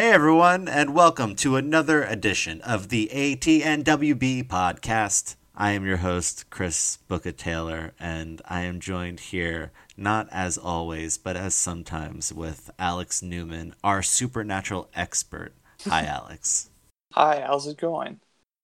Hey 0.00 0.12
everyone, 0.12 0.66
and 0.66 0.94
welcome 0.94 1.34
to 1.36 1.56
another 1.56 2.02
edition 2.04 2.62
of 2.62 2.88
the 2.88 3.10
ATNWB 3.12 4.48
podcast. 4.48 5.36
I 5.54 5.72
am 5.72 5.84
your 5.84 5.98
host, 5.98 6.48
Chris 6.48 6.96
Booker 7.06 7.32
Taylor, 7.32 7.92
and 8.00 8.40
I 8.48 8.62
am 8.62 8.80
joined 8.80 9.20
here, 9.20 9.72
not 9.98 10.26
as 10.32 10.56
always, 10.56 11.18
but 11.18 11.36
as 11.36 11.54
sometimes, 11.54 12.32
with 12.32 12.70
Alex 12.78 13.20
Newman, 13.20 13.74
our 13.84 14.02
supernatural 14.02 14.88
expert. 14.94 15.52
Hi, 15.86 16.02
Alex. 16.06 16.70
Hi, 17.12 17.44
how's 17.46 17.66
it 17.66 17.76
going? 17.76 18.20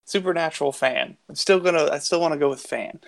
Supernatural 0.07 0.73
fan. 0.73 1.19
I'm 1.29 1.35
still 1.35 1.61
gonna. 1.61 1.91
I 1.93 1.99
still 1.99 2.23
want 2.23 2.33
to 2.33 2.41
go 2.41 2.49
with 2.49 2.63
fan. 2.63 2.99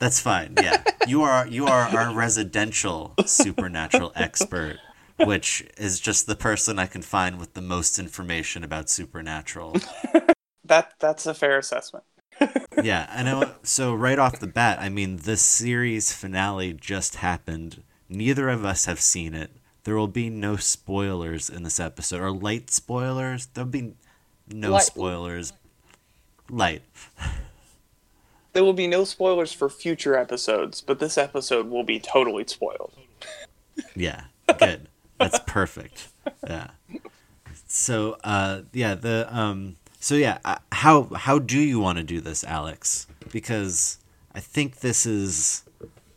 That's 0.00 0.18
fine. 0.18 0.54
Yeah, 0.60 0.82
you 1.06 1.22
are 1.22 1.46
you 1.46 1.66
are 1.66 1.82
our 1.82 2.12
residential 2.16 3.14
supernatural 3.26 4.10
expert, 4.16 4.78
which 5.26 5.66
is 5.76 6.00
just 6.00 6.26
the 6.26 6.36
person 6.36 6.78
I 6.78 6.86
can 6.86 7.02
find 7.02 7.38
with 7.38 7.54
the 7.54 7.60
most 7.60 7.98
information 7.98 8.64
about 8.64 8.88
supernatural. 8.90 9.76
That 10.62 10.92
that's 11.00 11.26
a 11.26 11.34
fair 11.34 11.58
assessment. 11.58 12.04
yeah, 12.84 13.08
I 13.10 13.24
know. 13.24 13.50
So 13.64 13.92
right 13.92 14.20
off 14.20 14.38
the 14.38 14.46
bat, 14.46 14.78
I 14.80 14.88
mean, 14.88 15.16
the 15.16 15.36
series 15.36 16.12
finale 16.12 16.72
just 16.74 17.16
happened. 17.16 17.82
Neither 18.08 18.48
of 18.48 18.64
us 18.64 18.84
have 18.84 19.00
seen 19.00 19.34
it. 19.34 19.50
There 19.82 19.96
will 19.96 20.06
be 20.06 20.30
no 20.30 20.54
spoilers 20.54 21.50
in 21.50 21.64
this 21.64 21.80
episode, 21.80 22.20
or 22.20 22.30
light 22.30 22.70
spoilers. 22.70 23.46
There'll 23.46 23.68
be 23.68 23.94
no 24.46 24.70
Light- 24.70 24.84
spoilers. 24.84 25.52
Light. 26.48 26.82
There 28.52 28.62
will 28.62 28.72
be 28.72 28.86
no 28.86 29.02
spoilers 29.02 29.52
for 29.52 29.68
future 29.68 30.16
episodes, 30.16 30.80
but 30.80 31.00
this 31.00 31.18
episode 31.18 31.68
will 31.68 31.84
be 31.84 31.98
totally 31.98 32.44
spoiled. 32.46 32.92
Yeah, 33.96 34.24
good. 34.58 34.88
That's 35.20 35.38
perfect. 35.46 36.08
Yeah. 36.46 36.68
So, 37.66 38.16
uh, 38.24 38.62
yeah, 38.72 38.94
the 38.94 39.28
um, 39.30 39.76
so 40.00 40.14
yeah, 40.14 40.38
uh, 40.44 40.56
how 40.72 41.04
how 41.14 41.38
do 41.38 41.60
you 41.60 41.78
want 41.78 41.98
to 41.98 42.04
do 42.04 42.20
this, 42.20 42.42
Alex? 42.42 43.06
Because 43.30 43.98
I 44.34 44.40
think 44.40 44.80
this 44.80 45.06
is 45.06 45.62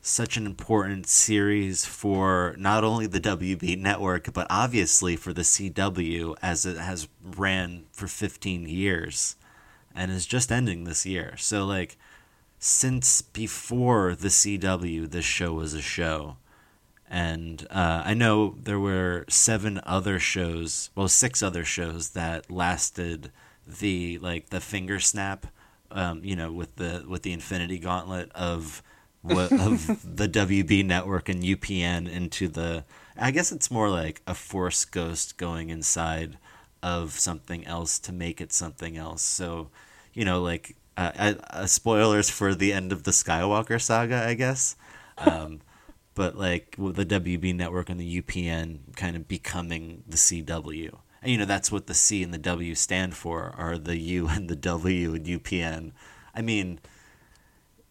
such 0.02 0.36
an 0.36 0.46
important 0.46 1.08
series 1.08 1.86
for 1.86 2.56
not 2.58 2.84
only 2.84 3.08
the 3.08 3.22
WB 3.22 3.78
network, 3.78 4.34
but 4.34 4.48
obviously 4.50 5.16
for 5.16 5.32
the 5.32 5.44
CW, 5.44 6.36
as 6.42 6.66
it 6.66 6.78
has 6.78 7.08
ran 7.22 7.86
for 7.94 8.08
15 8.08 8.68
years 8.68 9.38
and 9.96 10.12
is 10.12 10.26
just 10.26 10.52
ending 10.52 10.84
this 10.84 11.06
year. 11.06 11.36
So, 11.38 11.66
like, 11.66 11.98
since 12.60 13.22
before 13.22 14.16
the 14.16 14.30
CW, 14.30 15.10
this 15.10 15.26
show 15.26 15.54
was 15.54 15.74
a 15.74 15.82
show 15.82 16.38
and 17.14 17.68
uh, 17.70 18.02
I 18.04 18.16
know 18.16 18.56
there 18.60 18.80
were 18.80 19.26
seven 19.30 19.80
other 19.86 20.18
shows, 20.18 20.90
well, 20.96 21.08
six 21.08 21.44
other 21.44 21.64
shows 21.64 22.10
that 22.10 22.50
lasted 22.50 23.32
the 23.68 24.18
like 24.18 24.50
the 24.50 24.60
finger 24.60 25.00
snap, 25.00 25.46
um, 25.92 26.26
you 26.26 26.36
know, 26.36 26.52
with 26.52 26.76
the 26.78 27.06
with 27.08 27.22
the 27.22 27.32
Infinity 27.32 27.78
Gauntlet 27.78 28.32
of 28.32 28.82
of 29.24 29.86
the 30.04 30.28
WB 30.28 30.84
network 30.84 31.30
and 31.30 31.44
UPN 31.44 32.12
into 32.12 32.48
the. 32.48 32.84
I 33.16 33.30
guess 33.30 33.52
it's 33.52 33.70
more 33.70 33.92
like 33.92 34.24
a 34.26 34.34
Force 34.34 34.84
ghost 34.84 35.38
going 35.38 35.70
inside 35.70 36.40
of 36.82 37.12
something 37.12 37.64
else 37.68 38.00
to 38.00 38.12
make 38.12 38.42
it 38.42 38.52
something 38.52 38.98
else. 38.98 39.22
So, 39.22 39.70
you 40.16 40.26
know, 40.26 40.42
like 40.42 40.76
uh, 40.98 41.12
uh, 41.16 41.34
uh, 41.52 41.66
spoilers 41.68 42.32
for 42.32 42.56
the 42.56 42.74
end 42.74 42.92
of 42.92 43.04
the 43.04 43.12
Skywalker 43.12 43.80
saga, 43.80 44.28
I 44.28 44.34
guess. 44.34 44.76
Um, 45.20 45.62
but 46.16 46.38
like 46.38 46.76
with 46.78 46.96
the 46.96 47.06
WB 47.06 47.56
network 47.56 47.90
and 47.90 48.00
the 48.00 48.22
UPN 48.22 48.96
kind 48.96 49.16
of 49.16 49.28
becoming 49.28 50.04
the 50.08 50.18
CW. 50.18 50.98
And 51.22 51.32
you 51.32 51.38
know, 51.38 51.46
that's 51.46 51.72
what 51.72 51.88
the 51.88 51.94
C 51.94 52.22
and 52.24 52.34
the 52.34 52.38
W 52.38 52.76
stand 52.76 53.16
for, 53.16 53.54
are 53.58 53.78
the 53.78 53.98
U 53.98 54.28
and 54.30 54.50
the 54.50 54.56
W 54.56 55.14
and 55.14 55.26
UPN. 55.26 55.92
I 56.36 56.42
mean, 56.42 56.80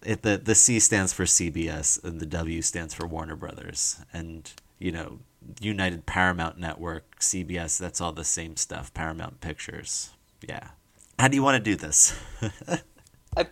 it, 0.05 0.23
the 0.23 0.37
the 0.39 0.55
C 0.55 0.79
stands 0.81 1.13
for 1.13 1.25
CBS 1.25 2.03
and 2.05 2.21
the 2.21 2.27
W 2.27 2.63
stands 2.63 2.95
for 2.95 3.07
Warner 3.07 3.37
Brothers. 3.37 4.01
And 4.13 4.51
you 4.79 4.93
know, 4.93 5.21
United 5.61 6.07
Paramount 6.07 6.59
Network, 6.59 7.21
CBS, 7.21 7.79
that's 7.79 8.01
all 8.01 8.13
the 8.13 8.25
same 8.25 8.57
stuff. 8.57 8.93
Paramount 8.95 9.41
Pictures. 9.41 10.11
Yeah. 10.47 10.71
How 11.19 11.29
do 11.29 11.37
you 11.37 11.43
want 11.43 11.63
to 11.63 11.71
do 11.71 11.77
this? 11.77 12.19
I, 13.37 13.47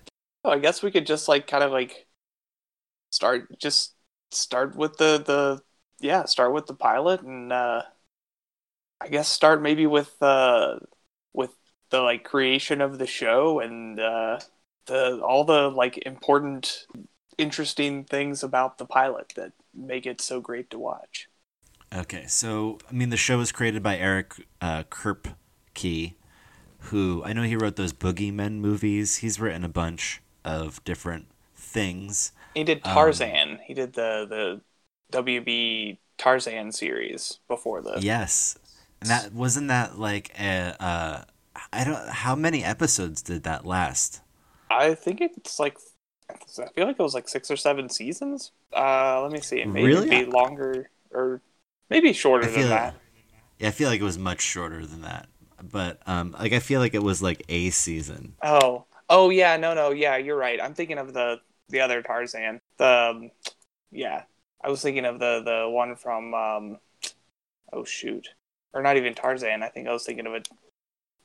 I 0.44 0.58
guess 0.58 0.82
we 0.82 0.90
could 0.90 1.06
just 1.06 1.28
like 1.28 1.46
kind 1.46 1.62
of 1.62 1.70
like 1.70 2.06
start 3.10 3.58
just 3.58 3.94
start 4.32 4.76
with 4.76 4.96
the 4.98 5.18
the 5.18 5.62
yeah 6.00 6.24
start 6.24 6.52
with 6.52 6.66
the 6.66 6.74
pilot 6.74 7.22
and 7.22 7.52
uh 7.52 7.82
I 9.00 9.08
guess 9.08 9.28
start 9.28 9.62
maybe 9.62 9.86
with 9.86 10.20
uh 10.22 10.78
with 11.32 11.54
the 11.90 12.00
like 12.00 12.24
creation 12.24 12.80
of 12.80 12.98
the 12.98 13.06
show 13.06 13.60
and 13.60 13.98
uh 13.98 14.40
the 14.86 15.20
all 15.22 15.44
the 15.44 15.70
like 15.70 15.98
important 16.06 16.86
interesting 17.38 18.04
things 18.04 18.42
about 18.42 18.78
the 18.78 18.86
pilot 18.86 19.32
that 19.36 19.52
make 19.74 20.06
it 20.06 20.20
so 20.20 20.40
great 20.40 20.70
to 20.70 20.78
watch. 20.78 21.28
Okay, 21.92 22.26
so 22.28 22.78
I 22.88 22.92
mean, 22.92 23.10
the 23.10 23.16
show 23.16 23.38
was 23.38 23.50
created 23.50 23.82
by 23.82 23.96
Eric 23.96 24.34
uh, 24.60 24.84
Kripke, 24.84 26.14
who 26.80 27.22
I 27.24 27.32
know 27.32 27.42
he 27.42 27.56
wrote 27.56 27.76
those 27.76 27.92
Boogeymen 27.92 28.54
movies. 28.60 29.18
He's 29.18 29.40
written 29.40 29.64
a 29.64 29.68
bunch 29.68 30.22
of 30.44 30.84
different 30.84 31.26
things. 31.56 32.32
He 32.54 32.62
did 32.62 32.84
Um, 32.84 32.84
Tarzan. 32.84 33.49
He 33.70 33.74
did 33.74 33.92
the 33.94 34.26
the 34.28 34.60
WB 35.12 35.98
Tarzan 36.18 36.72
series 36.72 37.40
before 37.48 37.82
the 37.82 38.02
Yes, 38.02 38.58
and 39.00 39.10
that 39.10 39.32
wasn't 39.32 39.68
that 39.68 39.98
like 39.98 40.30
a. 40.38 40.76
Uh, 40.80 41.24
I 41.72 41.84
don't. 41.84 42.08
How 42.08 42.34
many 42.34 42.64
episodes 42.64 43.22
did 43.22 43.42
that 43.44 43.66
last? 43.66 44.20
I 44.70 44.94
think 44.94 45.20
it's 45.20 45.58
like 45.58 45.76
I 46.30 46.34
feel 46.74 46.86
like 46.86 46.96
it 46.98 47.02
was 47.02 47.14
like 47.14 47.28
six 47.28 47.50
or 47.50 47.56
seven 47.56 47.88
seasons. 47.88 48.52
Uh, 48.74 49.22
let 49.22 49.32
me 49.32 49.40
see. 49.40 49.64
Maybe 49.64 49.84
Really? 49.84 50.24
longer 50.24 50.90
or 51.10 51.42
maybe 51.88 52.12
shorter 52.12 52.50
than 52.50 52.68
that. 52.68 52.96
Yeah, 53.58 53.68
I 53.68 53.70
feel 53.70 53.88
like 53.88 54.00
it 54.00 54.04
was 54.04 54.18
much 54.18 54.40
shorter 54.40 54.86
than 54.86 55.02
that. 55.02 55.28
But 55.62 56.00
um, 56.06 56.34
like 56.38 56.52
I 56.52 56.58
feel 56.58 56.80
like 56.80 56.94
it 56.94 57.02
was 57.02 57.22
like 57.22 57.44
a 57.48 57.70
season. 57.70 58.34
Oh, 58.42 58.86
oh 59.08 59.30
yeah, 59.30 59.56
no, 59.56 59.74
no, 59.74 59.90
yeah, 59.90 60.16
you're 60.16 60.36
right. 60.36 60.60
I'm 60.60 60.74
thinking 60.74 60.98
of 60.98 61.12
the 61.12 61.40
the 61.68 61.80
other 61.80 62.02
Tarzan. 62.02 62.60
The 62.78 62.86
um, 63.14 63.30
yeah, 63.90 64.24
I 64.62 64.68
was 64.68 64.82
thinking 64.82 65.04
of 65.04 65.18
the 65.18 65.42
the 65.44 65.68
one 65.70 65.96
from 65.96 66.34
um, 66.34 66.78
oh 67.72 67.84
shoot, 67.84 68.28
or 68.72 68.82
not 68.82 68.96
even 68.96 69.14
Tarzan. 69.14 69.62
I 69.62 69.68
think 69.68 69.88
I 69.88 69.92
was 69.92 70.04
thinking 70.04 70.26
of 70.26 70.34
a 70.34 70.42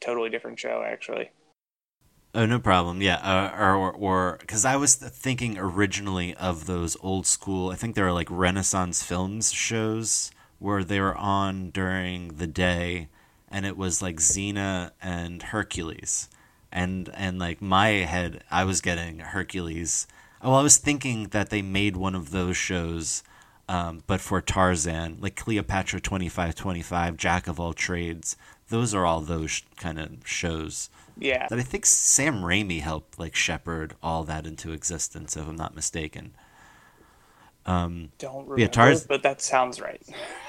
totally 0.01 0.29
different 0.29 0.59
show 0.59 0.83
actually. 0.85 1.31
Oh, 2.35 2.45
no 2.45 2.59
problem. 2.59 3.01
Yeah, 3.01 3.15
uh, 3.15 3.55
or 3.57 3.93
or 3.93 4.37
because 4.41 4.65
I 4.65 4.75
was 4.75 4.95
thinking 4.95 5.57
originally 5.57 6.35
of 6.35 6.65
those 6.65 6.97
old 7.01 7.25
school. 7.25 7.69
I 7.71 7.75
think 7.75 7.95
they 7.95 8.01
were 8.01 8.11
like 8.11 8.27
Renaissance 8.29 9.01
films 9.03 9.53
shows 9.53 10.31
where 10.59 10.83
they 10.83 10.99
were 10.99 11.15
on 11.15 11.69
during 11.69 12.35
the 12.35 12.47
day, 12.47 13.07
and 13.49 13.65
it 13.65 13.77
was 13.77 14.01
like 14.01 14.17
Xena 14.17 14.91
and 15.01 15.43
Hercules, 15.43 16.27
and 16.73 17.09
and 17.13 17.39
like 17.39 17.61
my 17.61 17.87
head, 18.03 18.43
I 18.51 18.65
was 18.65 18.81
getting 18.81 19.19
Hercules. 19.19 20.05
Oh, 20.45 20.53
I 20.53 20.61
was 20.61 20.77
thinking 20.77 21.29
that 21.29 21.49
they 21.49 21.61
made 21.63 21.97
one 21.97 22.13
of 22.13 22.29
those 22.29 22.55
shows, 22.55 23.23
um, 23.67 24.03
but 24.05 24.21
for 24.21 24.41
Tarzan, 24.41 25.17
like 25.19 25.35
Cleopatra 25.35 25.99
twenty 25.99 26.29
five 26.29 26.53
twenty 26.55 26.83
five, 26.83 27.17
Jack 27.17 27.47
of 27.47 27.59
all 27.59 27.73
trades. 27.73 28.37
Those 28.69 28.93
are 28.93 29.05
all 29.05 29.21
those 29.21 29.63
kind 29.75 29.99
of 29.99 30.27
shows 30.27 30.89
Yeah, 31.17 31.47
that 31.49 31.57
I 31.59 31.61
think 31.63 31.85
Sam 31.85 32.41
Raimi 32.41 32.81
helped 32.81 33.17
like 33.19 33.35
shepherd 33.35 33.95
all 34.03 34.23
that 34.25 34.45
into 34.45 34.71
existence, 34.71 35.35
if 35.35 35.47
I'm 35.47 35.55
not 35.55 35.75
mistaken. 35.75 36.33
Um, 37.65 38.11
don't 38.19 38.45
Yeah, 38.45 38.51
remember, 38.51 38.73
Tarz- 38.73 39.07
but 39.07 39.23
that 39.23 39.41
sounds 39.41 39.81
right. 39.81 40.01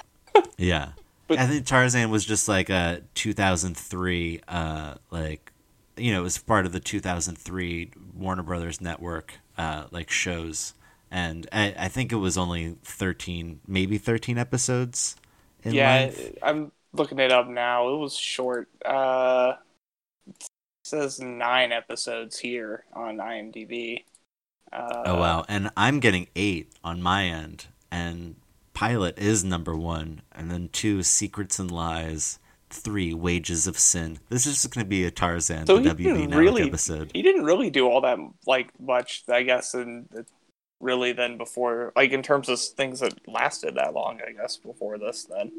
yeah, 0.59 0.91
But- 1.27 1.39
I 1.39 1.47
think 1.47 1.65
Tarzan 1.67 2.11
was 2.11 2.25
just 2.27 2.49
like 2.49 2.69
a 2.69 3.01
2003, 3.15 4.41
uh, 4.49 4.95
like 5.11 5.53
you 5.97 6.13
know, 6.13 6.21
it 6.21 6.25
was 6.25 6.37
part 6.37 6.67
of 6.67 6.73
the 6.73 6.81
2003 6.81 7.91
Warner 8.15 8.43
Brothers 8.43 8.83
network, 8.83 9.39
uh, 9.59 9.85
like 9.91 10.11
shows, 10.11 10.75
and 11.11 11.47
I, 11.53 11.75
I 11.79 11.89
think 11.89 12.13
it 12.13 12.17
was 12.17 12.37
only 12.39 12.77
13, 12.85 13.61
maybe 13.67 13.99
13 13.99 14.39
episodes. 14.39 15.17
In 15.63 15.75
yeah, 15.75 15.95
length. 15.95 16.39
I'm 16.43 16.73
looking 16.93 17.19
it 17.19 17.33
up 17.33 17.49
now. 17.49 17.89
It 17.89 17.99
was 17.99 18.17
short. 18.17 18.69
Uh, 18.85 19.55
it 20.29 20.47
says 20.85 21.21
nine 21.21 21.73
episodes 21.73 22.39
here 22.39 22.85
on 22.93 23.17
IMDb. 23.19 24.05
Uh, 24.73 25.07
Oh 25.07 25.17
wow! 25.17 25.45
And 25.49 25.71
I'm 25.77 26.01
getting 26.01 26.29
eight 26.37 26.73
on 26.85 27.03
my 27.03 27.25
end, 27.27 27.67
and 27.91 28.37
Pilot 28.75 29.19
is 29.19 29.45
number 29.45 29.75
one, 29.77 30.23
and 30.33 30.51
then 30.51 30.69
two 30.71 31.03
Secrets 31.03 31.59
and 31.59 31.71
Lies, 31.71 32.39
three 32.71 33.15
Wages 33.15 33.67
of 33.67 33.79
Sin. 33.79 34.19
This 34.29 34.47
is 34.47 34.63
just 34.63 34.75
going 34.75 34.85
to 34.85 34.89
be 34.89 35.05
a 35.05 35.11
Tarzan 35.11 35.67
So 35.67 35.79
the 35.79 35.95
he 35.95 36.05
WB 36.05 36.29
Network 36.29 36.39
really, 36.39 36.63
episode. 36.63 37.11
he 37.15 37.23
didn't 37.23 37.45
really 37.45 37.71
do 37.71 37.89
all 37.89 38.01
that 38.03 38.19
like 38.47 38.79
much, 38.81 39.25
I 39.29 39.43
guess, 39.43 39.75
and 39.75 40.09
really 40.81 41.13
then 41.13 41.39
before, 41.39 41.93
like 41.97 42.13
in 42.13 42.23
terms 42.23 42.49
of 42.49 42.61
things 42.61 43.01
that 43.01 43.15
lasted 43.29 43.77
that 43.77 43.95
long, 43.95 44.21
I 44.27 44.33
guess 44.33 44.57
before 44.57 44.99
this. 44.99 45.25
Then 45.25 45.53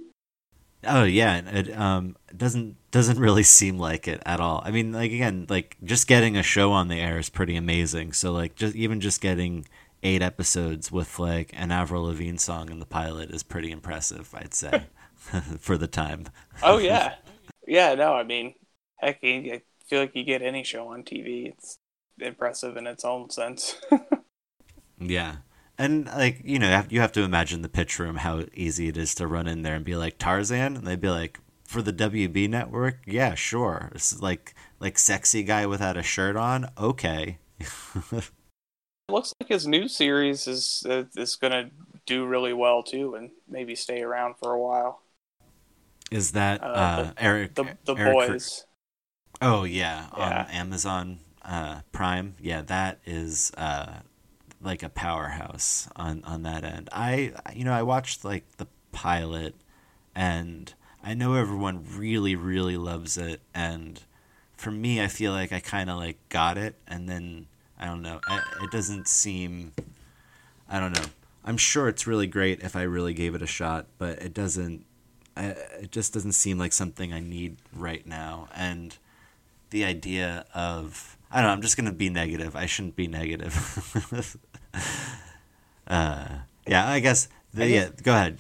Oh 0.83 1.04
yeah, 1.04 1.38
it 1.38 1.75
um 1.75 2.15
doesn't 2.36 2.77
doesn't 2.92 3.19
really 3.19 3.44
seem 3.44 3.77
like 3.80 4.07
it 4.07 4.21
at 4.25 4.39
all. 4.39 4.62
I 4.63 4.71
mean, 4.71 4.92
like 4.92 5.12
again, 5.12 5.48
like 5.50 5.75
just 5.83 6.07
getting 6.07 6.38
a 6.38 6.44
show 6.44 6.71
on 6.71 6.88
the 6.88 7.00
air 7.00 7.18
is 7.18 7.30
pretty 7.30 7.56
amazing. 7.56 8.13
So 8.13 8.31
like 8.31 8.56
just 8.56 8.75
even 8.75 9.01
just 9.01 9.19
getting 9.19 9.65
eight 10.03 10.21
episodes 10.21 10.92
with 10.92 11.18
like 11.18 11.51
an 11.53 11.71
Avril 11.71 12.03
Lavigne 12.03 12.38
song 12.38 12.69
in 12.69 12.80
the 12.80 12.86
pilot 12.86 13.31
is 13.31 13.42
pretty 13.42 13.71
impressive, 13.71 14.30
I'd 14.36 14.53
say, 14.53 14.83
for 15.59 15.77
the 15.77 15.88
time. 15.88 16.25
Oh 16.63 16.77
yeah, 16.77 17.15
yeah. 17.68 17.95
No, 17.95 18.13
I 18.13 18.24
mean, 18.24 18.56
heck, 18.97 19.19
I 19.24 19.62
feel 19.85 20.01
like 20.01 20.15
you 20.15 20.24
get 20.24 20.41
any 20.41 20.63
show 20.63 20.88
on 20.89 21.03
TV, 21.03 21.50
it's 21.50 21.79
impressive 22.19 22.77
in 22.77 22.88
its 22.88 23.06
own 23.06 23.29
sense. 23.29 23.79
yeah, 25.00 25.38
and 25.77 26.06
like 26.06 26.41
you 26.44 26.59
know, 26.59 26.83
you 26.89 27.01
have 27.01 27.12
to 27.13 27.24
imagine 27.24 27.62
the 27.62 27.69
pitch 27.69 28.00
room, 28.00 28.18
how 28.18 28.44
easy 28.53 28.88
it 28.88 28.97
is 28.97 29.13
to 29.15 29.27
run 29.27 29.47
in 29.47 29.62
there 29.62 29.75
and 29.75 29.85
be 29.85 29.95
like 29.95 30.18
Tarzan, 30.18 30.75
and 30.77 30.88
they'd 30.88 31.01
be 31.01 31.09
like, 31.09 31.39
for 31.68 31.81
the 31.81 31.94
WB 31.94 32.50
network, 32.50 33.00
yeah, 33.06 33.35
sure. 33.35 33.91
It's 33.94 34.21
like 34.21 34.56
like 34.79 34.97
sexy 34.97 35.44
guy 35.44 35.65
without 35.65 35.97
a 35.97 36.03
shirt 36.03 36.35
on, 36.35 36.69
okay. 36.77 37.39
it 37.59 37.68
looks 39.09 39.33
like 39.39 39.50
his 39.50 39.68
new 39.68 39.88
series 39.88 40.47
is 40.47 40.85
uh, 40.89 41.03
is 41.15 41.35
gonna 41.35 41.69
do 42.06 42.25
really 42.25 42.53
well 42.53 42.83
too, 42.83 43.15
and 43.15 43.31
maybe 43.47 43.75
stay 43.75 44.01
around 44.01 44.35
for 44.41 44.53
a 44.53 44.59
while. 44.59 45.01
Is 46.12 46.31
that 46.31 46.63
uh, 46.63 46.68
uh, 46.68 47.04
the, 47.04 47.24
Eric? 47.24 47.56
The, 47.56 47.77
the 47.86 47.95
Eric 47.95 48.13
boys. 48.13 48.65
Oh 49.42 49.63
yeah, 49.63 50.07
Yeah. 50.18 50.45
on 50.45 50.51
Amazon 50.51 51.19
uh, 51.44 51.81
Prime. 51.92 52.36
Yeah, 52.39 52.62
that 52.63 53.00
is 53.06 53.51
uh, 53.57 54.00
like 54.62 54.83
a 54.83 54.89
powerhouse 54.89 55.88
on 55.95 56.24
on 56.24 56.44
that 56.44 56.63
end. 56.63 56.89
I 56.92 57.33
you 57.54 57.63
know 57.65 57.74
I 57.74 57.83
watched 57.83 58.24
like 58.25 58.57
the 58.57 58.68
pilot, 58.92 59.56
and 60.15 60.74
I 61.04 61.13
know 61.13 61.36
everyone 61.36 61.86
really 61.95 62.36
really 62.36 62.77
loves 62.77 63.18
it, 63.18 63.42
and 63.53 64.01
for 64.56 64.71
me, 64.71 65.01
I 65.01 65.07
feel 65.07 65.31
like 65.33 65.51
I 65.51 65.60
kind 65.60 65.89
of 65.89 65.98
like 65.98 66.18
got 66.30 66.57
it, 66.57 66.75
and 66.88 67.07
then 67.07 67.48
I 67.80 67.86
don't 67.86 68.01
know. 68.01 68.19
I, 68.27 68.42
it 68.63 68.71
doesn't 68.71 69.07
seem. 69.07 69.74
I 70.69 70.80
don't 70.80 70.94
know. 70.94 71.06
I'm 71.45 71.57
sure 71.57 71.88
it's 71.88 72.07
really 72.07 72.27
great 72.27 72.62
if 72.62 72.75
I 72.75 72.81
really 72.81 73.13
gave 73.13 73.36
it 73.36 73.42
a 73.42 73.48
shot, 73.48 73.86
but 73.98 74.19
it 74.21 74.33
doesn't. 74.33 74.86
I, 75.38 75.45
it 75.84 75.92
just 75.92 76.13
doesn't 76.13 76.34
seem 76.34 76.57
like 76.57 76.74
something 76.74 77.13
I 77.13 77.19
need 77.19 77.57
right 77.74 78.06
now, 78.06 78.48
and 78.56 78.95
the 79.69 79.86
idea 79.86 80.45
of 80.54 81.18
I 81.31 81.38
don't 81.38 81.45
know. 81.48 81.54
I'm 81.54 81.62
just 81.62 81.78
gonna 81.78 81.92
be 81.92 82.10
negative. 82.10 82.56
I 82.56 82.66
shouldn't 82.66 82.95
be 82.95 83.07
negative. 83.07 84.38
uh, 85.88 86.28
yeah, 86.66 86.89
I 86.89 87.00
guess. 87.00 87.28
The, 87.54 87.63
I 87.63 87.68
yeah, 87.68 87.89
go 88.04 88.12
ahead. 88.13 88.39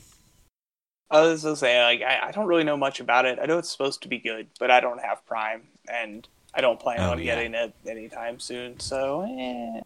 I 1.09 1.21
was 1.21 1.43
gonna 1.43 1.55
say, 1.55 1.81
like, 1.83 2.01
I, 2.01 2.27
I 2.27 2.31
don't 2.31 2.47
really 2.47 2.63
know 2.65 2.77
much 2.77 2.99
about 2.99 3.25
it. 3.25 3.39
I 3.41 3.45
know 3.45 3.57
it's 3.57 3.69
supposed 3.71 4.01
to 4.03 4.07
be 4.09 4.19
good, 4.19 4.47
but 4.59 4.71
I 4.71 4.79
don't 4.79 5.01
have 5.01 5.25
Prime, 5.25 5.63
and 5.89 6.27
I 6.53 6.61
don't 6.61 6.79
plan 6.79 6.99
Oh, 6.99 7.11
on 7.11 7.19
yeah. 7.19 7.35
getting 7.35 7.53
it 7.53 7.73
anytime 7.87 8.39
soon. 8.39 8.79
So, 8.79 9.21
eh. 9.21 9.81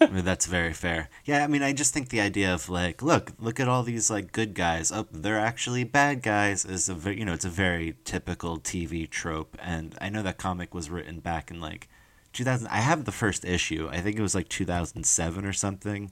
I 0.00 0.06
mean, 0.06 0.24
that's 0.24 0.46
very 0.46 0.72
fair. 0.72 1.08
Yeah, 1.24 1.44
I 1.44 1.46
mean, 1.46 1.62
I 1.62 1.72
just 1.72 1.94
think 1.94 2.08
the 2.08 2.20
idea 2.20 2.52
of 2.52 2.68
like, 2.68 3.02
look, 3.02 3.32
look 3.38 3.58
at 3.58 3.68
all 3.68 3.82
these 3.82 4.10
like 4.10 4.32
good 4.32 4.54
guys. 4.54 4.92
Oh, 4.92 5.06
they're 5.10 5.38
actually 5.38 5.84
bad 5.84 6.22
guys. 6.22 6.64
Is 6.64 6.88
a 6.88 6.94
very, 6.94 7.18
you 7.18 7.24
know, 7.24 7.32
it's 7.32 7.44
a 7.44 7.50
very 7.50 7.96
typical 8.04 8.58
TV 8.58 9.08
trope. 9.08 9.56
And 9.62 9.96
I 10.00 10.08
know 10.10 10.22
that 10.22 10.38
comic 10.38 10.74
was 10.74 10.90
written 10.90 11.20
back 11.20 11.50
in 11.50 11.60
like 11.60 11.88
2000. 12.32 12.68
I 12.68 12.78
have 12.78 13.04
the 13.04 13.12
first 13.12 13.44
issue. 13.44 13.88
I 13.90 14.00
think 14.00 14.18
it 14.18 14.22
was 14.22 14.34
like 14.34 14.48
2007 14.48 15.44
or 15.44 15.52
something. 15.52 16.10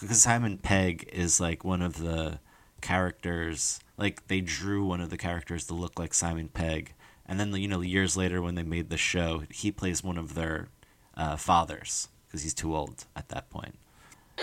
Because 0.00 0.22
Simon 0.22 0.58
Pegg 0.58 1.08
is 1.12 1.40
like 1.40 1.64
one 1.64 1.82
of 1.82 1.98
the 1.98 2.40
characters. 2.80 3.80
Like 3.96 4.26
they 4.28 4.40
drew 4.40 4.84
one 4.84 5.00
of 5.00 5.10
the 5.10 5.18
characters 5.18 5.66
to 5.66 5.74
look 5.74 5.98
like 5.98 6.14
Simon 6.14 6.48
Pegg. 6.48 6.94
And 7.26 7.40
then 7.40 7.54
you 7.54 7.68
know, 7.68 7.80
years 7.80 8.16
later 8.16 8.42
when 8.42 8.56
they 8.56 8.62
made 8.62 8.90
the 8.90 8.96
show, 8.96 9.44
he 9.50 9.70
plays 9.72 10.04
one 10.04 10.18
of 10.18 10.34
their 10.34 10.68
uh, 11.16 11.36
fathers 11.36 12.08
because 12.30 12.42
he's 12.42 12.54
too 12.54 12.76
old 12.76 13.06
at 13.16 13.28
that 13.30 13.50
point. 13.50 13.74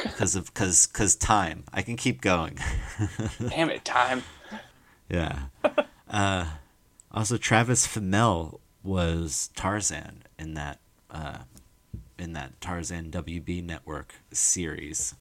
Because 0.04 0.36
of 0.36 0.54
because 0.54 0.88
because 0.88 1.16
time. 1.16 1.64
I 1.74 1.82
can 1.82 1.96
keep 1.96 2.22
going. 2.22 2.60
damn 3.50 3.70
it, 3.70 3.86
time. 3.86 4.24
yeah. 5.10 5.46
Uh, 6.10 6.46
also, 7.12 7.38
Travis 7.38 7.88
Fimmel 7.88 8.60
was 8.84 9.50
Tarzan 9.56 10.24
in 10.38 10.54
that 10.54 10.80
uh, 11.10 11.40
in 12.20 12.34
that 12.34 12.60
Tarzan 12.62 13.10
WB 13.10 13.64
network 13.64 14.16
series. 14.32 15.16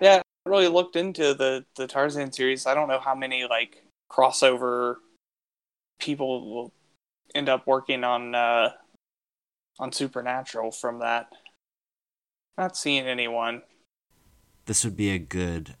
Yeah, 0.00 0.22
I 0.46 0.48
really 0.48 0.68
looked 0.68 0.96
into 0.96 1.34
the 1.34 1.66
the 1.76 1.86
Tarzan 1.86 2.32
series. 2.32 2.66
I 2.66 2.74
don't 2.74 2.88
know 2.88 3.00
how 3.00 3.14
many 3.14 3.44
like 3.44 3.84
crossover 4.10 4.96
people 5.98 6.54
will 6.54 6.72
end 7.34 7.48
up 7.48 7.66
working 7.66 8.04
on 8.04 8.34
uh 8.34 8.70
on 9.78 9.92
Supernatural 9.92 10.70
from 10.70 11.00
that. 11.00 11.28
Not 12.58 12.76
seeing 12.76 13.06
anyone. 13.06 13.62
This 14.66 14.84
would 14.84 14.96
be 14.96 15.10
a 15.10 15.18
good 15.18 15.74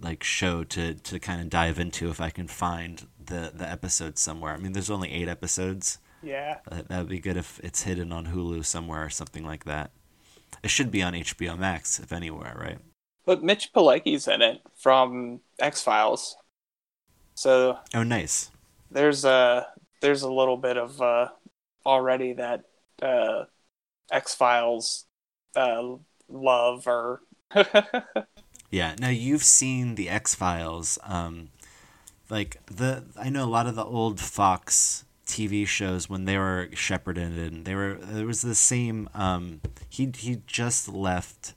like 0.00 0.22
show 0.22 0.62
to 0.62 0.94
to 0.94 1.18
kind 1.18 1.40
of 1.40 1.50
dive 1.50 1.78
into 1.80 2.08
if 2.08 2.20
I 2.20 2.30
can 2.30 2.46
find 2.48 3.06
the 3.18 3.50
the 3.54 3.68
episodes 3.68 4.20
somewhere. 4.20 4.54
I 4.54 4.56
mean, 4.56 4.72
there's 4.72 4.90
only 4.90 5.10
eight 5.12 5.28
episodes. 5.28 5.98
Yeah. 6.22 6.58
That 6.70 6.88
that 6.88 6.98
would 7.00 7.08
be 7.08 7.18
good 7.20 7.36
if 7.36 7.60
it's 7.62 7.82
hidden 7.82 8.12
on 8.12 8.26
Hulu 8.28 8.64
somewhere 8.64 9.04
or 9.04 9.10
something 9.10 9.44
like 9.44 9.64
that. 9.64 9.90
It 10.62 10.70
should 10.70 10.90
be 10.90 11.02
on 11.02 11.12
HBO 11.14 11.58
Max, 11.58 11.98
if 11.98 12.12
anywhere, 12.12 12.56
right? 12.58 12.78
But 13.26 13.42
Mitch 13.42 13.72
Pileggi's 13.74 14.28
in 14.28 14.40
it 14.42 14.60
from 14.76 15.40
X 15.58 15.82
Files. 15.82 16.36
So 17.34 17.78
Oh, 17.94 18.02
nice. 18.04 18.50
there's 18.90 19.24
a 19.24 19.66
there's 20.00 20.22
a 20.22 20.30
little 20.32 20.56
bit 20.56 20.76
of 20.76 21.00
uh 21.02 21.28
already 21.84 22.34
that 22.34 22.64
uh 23.02 23.44
X 24.12 24.34
Files 24.34 25.06
uh 25.56 25.96
love 26.28 26.86
or 26.86 27.22
Yeah. 28.74 28.96
Now 28.98 29.10
you've 29.10 29.44
seen 29.44 29.94
the 29.94 30.08
X 30.08 30.34
Files. 30.34 30.98
Um, 31.04 31.50
like 32.28 32.58
the 32.66 33.04
I 33.16 33.28
know 33.28 33.44
a 33.44 33.46
lot 33.46 33.68
of 33.68 33.76
the 33.76 33.84
old 33.84 34.18
Fox 34.18 35.04
TV 35.28 35.64
shows 35.64 36.08
when 36.08 36.24
they 36.24 36.36
were 36.36 36.68
shepherded 36.74 37.38
and 37.38 37.64
they 37.64 37.76
were 37.76 37.94
there 37.94 38.26
was 38.26 38.42
the 38.42 38.56
same. 38.56 39.08
Um, 39.14 39.60
he 39.88 40.10
he 40.16 40.42
just 40.48 40.88
left 40.88 41.54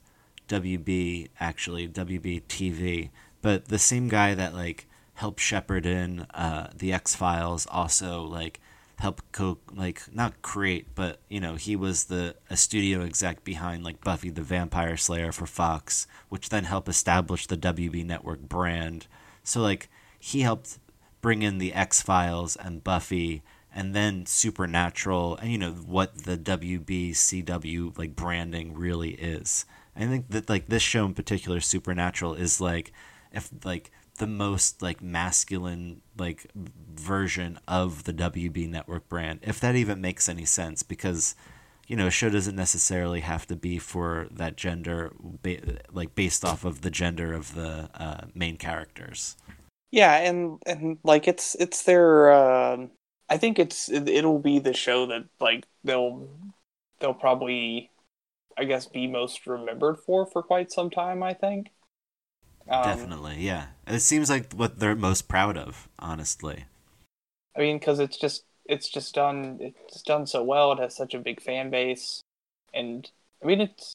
WB 0.48 1.30
actually 1.40 1.88
WB 1.88 2.44
TV, 2.44 3.10
but 3.42 3.64
the 3.64 3.80
same 3.80 4.06
guy 4.06 4.34
that 4.34 4.54
like 4.54 4.86
helped 5.14 5.40
shepherd 5.40 5.86
in 5.86 6.20
uh, 6.34 6.70
the 6.72 6.92
X 6.92 7.16
Files 7.16 7.66
also 7.68 8.22
like 8.22 8.60
help 8.98 9.22
co 9.30 9.58
like 9.72 10.02
not 10.12 10.42
create 10.42 10.94
but 10.96 11.20
you 11.28 11.38
know 11.38 11.54
he 11.54 11.76
was 11.76 12.04
the 12.04 12.34
a 12.50 12.56
studio 12.56 13.02
exec 13.02 13.44
behind 13.44 13.84
like 13.84 14.02
Buffy 14.02 14.28
the 14.28 14.42
Vampire 14.42 14.96
Slayer 14.96 15.30
for 15.30 15.46
Fox 15.46 16.06
which 16.28 16.48
then 16.48 16.64
helped 16.64 16.88
establish 16.88 17.46
the 17.46 17.56
WB 17.56 18.04
network 18.04 18.40
brand. 18.40 19.06
So 19.44 19.62
like 19.62 19.88
he 20.18 20.40
helped 20.40 20.78
bring 21.20 21.42
in 21.42 21.58
the 21.58 21.72
X 21.72 22.02
Files 22.02 22.56
and 22.56 22.82
Buffy 22.82 23.42
and 23.72 23.94
then 23.94 24.26
Supernatural 24.26 25.36
and 25.36 25.52
you 25.52 25.58
know 25.58 25.72
what 25.72 26.24
the 26.24 26.36
WB 26.36 27.12
CW 27.12 27.96
like 27.96 28.16
branding 28.16 28.74
really 28.74 29.10
is. 29.10 29.64
I 29.94 30.06
think 30.06 30.30
that 30.30 30.48
like 30.48 30.66
this 30.66 30.82
show 30.82 31.06
in 31.06 31.14
particular 31.14 31.60
Supernatural 31.60 32.34
is 32.34 32.60
like 32.60 32.92
if 33.32 33.48
like 33.64 33.92
the 34.18 34.26
most 34.26 34.82
like 34.82 35.02
masculine 35.02 36.02
like 36.16 36.46
version 36.94 37.58
of 37.68 38.04
the 38.04 38.12
WB 38.12 38.66
network 38.66 39.08
brand 39.08 39.40
if 39.42 39.60
that 39.60 39.76
even 39.76 40.00
makes 40.00 40.28
any 40.28 40.44
sense 40.44 40.82
because 40.82 41.34
you 41.86 41.96
know 41.96 42.06
a 42.08 42.10
show 42.10 42.28
doesn't 42.30 42.56
necessarily 42.56 43.20
have 43.20 43.46
to 43.46 43.56
be 43.56 43.78
for 43.78 44.28
that 44.30 44.56
gender 44.56 45.12
like 45.92 46.14
based 46.14 46.44
off 46.44 46.64
of 46.64 46.82
the 46.82 46.90
gender 46.90 47.32
of 47.32 47.54
the 47.54 47.90
uh, 47.94 48.26
main 48.34 48.56
characters 48.56 49.36
Yeah, 49.90 50.16
and 50.16 50.60
and 50.66 50.98
like 51.04 51.26
it's 51.28 51.54
it's 51.56 51.82
their 51.84 52.32
um 52.32 52.90
I 53.28 53.38
think 53.38 53.58
it's 53.58 53.88
it'll 53.90 54.38
be 54.38 54.58
the 54.58 54.74
show 54.74 55.06
that 55.06 55.24
like 55.40 55.66
they'll 55.84 56.28
they'll 57.00 57.14
probably 57.14 57.90
I 58.58 58.64
guess 58.64 58.86
be 58.86 59.06
most 59.06 59.46
remembered 59.46 59.98
for 60.00 60.26
for 60.26 60.42
quite 60.42 60.72
some 60.72 60.90
time, 60.90 61.22
I 61.22 61.34
think. 61.34 61.68
Um, 62.70 62.82
definitely 62.82 63.36
yeah 63.38 63.66
it 63.86 64.00
seems 64.00 64.28
like 64.28 64.52
what 64.52 64.78
they're 64.78 64.94
most 64.94 65.28
proud 65.28 65.56
of 65.56 65.88
honestly 65.98 66.64
I 67.58 67.60
mean, 67.62 67.78
because 67.78 67.98
it's 67.98 68.16
just 68.16 68.44
it's 68.66 68.88
just 68.88 69.14
done 69.14 69.58
it's 69.60 70.02
done 70.02 70.26
so 70.26 70.44
well. 70.44 70.72
It 70.72 70.78
has 70.78 70.94
such 70.94 71.12
a 71.12 71.18
big 71.18 71.42
fan 71.42 71.70
base, 71.70 72.22
and 72.72 73.10
I 73.42 73.46
mean 73.46 73.60
it's 73.60 73.94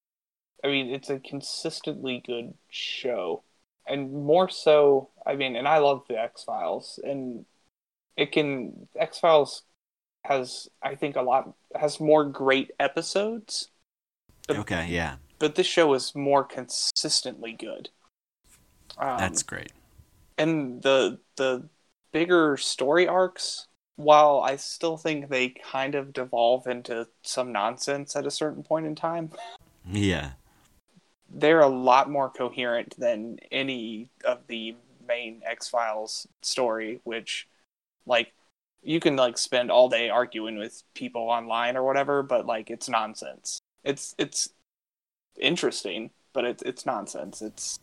I 0.63 0.67
mean 0.67 0.89
it's 0.89 1.09
a 1.09 1.19
consistently 1.19 2.21
good 2.25 2.55
show, 2.69 3.43
and 3.87 4.11
more 4.11 4.49
so. 4.49 5.09
I 5.25 5.35
mean, 5.35 5.55
and 5.55 5.67
I 5.67 5.77
love 5.77 6.03
the 6.09 6.19
X 6.19 6.43
Files, 6.43 6.99
and 7.03 7.45
it 8.17 8.33
can 8.33 8.89
X 8.99 9.19
Files 9.19 9.63
has 10.25 10.67
I 10.81 10.95
think 10.95 11.15
a 11.15 11.21
lot 11.21 11.53
has 11.73 12.01
more 12.01 12.25
great 12.25 12.71
episodes, 12.79 13.69
But- 14.47 14.57
okay 14.57 14.87
yeah 14.89 15.15
but 15.39 15.55
this 15.55 15.67
show 15.67 15.93
is 15.93 16.15
more 16.15 16.43
consistently 16.43 17.53
good. 17.53 17.89
Um, 18.97 19.17
that's 19.17 19.43
great 19.43 19.71
and 20.37 20.81
the 20.81 21.19
the 21.35 21.67
bigger 22.11 22.57
story 22.57 23.07
arcs, 23.07 23.67
while 23.95 24.41
I 24.41 24.55
still 24.55 24.97
think 24.97 25.29
they 25.29 25.49
kind 25.49 25.95
of 25.95 26.13
devolve 26.13 26.67
into 26.67 27.07
some 27.23 27.51
nonsense 27.51 28.15
at 28.15 28.27
a 28.27 28.31
certain 28.31 28.63
point 28.63 28.85
in 28.85 28.95
time, 28.95 29.31
Yeah. 29.85 30.33
they're 31.29 31.61
a 31.61 31.67
lot 31.67 32.09
more 32.09 32.29
coherent 32.29 32.95
than 32.97 33.39
any 33.51 34.09
of 34.23 34.45
the 34.47 34.75
main 35.07 35.41
X 35.45 35.67
Files 35.69 36.27
story, 36.41 37.01
which, 37.03 37.47
like, 38.05 38.33
you 38.81 38.99
can 38.99 39.15
like 39.15 39.37
spend 39.37 39.71
all 39.71 39.89
day 39.89 40.09
arguing 40.09 40.57
with 40.57 40.83
people 40.93 41.23
online 41.23 41.77
or 41.77 41.83
whatever, 41.83 42.21
but 42.23 42.45
like 42.45 42.69
it's 42.69 42.89
nonsense. 42.89 43.59
It's 43.83 44.13
it's 44.17 44.49
interesting, 45.39 46.11
but 46.33 46.45
it's 46.45 46.63
it's 46.63 46.85
nonsense. 46.85 47.41
It's 47.41 47.79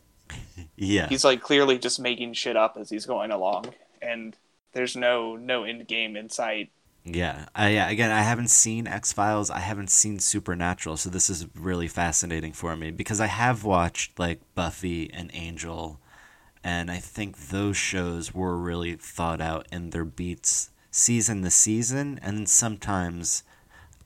Yeah. 0.76 1.08
he's 1.08 1.24
like 1.24 1.42
clearly 1.42 1.78
just 1.78 2.00
making 2.00 2.32
shit 2.32 2.56
up 2.56 2.76
as 2.78 2.88
he's 2.88 3.04
going 3.04 3.30
along, 3.30 3.66
and 4.00 4.36
there's 4.72 4.96
no 4.96 5.36
no 5.36 5.64
end 5.64 5.86
game 5.86 6.16
in 6.16 6.30
sight. 6.30 6.70
Yeah, 7.04 7.46
uh, 7.58 7.64
yeah. 7.64 7.88
Again, 7.88 8.10
I 8.10 8.22
haven't 8.22 8.48
seen 8.50 8.86
X 8.86 9.12
Files. 9.12 9.50
I 9.50 9.60
haven't 9.60 9.90
seen 9.90 10.18
Supernatural, 10.18 10.96
so 10.96 11.08
this 11.10 11.30
is 11.30 11.46
really 11.54 11.88
fascinating 11.88 12.52
for 12.52 12.76
me 12.76 12.90
because 12.90 13.20
I 13.20 13.26
have 13.26 13.64
watched 13.64 14.18
like 14.18 14.40
Buffy 14.54 15.10
and 15.12 15.30
Angel, 15.32 15.98
and 16.62 16.90
I 16.90 16.98
think 16.98 17.48
those 17.48 17.76
shows 17.76 18.34
were 18.34 18.56
really 18.56 18.96
thought 18.96 19.40
out 19.40 19.66
in 19.72 19.90
their 19.90 20.04
beats, 20.04 20.70
season 20.90 21.42
to 21.42 21.50
season, 21.50 22.18
and 22.22 22.48
sometimes 22.48 23.44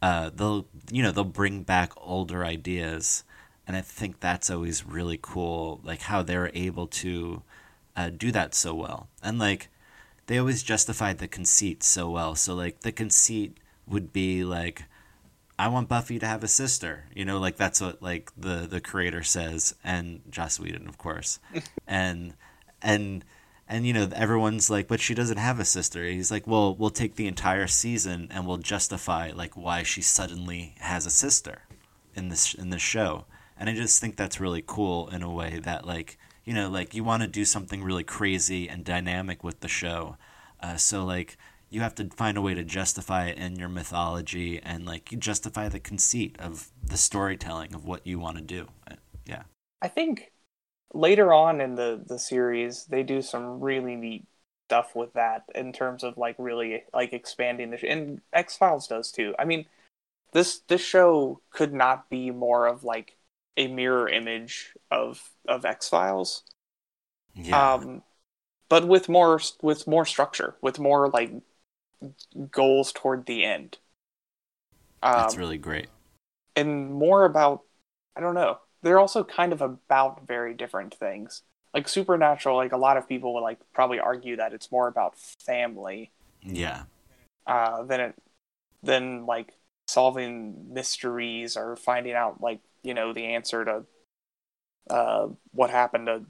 uh, 0.01 0.31
they'll 0.35 0.67
you 0.91 1.03
know 1.03 1.11
they'll 1.11 1.25
bring 1.25 1.63
back 1.63 1.93
older 1.97 2.45
ideas, 2.45 3.25
and 3.67 3.77
I 3.77 3.81
think 3.81 4.21
that's 4.21 4.51
always 4.51 4.87
really 4.87 5.19
cool, 5.21 5.81
like 5.83 6.03
how 6.03 6.23
they're 6.23 6.51
able 6.55 6.87
to 6.89 7.43
uh, 7.97 8.11
do 8.11 8.31
that 8.33 8.55
so 8.55 8.75
well, 8.75 9.09
and 9.23 9.39
like 9.39 9.69
they 10.27 10.39
always 10.39 10.63
justified 10.63 11.19
the 11.19 11.29
conceit 11.29 11.83
so 11.83 12.11
well. 12.11 12.35
So 12.35 12.55
like 12.55 12.81
the 12.81 12.93
conceit 12.93 13.59
would 13.87 14.13
be 14.13 14.45
like, 14.45 14.85
I 15.59 15.69
want 15.69 15.89
Buffy 15.89 16.19
to 16.19 16.27
have 16.27 16.43
a 16.43 16.49
sister. 16.49 17.05
You 17.15 17.25
know, 17.25 17.39
like 17.39 17.57
that's 17.57 17.81
what 17.81 18.03
like 18.03 18.31
the 18.37 18.67
the 18.69 18.81
creator 18.81 19.23
says, 19.23 19.75
and 19.85 20.21
Joss 20.31 20.59
Whedon, 20.59 20.89
of 20.89 20.99
course, 20.99 21.39
and 21.87 22.35
and 22.83 23.25
and 23.69 23.87
you 23.87 23.93
know 23.93 24.09
everyone's 24.15 24.69
like, 24.71 24.89
but 24.89 25.01
she 25.01 25.15
doesn't 25.15 25.39
have 25.39 25.61
a 25.61 25.65
sister. 25.65 26.05
He's 26.05 26.31
like, 26.31 26.47
well, 26.47 26.75
we'll 26.75 26.91
take 26.91 27.17
the 27.17 27.27
entire 27.27 27.67
season 27.67 28.29
and 28.31 28.47
we'll 28.47 28.59
justify 28.59 29.31
like 29.35 29.57
why 29.57 29.83
she 29.83 30.03
suddenly 30.03 30.75
has 30.81 31.07
a 31.07 31.11
sister 31.11 31.63
in 32.15 32.29
this 32.29 32.55
in 32.55 32.71
this 32.71 32.83
show. 32.83 33.27
And 33.57 33.69
I 33.71 33.75
just 33.75 34.01
think 34.01 34.17
that's 34.17 34.41
really 34.41 34.63
cool 34.67 35.09
in 35.09 35.23
a 35.23 35.31
way 35.31 35.61
that 35.61 35.87
like 35.87 36.19
you 36.45 36.53
know 36.53 36.69
like 36.69 36.95
you 36.95 37.05
want 37.05 37.23
to 37.23 37.29
do 37.29 37.45
something 37.45 37.83
really 37.83 38.05
crazy 38.05 38.69
and 38.69 38.85
dynamic 38.85 39.45
with 39.45 39.61
the 39.61 39.69
show, 39.69 40.17
uh, 40.61 40.77
so 40.77 41.05
like 41.05 41.37
you 41.71 41.81
have 41.81 41.95
to 41.97 42.09
find 42.11 42.37
a 42.37 42.43
way 42.43 42.55
to 42.55 42.65
justify 42.65 43.27
it 43.27 43.39
in 43.39 43.57
your 43.57 43.69
mythology 43.69 44.61
and 44.63 44.87
like 44.87 45.11
you 45.11 45.19
justify 45.19 45.69
the 45.69 45.81
conceit 45.81 46.37
of 46.39 46.71
the 46.83 46.97
storytelling 46.97 47.75
of 47.75 47.85
what 47.85 48.07
you 48.07 48.19
want 48.19 48.37
to 48.37 48.43
do. 48.43 48.69
Uh, 48.91 48.95
Yeah. 49.27 49.43
I 49.83 49.89
think 49.89 50.33
later 50.93 51.33
on 51.33 51.61
in 51.61 51.75
the 51.75 52.01
the 52.07 52.19
series 52.19 52.85
they 52.87 53.03
do 53.03 53.21
some 53.23 53.61
really 53.61 53.97
neat 53.97 54.27
stuff 54.69 54.95
with 54.97 55.13
that 55.15 55.45
in 55.55 55.73
terms 55.73 56.03
of 56.03 56.17
like 56.17 56.37
really 56.39 56.85
like 56.93 57.13
expanding 57.13 57.71
the 57.71 57.77
sh- 57.79 57.85
and 57.89 58.21
X 58.33 58.57
Files 58.57 58.89
does 58.89 59.13
too. 59.13 59.35
I 59.39 59.45
mean, 59.45 59.67
this 60.33 60.61
this 60.69 60.81
show 60.81 61.41
could 61.51 61.73
not 61.73 62.09
be 62.09 62.31
more 62.31 62.67
of 62.67 62.85
like 62.85 63.17
a 63.57 63.69
mirror 63.69 64.09
image 64.09 64.75
of 64.91 65.31
of 65.49 65.65
X 65.65 65.89
Files. 65.89 66.45
Yeah. 67.35 67.75
Um, 67.75 68.03
but 68.69 68.89
with 68.89 69.09
more 69.09 69.41
with 69.63 69.87
more 69.87 70.07
structure, 70.07 70.57
with 70.63 70.79
more 70.79 71.11
like 71.11 71.33
goals 72.51 72.93
toward 72.93 73.27
the 73.27 73.45
end. 73.45 73.79
Um, 75.03 75.15
that's 75.15 75.37
really 75.37 75.59
great. 75.59 75.89
and 76.57 76.93
more 76.93 77.25
about 77.25 77.63
I 78.17 78.21
don't 78.21 78.35
know. 78.35 78.59
They're 78.83 78.99
also 79.01 79.25
kind 79.25 79.53
of 79.53 79.61
about 79.63 80.27
very 80.27 80.55
different 80.55 80.95
things. 80.95 81.43
Like 81.73 81.89
Supernatural, 81.89 82.57
like 82.57 82.73
a 82.73 82.77
lot 82.77 82.97
of 82.97 83.09
people 83.09 83.35
would 83.35 83.41
like 83.41 83.59
probably 83.73 83.99
argue 83.99 84.37
that 84.37 84.53
it's 84.53 84.71
more 84.71 84.87
about 84.89 85.19
family 85.19 86.13
Yeah. 86.43 86.85
uh, 87.47 87.83
than 87.85 88.01
it 88.01 88.15
than 88.83 89.27
like 89.27 89.53
solving 89.89 90.73
mysteries 90.73 91.57
or 91.57 91.77
finding 91.77 92.15
out 92.15 92.41
like 92.41 92.61
you 92.85 92.95
know 92.95 93.13
the 93.15 93.27
answer 93.35 93.65
to 93.65 93.85
uh, 94.91 95.29
what 95.53 95.71
happened 95.71 96.07
to 96.07 96.25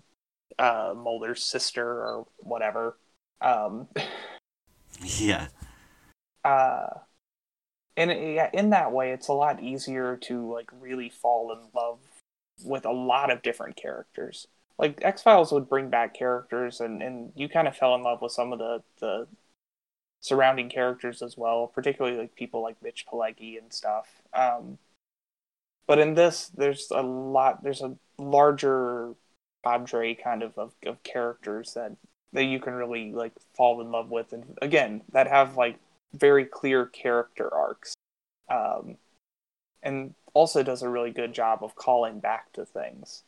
uh, 0.58 0.94
Mulder's 0.96 1.44
sister 1.44 1.87
or 1.87 2.26
whatever. 2.38 2.99
Um, 3.40 3.88
Yeah. 5.02 5.49
uh, 6.44 6.87
and 7.96 8.11
it- 8.11 8.34
yeah, 8.34 8.50
in 8.52 8.70
that 8.70 8.92
way, 8.92 9.12
it's 9.12 9.28
a 9.28 9.32
lot 9.32 9.62
easier 9.62 10.16
to 10.18 10.52
like 10.52 10.70
really 10.80 11.08
fall 11.11 11.52
in 11.52 11.68
love 11.75 12.00
with 12.64 12.84
a 12.87 12.92
lot 12.92 13.30
of 13.30 13.42
different 13.42 13.76
characters. 13.76 14.46
Like 14.78 15.00
X 15.04 15.23
Files 15.23 15.52
would 15.52 15.68
bring 15.68 15.90
back 15.90 16.14
characters, 16.14 16.80
and 16.80 17.02
and 17.02 17.32
you 17.37 17.49
kind 17.49 17.68
of 17.68 17.76
fell 17.76 17.94
in 17.94 18.02
love 18.02 18.23
with 18.23 18.32
some 18.32 18.52
of 18.52 18.58
the 18.58 18.82
the 19.00 19.28
surrounding 20.20 20.68
characters 20.70 21.23
as 21.23 21.37
well, 21.37 21.66
particularly 21.68 22.16
like 22.18 22.34
people 22.34 22.62
like 22.62 22.82
Mitch 22.82 23.06
Pileggi 23.06 23.58
and 23.58 23.73
stuff. 23.73 24.23
Um, 24.34 24.78
but 25.87 25.99
in 25.99 26.14
this, 26.14 26.50
there's 26.55 26.88
a 26.91 27.03
lot. 27.03 27.62
There's 27.62 27.83
a 27.83 27.97
larger 28.19 29.14
cadre 29.64 30.14
kind 30.14 30.43
of 30.43 30.57
of, 30.59 30.73
of 30.87 31.03
characters 31.03 31.75
that 31.75 31.93
that 32.33 32.45
you 32.45 32.61
can 32.61 32.75
really 32.75 33.12
like 33.12 33.33
fall 33.55 33.81
in 33.81 33.91
love 33.91 34.11
with, 34.11 34.33
and 34.33 34.59
again, 34.61 35.03
that 35.12 35.29
have 35.29 35.57
like 35.57 35.79
very 36.14 36.45
clear 36.45 36.87
character 36.87 37.53
arcs, 37.53 37.95
um, 38.50 38.97
and 39.83 40.14
also 40.33 40.62
does 40.62 40.83
a 40.83 40.88
really 40.88 41.11
good 41.11 41.33
job 41.33 41.61
of 41.62 41.76
calling 41.76 42.21
back 42.21 42.53
to 42.53 42.64
things. 42.64 43.23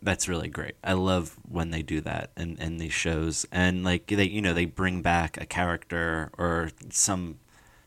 That's 0.00 0.28
really 0.28 0.48
great. 0.48 0.74
I 0.82 0.94
love 0.94 1.36
when 1.48 1.70
they 1.70 1.82
do 1.82 2.00
that 2.00 2.32
in, 2.36 2.56
in 2.58 2.78
these 2.78 2.92
shows, 2.92 3.46
and 3.52 3.84
like 3.84 4.06
they, 4.06 4.24
you 4.24 4.42
know, 4.42 4.54
they 4.54 4.64
bring 4.64 5.02
back 5.02 5.40
a 5.40 5.46
character 5.46 6.32
or 6.36 6.70
some 6.90 7.38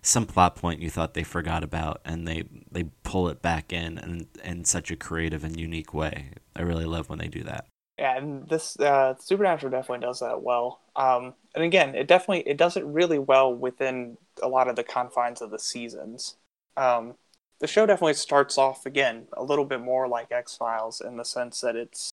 some 0.05 0.25
plot 0.25 0.55
point 0.55 0.81
you 0.81 0.89
thought 0.89 1.13
they 1.13 1.23
forgot 1.23 1.63
about, 1.63 2.01
and 2.05 2.27
they 2.27 2.43
they 2.71 2.85
pull 3.03 3.27
it 3.27 3.41
back 3.41 3.73
in 3.73 3.97
and 3.97 4.27
in 4.43 4.65
such 4.65 4.91
a 4.91 4.95
creative 4.95 5.43
and 5.43 5.59
unique 5.59 5.93
way. 5.93 6.31
I 6.55 6.61
really 6.61 6.85
love 6.85 7.09
when 7.09 7.19
they 7.19 7.27
do 7.27 7.43
that. 7.43 7.65
Yeah, 7.97 8.17
and 8.17 8.47
this 8.47 8.79
uh, 8.79 9.15
Supernatural 9.19 9.71
definitely 9.71 10.05
does 10.05 10.19
that 10.19 10.41
well. 10.41 10.81
Um, 10.95 11.33
and 11.55 11.63
again, 11.63 11.95
it 11.95 12.07
definitely 12.07 12.49
it 12.49 12.57
does 12.57 12.77
it 12.77 12.85
really 12.85 13.19
well 13.19 13.53
within 13.53 14.17
a 14.41 14.47
lot 14.47 14.67
of 14.67 14.75
the 14.75 14.83
confines 14.83 15.41
of 15.41 15.49
the 15.49 15.59
seasons. 15.59 16.35
Um, 16.77 17.15
the 17.59 17.67
show 17.67 17.85
definitely 17.85 18.15
starts 18.15 18.57
off 18.57 18.85
again 18.85 19.27
a 19.33 19.43
little 19.43 19.65
bit 19.65 19.81
more 19.81 20.07
like 20.07 20.31
X 20.31 20.55
Files 20.55 21.01
in 21.01 21.17
the 21.17 21.25
sense 21.25 21.61
that 21.61 21.75
it's 21.75 22.11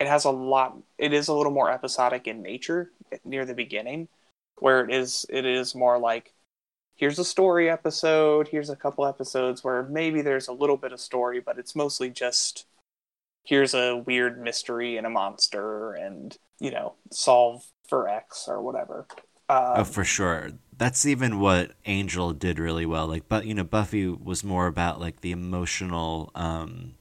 it 0.00 0.06
has 0.06 0.24
a 0.24 0.30
lot. 0.30 0.78
It 0.96 1.12
is 1.12 1.28
a 1.28 1.34
little 1.34 1.52
more 1.52 1.70
episodic 1.70 2.26
in 2.28 2.40
nature 2.40 2.92
near 3.24 3.44
the 3.44 3.54
beginning, 3.54 4.08
where 4.58 4.84
it 4.84 4.94
is 4.94 5.26
it 5.28 5.44
is 5.44 5.74
more 5.74 5.98
like 5.98 6.32
here's 6.98 7.18
a 7.18 7.24
story 7.24 7.70
episode, 7.70 8.48
here's 8.48 8.68
a 8.68 8.76
couple 8.76 9.06
episodes 9.06 9.64
where 9.64 9.84
maybe 9.84 10.20
there's 10.20 10.48
a 10.48 10.52
little 10.52 10.76
bit 10.76 10.92
of 10.92 11.00
story, 11.00 11.40
but 11.40 11.58
it's 11.58 11.74
mostly 11.74 12.10
just 12.10 12.66
here's 13.44 13.72
a 13.72 13.96
weird 13.96 14.38
mystery 14.38 14.98
and 14.98 15.06
a 15.06 15.10
monster 15.10 15.94
and 15.94 16.36
you 16.60 16.70
know 16.70 16.92
solve 17.10 17.64
for 17.88 18.06
x 18.06 18.46
or 18.46 18.60
whatever 18.60 19.06
um, 19.48 19.72
oh, 19.76 19.84
for 19.84 20.04
sure. 20.04 20.50
That's 20.76 21.06
even 21.06 21.40
what 21.40 21.72
Angel 21.86 22.32
did 22.32 22.58
really 22.58 22.86
well. 22.86 23.06
Like, 23.06 23.28
but 23.28 23.46
you 23.46 23.54
know, 23.54 23.64
Buffy 23.64 24.06
was 24.06 24.44
more 24.44 24.66
about 24.66 25.00
like 25.00 25.22
the 25.22 25.32
emotional, 25.32 26.30
um, 26.34 26.94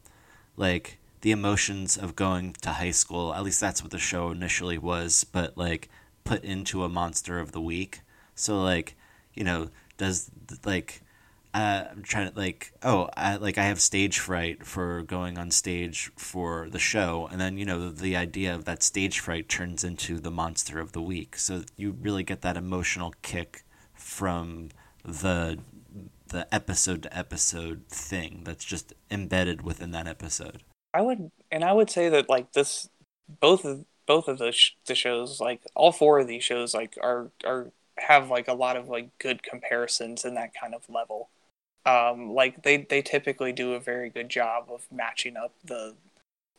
like 0.56 0.98
the 1.22 1.32
emotions 1.32 1.98
of 1.98 2.16
going 2.16 2.54
to 2.62 2.72
high 2.72 2.92
school. 2.92 3.34
At 3.34 3.44
least 3.44 3.60
that's 3.60 3.84
what 3.84 3.92
the 3.92 4.00
show 4.00 4.32
initially 4.32 4.78
was. 4.78 5.26
But 5.26 5.58
like 5.58 5.90
put 6.24 6.44
into 6.44 6.84
a 6.84 6.90
monster 6.90 7.40
of 7.40 7.52
the 7.52 7.62
week. 7.62 8.02
So 8.34 8.62
like, 8.62 8.96
you 9.34 9.44
know, 9.44 9.70
does 9.98 10.30
like 10.66 11.02
uh, 11.54 11.86
I'm 11.92 12.04
trying 12.04 12.32
to 12.32 12.38
like 12.38 12.72
oh 12.84 13.10
I, 13.16 13.38
like 13.38 13.58
I 13.58 13.64
have 13.64 13.80
stage 13.82 14.20
fright 14.20 14.66
for 14.66 15.02
going 15.04 15.38
on 15.38 15.52
stage 15.52 16.12
for 16.16 16.70
the 16.70 16.80
show, 16.80 17.28
and 17.32 17.42
then 17.42 17.58
you 17.58 17.66
know 17.66 17.90
the, 17.90 18.02
the 18.02 18.16
idea 18.16 18.54
of 18.54 18.66
that 18.66 18.84
stage 18.84 19.20
fright 19.20 19.50
turns 19.50 19.84
into 19.84 20.20
the 20.20 20.32
monster 20.32 20.80
of 20.80 20.92
the 20.92 21.02
week. 21.02 21.38
So 21.38 21.64
you 21.76 21.92
really 22.00 22.24
get 22.24 22.42
that 22.42 22.58
emotional 22.58 23.14
kick 23.22 23.64
from 23.94 24.70
the 25.04 25.60
the 26.28 26.54
episode 26.54 27.04
to 27.04 27.18
episode 27.18 27.86
thing 27.88 28.42
that's 28.44 28.66
just 28.66 28.94
embedded 29.10 29.62
within 29.62 29.92
that 29.92 30.08
episode. 30.08 30.64
i 30.94 31.02
would 31.02 31.32
and 31.52 31.64
i 31.64 31.72
would 31.72 31.90
say 31.90 32.10
that 32.10 32.30
like 32.30 32.52
this 32.54 32.90
both 33.40 33.64
of 33.66 33.86
both 34.06 34.28
of 34.28 34.38
the, 34.38 34.52
sh- 34.52 34.76
the 34.86 34.96
shows 34.96 35.40
like 35.40 35.62
all 35.76 35.92
four 35.92 36.20
of 36.20 36.28
these 36.28 36.44
shows 36.44 36.74
like 36.74 36.98
are 37.02 37.32
are 37.46 37.72
have 38.00 38.30
like 38.30 38.48
a 38.48 38.54
lot 38.54 38.78
of 38.78 38.88
like 38.90 39.10
good 39.20 39.44
comparisons 39.44 40.26
in 40.26 40.36
that 40.36 40.52
kind 40.60 40.74
of 40.76 40.84
level 40.90 41.30
um 41.86 42.32
like 42.34 42.64
they 42.64 42.78
they 42.90 43.02
typically 43.02 43.52
do 43.54 43.74
a 43.74 43.80
very 43.80 44.10
good 44.10 44.30
job 44.30 44.68
of 44.70 44.88
matching 44.92 45.38
up 45.38 45.54
the 45.64 45.96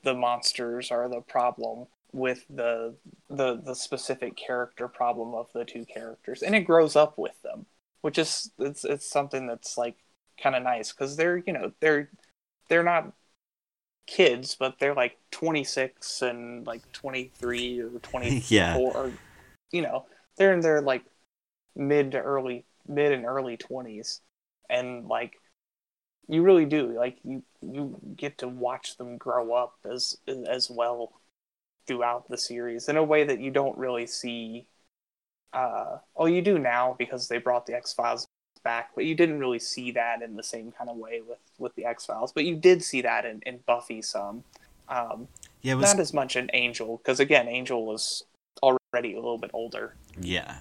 the 0.02 0.14
monsters 0.14 0.90
or 0.90 1.08
the 1.08 1.20
problem 1.20 1.86
with 2.12 2.44
the 2.48 2.94
the 3.28 3.60
the 3.64 3.74
specific 3.74 4.36
character 4.36 4.88
problem 4.88 5.34
of 5.34 5.48
the 5.52 5.64
two 5.64 5.84
characters, 5.84 6.42
and 6.42 6.54
it 6.54 6.62
grows 6.62 6.96
up 6.96 7.18
with 7.18 7.40
them, 7.42 7.66
which 8.00 8.18
is 8.18 8.50
it's 8.58 8.84
it's 8.84 9.08
something 9.10 9.46
that's 9.46 9.76
like 9.76 9.96
kind 10.42 10.56
of 10.56 10.62
nice 10.62 10.92
because 10.92 11.16
they're 11.16 11.38
you 11.38 11.52
know 11.52 11.72
they're 11.80 12.10
they're 12.68 12.82
not 12.84 13.12
kids, 14.06 14.56
but 14.58 14.78
they're 14.78 14.94
like 14.94 15.18
26 15.30 16.22
and 16.22 16.66
like 16.66 16.90
23 16.92 17.80
or 17.80 17.90
24 18.02 18.40
Yeah. 18.48 18.76
or 18.76 19.12
you 19.70 19.82
know 19.82 20.06
they're 20.36 20.54
in 20.54 20.60
their 20.60 20.80
like 20.80 21.04
mid 21.76 22.12
to 22.12 22.18
early 22.18 22.64
mid 22.86 23.12
and 23.12 23.24
early 23.24 23.56
20s 23.56 24.20
and 24.70 25.06
like 25.06 25.34
you 26.26 26.42
really 26.42 26.64
do 26.64 26.92
like 26.92 27.18
you 27.24 27.42
you 27.62 27.96
get 28.16 28.38
to 28.38 28.48
watch 28.48 28.96
them 28.96 29.16
grow 29.16 29.52
up 29.52 29.74
as 29.90 30.18
as 30.46 30.70
well 30.70 31.20
throughout 31.86 32.28
the 32.28 32.38
series 32.38 32.88
in 32.88 32.96
a 32.96 33.02
way 33.02 33.24
that 33.24 33.40
you 33.40 33.50
don't 33.50 33.76
really 33.78 34.06
see 34.06 34.66
uh 35.52 35.98
oh 36.16 36.26
you 36.26 36.42
do 36.42 36.58
now 36.58 36.94
because 36.98 37.28
they 37.28 37.38
brought 37.38 37.66
the 37.66 37.74
x-files 37.74 38.26
back 38.62 38.90
but 38.94 39.04
you 39.04 39.14
didn't 39.14 39.38
really 39.38 39.58
see 39.58 39.90
that 39.92 40.20
in 40.22 40.36
the 40.36 40.42
same 40.42 40.70
kind 40.72 40.90
of 40.90 40.96
way 40.96 41.20
with 41.26 41.38
with 41.58 41.74
the 41.74 41.84
x-files. 41.84 42.32
But 42.32 42.44
you 42.44 42.56
did 42.56 42.82
see 42.82 43.02
that 43.02 43.24
in, 43.24 43.40
in 43.46 43.58
buffy 43.66 44.02
some. 44.02 44.44
Um 44.88 45.28
Yeah, 45.62 45.72
it 45.72 45.76
was 45.76 45.94
not 45.94 46.00
as 46.00 46.14
much 46.14 46.36
in 46.36 46.50
angel 46.52 46.98
because 46.98 47.20
again 47.20 47.48
angel 47.48 47.84
was 47.84 48.24
already 48.62 49.12
a 49.14 49.16
little 49.16 49.38
bit 49.38 49.50
older. 49.52 49.94
Yeah, 50.20 50.58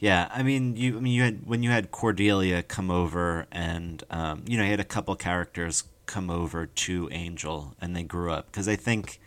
yeah. 0.00 0.28
I 0.32 0.42
mean, 0.42 0.76
you. 0.76 0.96
I 0.96 1.00
mean, 1.00 1.12
you 1.14 1.22
had 1.22 1.46
when 1.46 1.62
you 1.62 1.70
had 1.70 1.90
Cordelia 1.90 2.62
come 2.62 2.90
over, 2.90 3.46
and 3.52 4.02
um, 4.10 4.44
you 4.46 4.56
know, 4.58 4.64
you 4.64 4.70
had 4.70 4.80
a 4.80 4.84
couple 4.84 5.14
characters 5.16 5.84
come 6.06 6.30
over 6.30 6.66
to 6.66 7.08
Angel, 7.12 7.74
and 7.80 7.94
they 7.96 8.02
grew 8.02 8.32
up. 8.32 8.46
Because 8.46 8.68
I 8.68 8.76
think, 8.76 9.20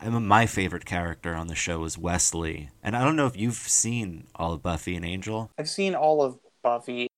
I 0.00 0.08
mean, 0.10 0.26
my 0.26 0.46
favorite 0.46 0.84
character 0.86 1.34
on 1.34 1.48
the 1.48 1.54
show 1.56 1.80
was 1.80 1.98
Wesley, 1.98 2.70
and 2.82 2.96
I 2.96 3.04
don't 3.04 3.16
know 3.16 3.26
if 3.26 3.36
you've 3.36 3.54
seen 3.56 4.26
all 4.36 4.52
of 4.54 4.62
Buffy 4.62 4.96
and 4.96 5.04
Angel. 5.04 5.50
I've 5.58 5.70
seen 5.70 5.94
all 5.94 6.22
of 6.22 6.38
Buffy. 6.62 7.08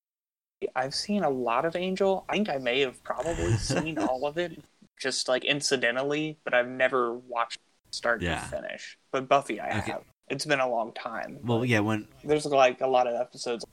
I've 0.76 0.94
seen 0.94 1.24
a 1.24 1.30
lot 1.30 1.64
of 1.64 1.76
Angel. 1.76 2.24
I 2.28 2.34
think 2.34 2.48
I 2.48 2.58
may 2.58 2.80
have 2.80 3.02
probably 3.04 3.56
seen 3.58 3.98
all 3.98 4.26
of 4.26 4.38
it, 4.38 4.62
just 5.00 5.28
like 5.28 5.44
incidentally, 5.44 6.38
but 6.44 6.54
I've 6.54 6.68
never 6.68 7.14
watched 7.14 7.58
start 7.92 8.22
Yeah. 8.22 8.36
to 8.40 8.46
finish. 8.48 8.98
But 9.10 9.28
Buffy, 9.28 9.60
I 9.60 9.70
Okay. 9.78 9.92
have. 9.92 10.02
It's 10.28 10.46
been 10.46 10.60
a 10.60 10.68
long 10.68 10.92
time. 10.92 11.38
Well, 11.42 11.64
yeah, 11.64 11.80
when 11.80 12.08
There's 12.24 12.46
like 12.46 12.80
a 12.80 12.86
lot 12.86 13.06
of 13.06 13.14
episodes. 13.20 13.64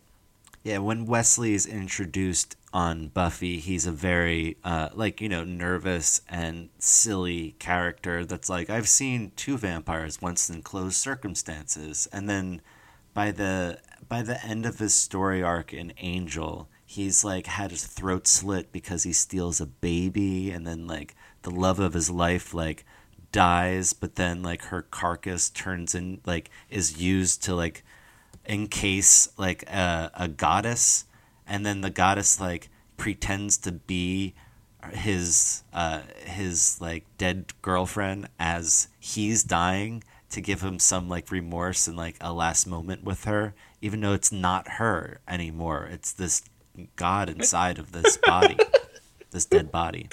Yeah, 0.64 0.80
when 0.80 1.06
Wesley 1.06 1.54
is 1.54 1.66
introduced 1.66 2.58
on 2.74 3.08
Buffy, 3.08 3.60
he's 3.60 3.86
a 3.88 3.92
very 3.92 4.58
uh, 4.64 4.90
like 4.94 5.22
you 5.22 5.30
know 5.30 5.46
nervous 5.46 6.22
and 6.28 6.70
silly 6.80 7.56
character. 7.60 8.26
That's 8.26 8.50
like 8.50 8.70
I've 8.70 8.90
seen 8.90 9.32
two 9.36 9.58
vampires 9.58 10.22
once 10.22 10.50
in 10.50 10.62
closed 10.62 10.98
circumstances, 10.98 12.08
and 12.12 12.30
then 12.30 12.62
by 13.14 13.32
the 13.32 13.80
by 14.08 14.22
the 14.22 14.44
end 14.46 14.66
of 14.66 14.80
his 14.80 14.94
story 14.94 15.42
arc 15.42 15.74
in 15.74 15.94
Angel, 16.00 16.68
he's 16.86 17.24
like 17.24 17.48
had 17.48 17.72
his 17.72 17.86
throat 17.86 18.28
slit 18.28 18.72
because 18.74 19.04
he 19.04 19.14
steals 19.14 19.62
a 19.62 19.66
baby, 19.66 20.52
and 20.52 20.68
then 20.68 20.88
like 20.88 21.16
the 21.44 21.52
love 21.52 21.80
of 21.80 21.94
his 21.94 22.10
life 22.10 22.54
like 22.54 22.86
dies, 23.32 23.94
but 23.94 24.16
then 24.16 24.44
like 24.44 24.64
her 24.64 24.82
carcass 24.82 25.50
turns 25.50 25.96
in 25.96 26.22
like 26.26 26.50
is 26.70 27.02
used 27.02 27.44
to 27.44 27.56
like 27.56 27.84
encase 28.48 29.30
like 29.38 29.64
a, 29.70 30.12
a 30.16 30.28
goddess. 30.28 31.06
And 31.48 31.66
then 31.66 31.82
the 31.82 31.90
goddess 31.90 32.40
like 32.40 32.70
pretends 32.98 33.58
to 33.58 33.72
be 33.72 34.34
his 34.94 35.64
uh 35.74 36.02
his 36.26 36.80
like 36.80 37.06
dead 37.18 37.52
girlfriend 37.62 38.30
as 38.40 38.88
he's 39.00 39.44
dying 39.44 40.04
to 40.30 40.40
give 40.40 40.62
him 40.62 40.80
some 40.80 41.10
like 41.10 41.32
remorse 41.32 41.88
and 41.88 41.98
like 41.98 42.16
a 42.22 42.32
last 42.32 42.66
moment 42.66 43.04
with 43.04 43.26
her 43.26 43.54
even 43.82 44.02
though 44.02 44.14
it's 44.14 44.32
not 44.32 44.68
her 44.74 45.20
anymore. 45.28 45.88
It's 45.92 46.12
this 46.14 46.44
god 46.96 47.30
inside 47.30 47.78
of 47.78 47.92
this 47.92 48.18
body 48.18 48.58
this 49.32 49.46
dead 49.46 49.72
body. 49.72 50.10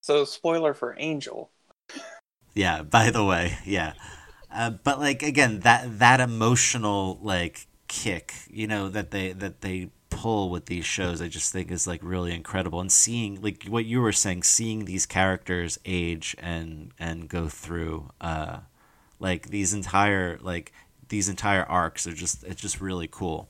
So 0.00 0.24
spoiler 0.24 0.74
for 0.74 0.96
Angel. 0.98 1.50
Yeah, 2.54 2.82
by 2.82 3.10
the 3.10 3.24
way, 3.24 3.58
yeah. 3.64 3.94
Uh, 4.52 4.70
but 4.70 4.98
like 4.98 5.22
again, 5.22 5.60
that 5.60 5.98
that 5.98 6.20
emotional 6.20 7.18
like 7.22 7.66
kick, 7.88 8.34
you 8.50 8.66
know, 8.66 8.88
that 8.88 9.10
they 9.10 9.32
that 9.32 9.60
they 9.60 9.90
pull 10.10 10.50
with 10.50 10.66
these 10.66 10.84
shows, 10.84 11.22
I 11.22 11.28
just 11.28 11.52
think 11.52 11.70
is 11.70 11.86
like 11.86 12.00
really 12.02 12.34
incredible. 12.34 12.80
And 12.80 12.90
seeing 12.90 13.40
like 13.40 13.64
what 13.64 13.86
you 13.86 14.00
were 14.00 14.12
saying, 14.12 14.42
seeing 14.42 14.84
these 14.84 15.06
characters 15.06 15.78
age 15.84 16.36
and 16.38 16.92
and 16.98 17.28
go 17.28 17.48
through, 17.48 18.10
uh, 18.20 18.60
like 19.18 19.50
these 19.50 19.72
entire 19.72 20.38
like 20.42 20.72
these 21.08 21.28
entire 21.28 21.64
arcs 21.64 22.06
are 22.06 22.12
just 22.12 22.44
it's 22.44 22.60
just 22.60 22.80
really 22.80 23.08
cool. 23.10 23.48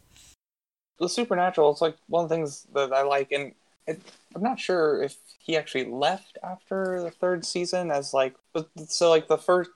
The 0.99 1.09
supernatural. 1.09 1.71
It's 1.71 1.81
like 1.81 1.97
one 2.09 2.25
of 2.25 2.29
the 2.29 2.35
things 2.35 2.67
that 2.75 2.93
I 2.93 3.03
like, 3.03 3.33
and 3.33 3.55
it, 3.87 4.01
I'm 4.35 4.43
not 4.43 4.61
sure 4.61 5.03
if 5.03 5.17
he 5.39 5.57
actually 5.57 5.85
left 5.85 6.39
after 6.43 7.03
the 7.03 7.11
third 7.11 7.45
season. 7.45 7.91
As 7.91 8.15
like, 8.15 8.35
so 8.87 9.11
like 9.11 9.29
the 9.29 9.39
first, 9.39 9.71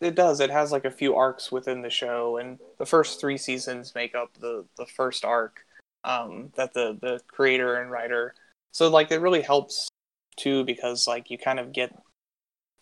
it 0.00 0.14
does. 0.14 0.40
It 0.40 0.50
has 0.50 0.72
like 0.72 0.84
a 0.84 0.90
few 0.90 1.16
arcs 1.16 1.50
within 1.50 1.82
the 1.82 1.90
show, 1.90 2.36
and 2.36 2.58
the 2.78 2.86
first 2.86 3.20
three 3.20 3.38
seasons 3.38 3.94
make 3.94 4.14
up 4.14 4.30
the 4.40 4.64
the 4.76 4.86
first 4.86 5.24
arc 5.24 5.64
um, 6.04 6.52
that 6.56 6.74
the 6.74 6.96
the 7.00 7.20
creator 7.28 7.76
and 7.80 7.90
writer. 7.90 8.34
So 8.72 8.88
like, 8.88 9.10
it 9.10 9.20
really 9.20 9.42
helps 9.42 9.88
too 10.36 10.64
because 10.64 11.06
like 11.06 11.30
you 11.30 11.38
kind 11.38 11.58
of 11.58 11.72
get 11.72 11.96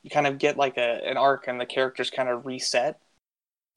you 0.02 0.10
kind 0.10 0.26
of 0.26 0.38
get 0.38 0.56
like 0.56 0.76
a 0.76 1.00
an 1.08 1.16
arc, 1.16 1.48
and 1.48 1.60
the 1.60 1.66
characters 1.66 2.10
kind 2.10 2.28
of 2.28 2.46
reset 2.46 3.00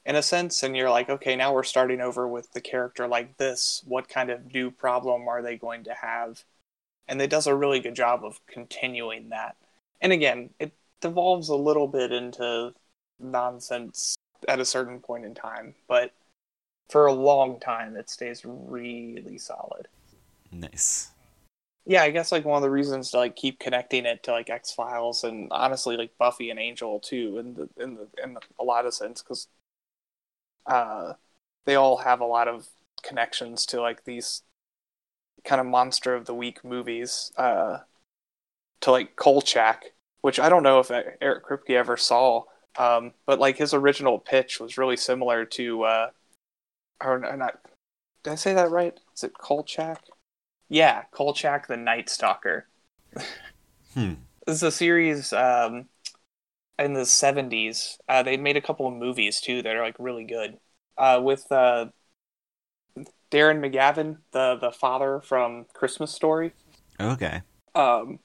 in 0.06 0.16
a 0.16 0.24
sense 0.24 0.64
and 0.64 0.76
you're 0.76 0.90
like 0.90 1.10
okay 1.10 1.36
now 1.36 1.54
we're 1.54 1.64
starting 1.64 2.00
over 2.00 2.26
with 2.30 2.50
the 2.54 2.62
character 2.62 3.10
like 3.10 3.36
this 3.36 3.84
what 3.86 4.08
kind 4.08 4.30
of 4.30 4.54
new 4.54 4.72
problem 4.72 5.28
are 5.28 5.42
they 5.42 5.58
going 5.58 5.84
to 5.84 5.94
have 5.94 6.46
and 7.08 7.22
it 7.22 7.30
does 7.30 7.48
a 7.48 7.56
really 7.56 7.80
good 7.80 7.96
job 7.96 8.24
of 8.24 8.39
continuing 8.48 9.30
that 9.30 9.56
and 10.02 10.12
again 10.12 10.50
it 10.60 10.74
devolves 11.02 11.50
a 11.50 11.56
little 11.56 11.88
bit 11.88 12.12
into 12.12 12.74
nonsense 13.20 14.15
at 14.48 14.60
a 14.60 14.65
certain 14.65 15.00
point 15.00 15.26
in 15.26 15.34
time 15.34 15.74
but 15.88 16.12
for 16.89 17.06
a 17.06 17.13
long 17.13 17.60
time 17.60 17.96
it 17.96 18.10
stays 18.10 18.43
really 18.46 19.38
solid 19.38 19.88
Nice. 20.52 21.12
yeah 21.86 22.04
i 22.04 22.10
guess 22.10 22.32
like 22.32 22.46
one 22.46 22.58
of 22.58 22.63
the 22.63 22.70
reasons 22.70 23.12
to 23.12 23.17
like 23.17 23.36
keep 23.36 23.60
connecting 23.60 24.06
it 24.06 24.24
to 24.24 24.32
like 24.32 24.50
x 24.50 24.72
files 24.72 25.24
and 25.24 25.48
honestly 25.52 25.98
like 25.98 26.17
buffy 26.17 26.50
and 26.50 26.60
angel 26.60 27.00
too 27.00 27.38
in 27.39 27.54
the 27.56 27.70
in 27.84 27.96
the 27.96 28.08
in 28.24 28.38
a 28.60 28.63
lot 28.63 28.86
of 28.86 28.93
sense 28.93 29.22
because 29.22 29.48
uh 30.67 31.13
they 31.65 31.76
all 31.76 31.98
have 31.98 32.22
a 32.22 32.26
lot 32.26 32.48
of 32.48 32.67
connections 33.04 33.65
to 33.65 33.82
like 33.82 34.04
these 34.06 34.43
kind 35.43 35.62
of 35.62 35.67
monster 35.67 36.13
of 36.13 36.26
the 36.26 36.34
week 36.34 36.63
movies 36.63 37.32
uh 37.38 37.78
to 38.82 38.91
like 38.91 39.15
kolchak 39.15 39.93
which 40.21 40.39
i 40.39 40.50
don't 40.50 40.63
know 40.63 40.80
if 40.80 40.91
eric 40.91 41.45
kripke 41.45 41.71
ever 41.71 41.97
saw 41.97 42.43
um 42.78 43.13
but 43.26 43.39
like 43.39 43.58
his 43.58 43.73
original 43.73 44.19
pitch 44.19 44.60
was 44.60 44.78
really 44.78 44.97
similar 44.97 45.45
to 45.45 45.84
uh 45.84 46.10
or 47.04 47.19
not 47.38 47.60
did 48.23 48.32
i 48.32 48.36
say 48.36 48.54
that 48.54 48.71
right 48.71 49.00
is 49.15 49.23
it 49.23 49.34
kolchak 49.34 50.02
yeah, 50.69 51.04
Kolchak 51.12 51.67
the 51.67 51.78
Night 51.78 52.10
Stalker. 52.10 52.67
Hmm. 53.93 54.13
This 54.45 54.58
is 54.58 54.63
a 54.63 54.71
series 54.71 55.34
um, 55.34 55.86
in 56.78 56.93
the 56.93 57.00
70s. 57.00 57.97
Uh, 58.08 58.21
they 58.21 58.38
made 58.38 58.56
a 58.56 58.62
couple 58.62 58.86
of 58.86 58.93
movies 58.93 59.41
too 59.41 59.63
that 59.63 59.76
are 59.76 59.82
like 59.82 59.95
really 59.97 60.26
good. 60.26 60.60
Uh, 60.95 61.19
with 61.23 61.52
uh, 61.52 61.88
Darren 63.32 63.60
McGavin, 63.60 64.18
the 64.32 64.58
the 64.60 64.72
father 64.72 65.22
from 65.22 65.66
Christmas 65.74 66.12
Story. 66.12 66.54
Okay. 67.00 67.42
Um, 67.76 68.20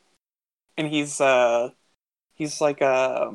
and 0.76 0.88
he's 0.88 1.20
uh, 1.20 1.70
he's 2.34 2.60
like 2.60 2.80
a 2.80 3.34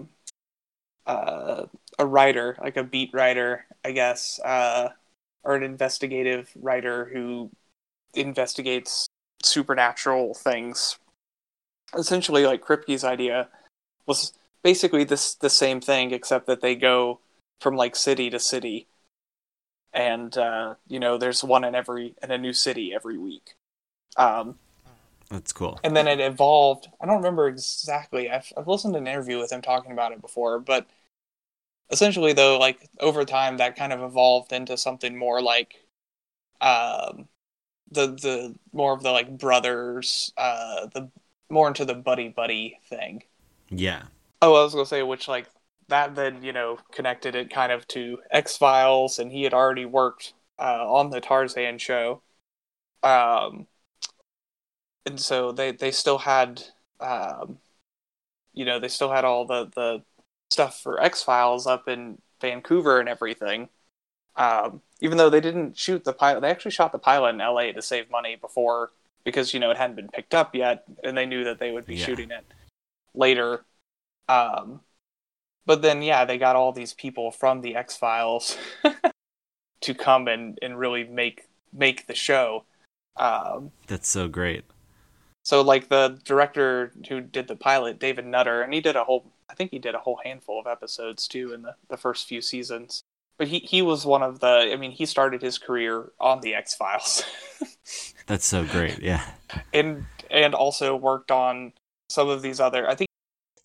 uh, 1.05 1.65
a 1.99 2.05
writer, 2.05 2.57
like 2.61 2.77
a 2.77 2.83
beat 2.83 3.11
writer, 3.13 3.65
I 3.83 3.91
guess, 3.91 4.39
uh, 4.43 4.89
or 5.43 5.55
an 5.55 5.63
investigative 5.63 6.49
writer 6.55 7.05
who 7.05 7.49
investigates 8.13 9.07
supernatural 9.43 10.33
things. 10.33 10.97
Essentially, 11.97 12.45
like 12.45 12.61
Kripke's 12.61 13.03
idea 13.03 13.47
was 14.05 14.33
basically 14.63 15.03
this 15.03 15.35
the 15.35 15.49
same 15.49 15.79
thing, 15.79 16.11
except 16.11 16.47
that 16.47 16.61
they 16.61 16.75
go 16.75 17.19
from 17.61 17.75
like 17.75 17.95
city 17.95 18.29
to 18.29 18.39
city, 18.39 18.87
and 19.97 20.37
uh, 20.37 20.75
you 20.87 20.99
know, 20.99 21.17
there's 21.17 21.43
one 21.43 21.65
in 21.65 21.75
every 21.75 22.15
in 22.23 22.31
a 22.31 22.37
new 22.37 22.53
city 22.53 22.93
every 22.93 23.17
week. 23.17 23.55
Um, 24.15 24.59
That's 25.29 25.51
cool. 25.51 25.79
and 25.83 25.95
then 25.97 26.07
it 26.07 26.19
evolved. 26.19 26.87
I 27.01 27.05
don't 27.07 27.17
remember 27.17 27.47
exactly. 27.47 28.29
I've, 28.29 28.51
I've 28.55 28.67
listened 28.67 28.93
to 28.93 28.99
an 28.99 29.07
interview 29.07 29.39
with 29.39 29.51
him 29.51 29.61
talking 29.61 29.91
about 29.91 30.11
it 30.11 30.21
before, 30.21 30.59
but 30.59 30.87
essentially, 31.89 32.33
though, 32.33 32.59
like 32.59 32.87
over 32.99 33.25
time, 33.25 33.57
that 33.57 33.75
kind 33.75 33.91
of 33.91 34.01
evolved 34.01 34.53
into 34.53 34.77
something 34.77 35.17
more 35.17 35.41
like 35.41 35.75
um, 36.61 37.27
the 37.91 38.07
the 38.07 38.55
more 38.71 38.93
of 38.93 39.03
the 39.03 39.11
like 39.11 39.37
brothers, 39.37 40.31
uh, 40.37 40.87
the 40.93 41.09
more 41.49 41.67
into 41.67 41.85
the 41.85 41.95
buddy 41.95 42.29
buddy 42.29 42.79
thing. 42.87 43.23
Yeah. 43.69 44.03
Oh, 44.41 44.55
I 44.55 44.63
was 44.63 44.73
gonna 44.73 44.85
say 44.85 45.01
which 45.03 45.27
like 45.27 45.47
that 45.89 46.15
then 46.15 46.43
you 46.43 46.53
know 46.53 46.77
connected 46.91 47.35
it 47.35 47.49
kind 47.49 47.71
of 47.71 47.87
to 47.89 48.19
X 48.31 48.57
Files, 48.57 49.19
and 49.19 49.31
he 49.31 49.43
had 49.43 49.53
already 49.53 49.85
worked 49.85 50.33
uh, 50.59 50.85
on 50.91 51.09
the 51.09 51.21
Tarzan 51.21 51.77
show, 51.77 52.21
um, 53.03 53.67
and 55.05 55.19
so 55.19 55.51
they 55.51 55.71
they 55.71 55.91
still 55.91 56.17
had, 56.19 56.63
um, 56.99 57.59
you 58.53 58.65
know, 58.65 58.79
they 58.79 58.87
still 58.89 59.11
had 59.11 59.25
all 59.25 59.45
the 59.45 59.65
the 59.75 60.03
stuff 60.51 60.81
for 60.81 61.01
X 61.01 61.23
Files 61.23 61.67
up 61.67 61.87
in 61.87 62.19
Vancouver 62.41 62.99
and 62.99 63.09
everything. 63.09 63.69
Um, 64.35 64.81
even 65.01 65.17
though 65.17 65.29
they 65.29 65.41
didn't 65.41 65.77
shoot 65.77 66.03
the 66.03 66.13
pilot, 66.13 66.41
they 66.41 66.49
actually 66.49 66.71
shot 66.71 66.91
the 66.91 66.99
pilot 66.99 67.29
in 67.35 67.41
L.A. 67.41 67.71
to 67.73 67.81
save 67.81 68.09
money 68.11 68.35
before 68.35 68.91
because 69.23 69.53
you 69.53 69.59
know 69.59 69.71
it 69.71 69.77
hadn't 69.77 69.95
been 69.95 70.09
picked 70.09 70.33
up 70.35 70.53
yet, 70.55 70.83
and 71.03 71.17
they 71.17 71.25
knew 71.25 71.43
that 71.45 71.59
they 71.59 71.71
would 71.71 71.85
be 71.85 71.95
Yeah. 71.95 72.05
shooting 72.05 72.31
it 72.31 72.45
later. 73.13 73.63
Um, 74.29 74.81
but 75.67 75.81
then, 75.83 76.01
yeah, 76.01 76.25
they 76.25 76.39
got 76.39 76.55
all 76.55 76.71
these 76.71 76.93
people 76.93 77.29
from 77.29 77.61
the 77.61 77.75
X 77.75 77.95
Files 77.95 78.57
to 79.81 79.93
come 79.93 80.27
and, 80.27 80.57
and 80.61 80.79
really 80.79 81.03
make 81.03 81.43
make 81.73 82.07
the 82.07 82.15
show. 82.15 82.63
Um, 83.17 83.71
That's 83.87 84.07
so 84.07 84.27
great. 84.27 84.63
so, 85.43 85.61
like 85.61 85.89
the 85.89 86.19
director 86.23 86.93
who 87.09 87.21
did 87.21 87.47
the 87.47 87.55
pilot, 87.55 87.99
David 87.99 88.25
Nutter, 88.25 88.61
and 88.61 88.73
he 88.73 88.79
did 88.79 88.95
a 88.95 89.03
whole, 89.03 89.25
I 89.49 89.53
think 89.53 89.71
he 89.71 89.79
did 89.79 89.93
a 89.93 89.99
whole 89.99 90.19
handful 90.23 90.59
of 90.59 90.67
episodes 90.67 91.27
too 91.27 91.53
in 91.53 91.61
the, 91.63 91.75
the 91.89 91.97
first 91.97 92.27
few 92.27 92.41
seasons. 92.41 93.01
But 93.37 93.49
he, 93.49 93.59
he 93.59 93.83
was 93.83 94.03
one 94.05 94.23
of 94.23 94.39
the, 94.39 94.71
I 94.71 94.77
mean, 94.77 94.91
he 94.91 95.05
started 95.05 95.43
his 95.43 95.59
career 95.59 96.11
on 96.19 96.41
the 96.41 96.55
X 96.55 96.73
Files. 96.73 97.23
That's 98.25 98.45
so 98.45 98.65
great. 98.65 98.99
Yeah. 98.99 99.23
and 99.73 100.05
and 100.31 100.55
also 100.55 100.95
worked 100.95 101.29
on 101.29 101.73
some 102.09 102.29
of 102.29 102.41
these 102.41 102.59
other. 102.59 102.89
I 102.89 102.95
think 102.95 103.09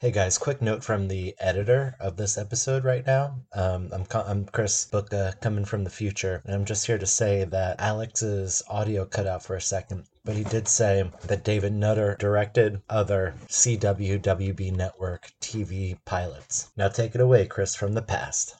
Hey 0.02 0.10
guys, 0.10 0.36
quick 0.36 0.60
note 0.60 0.82
from 0.82 1.06
the 1.06 1.36
editor 1.38 1.94
of 2.00 2.16
this 2.16 2.36
episode 2.36 2.82
right 2.82 3.06
now. 3.06 3.36
Um, 3.52 3.88
I'm 3.92 4.04
I'm 4.12 4.44
Chris 4.46 4.84
Booka, 4.92 5.40
coming 5.40 5.64
from 5.64 5.84
the 5.84 5.90
future, 5.90 6.42
and 6.44 6.56
I'm 6.56 6.64
just 6.64 6.88
here 6.88 6.98
to 6.98 7.06
say 7.06 7.44
that 7.44 7.78
Alex's 7.78 8.64
audio 8.68 9.04
cut 9.04 9.28
out 9.28 9.44
for 9.44 9.54
a 9.54 9.60
second, 9.60 10.06
but 10.24 10.34
he 10.34 10.42
did 10.42 10.66
say 10.66 11.08
that 11.28 11.44
David 11.44 11.72
Nutter 11.72 12.16
directed 12.18 12.82
other 12.90 13.36
CW 13.46 14.20
WB 14.20 14.72
network 14.72 15.30
TV 15.40 15.96
pilots. 16.04 16.72
Now 16.76 16.88
take 16.88 17.14
it 17.14 17.20
away, 17.20 17.46
Chris, 17.46 17.76
from 17.76 17.92
the 17.92 18.02
past. 18.02 18.56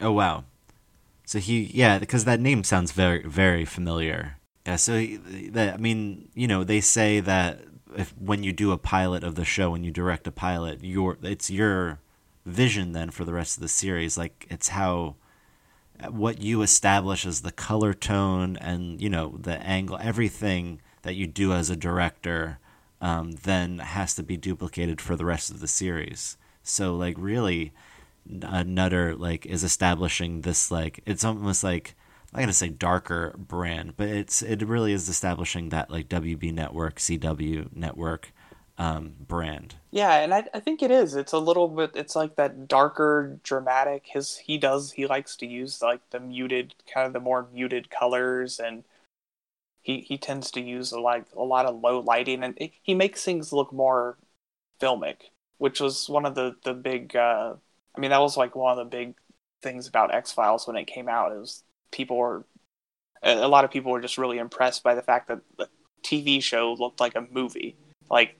Oh 0.00 0.10
wow. 0.10 0.42
So 1.24 1.38
he 1.38 1.70
yeah, 1.72 2.00
because 2.00 2.24
that 2.24 2.40
name 2.40 2.64
sounds 2.64 2.90
very 2.90 3.22
very 3.22 3.64
familiar. 3.64 4.38
Yeah, 4.66 4.74
so 4.74 4.94
I 4.94 5.76
mean, 5.78 6.30
you 6.34 6.48
know, 6.48 6.64
they 6.64 6.80
say 6.80 7.20
that 7.20 7.60
if 7.96 8.14
when 8.18 8.42
you 8.42 8.52
do 8.52 8.72
a 8.72 8.78
pilot 8.78 9.24
of 9.24 9.34
the 9.34 9.44
show 9.44 9.70
when 9.70 9.84
you 9.84 9.90
direct 9.90 10.26
a 10.26 10.32
pilot, 10.32 10.82
your 10.82 11.18
it's 11.22 11.50
your 11.50 12.00
vision 12.46 12.92
then 12.92 13.10
for 13.10 13.24
the 13.24 13.32
rest 13.32 13.56
of 13.56 13.62
the 13.62 13.68
series. 13.68 14.16
Like 14.18 14.46
it's 14.50 14.68
how 14.68 15.16
what 16.08 16.40
you 16.40 16.62
establish 16.62 17.26
as 17.26 17.42
the 17.42 17.52
color 17.52 17.92
tone 17.92 18.56
and 18.56 19.00
you 19.00 19.10
know 19.10 19.36
the 19.38 19.60
angle 19.62 19.98
everything 20.00 20.80
that 21.02 21.14
you 21.14 21.26
do 21.26 21.52
as 21.52 21.70
a 21.70 21.76
director 21.76 22.58
um, 23.00 23.32
then 23.42 23.78
has 23.78 24.14
to 24.14 24.22
be 24.22 24.36
duplicated 24.36 25.00
for 25.00 25.16
the 25.16 25.24
rest 25.24 25.50
of 25.50 25.60
the 25.60 25.68
series. 25.68 26.36
So 26.62 26.94
like 26.94 27.16
really 27.18 27.72
Nutter 28.26 29.16
like 29.16 29.46
is 29.46 29.64
establishing 29.64 30.42
this 30.42 30.70
like 30.70 31.00
it's 31.06 31.24
almost 31.24 31.64
like 31.64 31.94
Not 32.32 32.40
gonna 32.40 32.52
say 32.52 32.68
darker 32.68 33.34
brand, 33.36 33.96
but 33.96 34.08
it's 34.08 34.42
it 34.42 34.62
really 34.62 34.92
is 34.92 35.08
establishing 35.08 35.70
that 35.70 35.90
like 35.90 36.08
WB 36.08 36.52
network, 36.54 36.96
CW 36.96 37.74
network 37.74 38.32
um, 38.78 39.14
brand. 39.28 39.74
Yeah, 39.90 40.20
and 40.20 40.32
I, 40.32 40.44
I 40.54 40.60
think 40.60 40.82
it 40.82 40.90
is. 40.90 41.14
It's 41.14 41.32
a 41.32 41.38
little 41.38 41.68
bit. 41.68 41.90
It's 41.94 42.16
like 42.16 42.36
that 42.36 42.66
darker, 42.66 43.38
dramatic. 43.42 44.04
His 44.06 44.38
he 44.38 44.56
does 44.58 44.92
he 44.92 45.06
likes 45.06 45.36
to 45.36 45.46
use 45.46 45.82
like 45.82 46.00
the 46.10 46.20
muted, 46.20 46.74
kind 46.92 47.06
of 47.06 47.12
the 47.12 47.20
more 47.20 47.46
muted 47.52 47.90
colors, 47.90 48.58
and 48.58 48.84
he 49.82 50.00
he 50.00 50.16
tends 50.16 50.50
to 50.52 50.60
use 50.62 50.92
like 50.92 51.26
a 51.36 51.42
lot 51.42 51.66
of 51.66 51.80
low 51.80 52.00
lighting, 52.00 52.42
and 52.42 52.54
it, 52.58 52.72
he 52.82 52.94
makes 52.94 53.24
things 53.24 53.52
look 53.52 53.72
more 53.72 54.16
filmic, 54.80 55.30
which 55.58 55.80
was 55.80 56.08
one 56.08 56.24
of 56.24 56.34
the 56.34 56.56
the 56.64 56.74
big. 56.74 57.14
Uh, 57.16 57.54
I 57.94 58.00
mean, 58.00 58.10
that 58.10 58.20
was 58.20 58.36
like 58.36 58.56
one 58.56 58.78
of 58.78 58.78
the 58.78 58.90
big 58.96 59.14
things 59.62 59.86
about 59.88 60.14
X 60.14 60.32
Files 60.32 60.66
when 60.66 60.76
it 60.76 60.86
came 60.86 61.08
out. 61.08 61.32
It 61.32 61.38
was 61.38 61.64
people 61.90 62.16
were 62.16 62.44
a 63.22 63.48
lot 63.48 63.64
of 63.64 63.70
people 63.70 63.92
were 63.92 64.00
just 64.00 64.16
really 64.18 64.38
impressed 64.38 64.82
by 64.82 64.94
the 64.94 65.02
fact 65.02 65.28
that 65.28 65.40
the 65.58 65.68
TV 66.02 66.42
show 66.42 66.74
looked 66.78 67.00
like 67.00 67.14
a 67.14 67.26
movie. 67.30 67.76
Like 68.10 68.36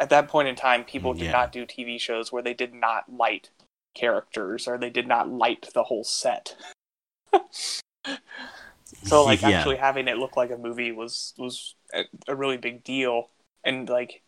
at 0.00 0.10
that 0.10 0.28
point 0.28 0.48
in 0.48 0.54
time, 0.54 0.84
people 0.84 1.12
did 1.12 1.24
Yeah. 1.24 1.32
not 1.32 1.52
do 1.52 1.66
TV 1.66 2.00
shows 2.00 2.32
where 2.32 2.42
they 2.42 2.54
did 2.54 2.72
not 2.72 3.12
light 3.12 3.50
characters 3.94 4.66
or 4.66 4.78
they 4.78 4.88
did 4.90 5.06
not 5.06 5.28
light 5.30 5.68
the 5.74 5.84
whole 5.84 6.04
set. 6.04 6.56
so 9.04 9.24
like 9.24 9.42
Yeah. 9.42 9.58
actually 9.58 9.76
having 9.76 10.08
it 10.08 10.18
look 10.18 10.36
like 10.36 10.50
a 10.50 10.56
movie 10.56 10.92
was 10.92 11.34
was 11.36 11.74
a, 11.92 12.04
a 12.28 12.34
really 12.34 12.56
big 12.56 12.84
deal. 12.84 13.28
And 13.64 13.88
like 13.88 14.22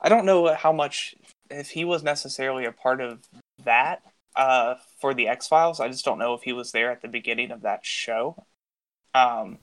I 0.00 0.08
don't 0.08 0.24
know 0.24 0.54
how 0.54 0.72
much 0.72 1.16
if 1.50 1.70
he 1.70 1.84
was 1.84 2.02
necessarily 2.02 2.64
a 2.64 2.72
part 2.72 3.00
of 3.00 3.24
that 3.64 4.02
uh, 4.38 4.76
for 5.00 5.14
the 5.14 5.28
X 5.28 5.48
Files. 5.48 5.80
I 5.80 5.88
just 5.88 6.06
don't 6.06 6.18
know 6.18 6.34
if 6.34 6.42
he 6.44 6.54
was 6.54 6.72
there 6.72 6.92
at 6.92 7.02
the 7.02 7.08
beginning 7.08 7.50
of 7.50 7.62
that 7.62 7.84
show. 7.84 8.46
Um, 9.14 9.58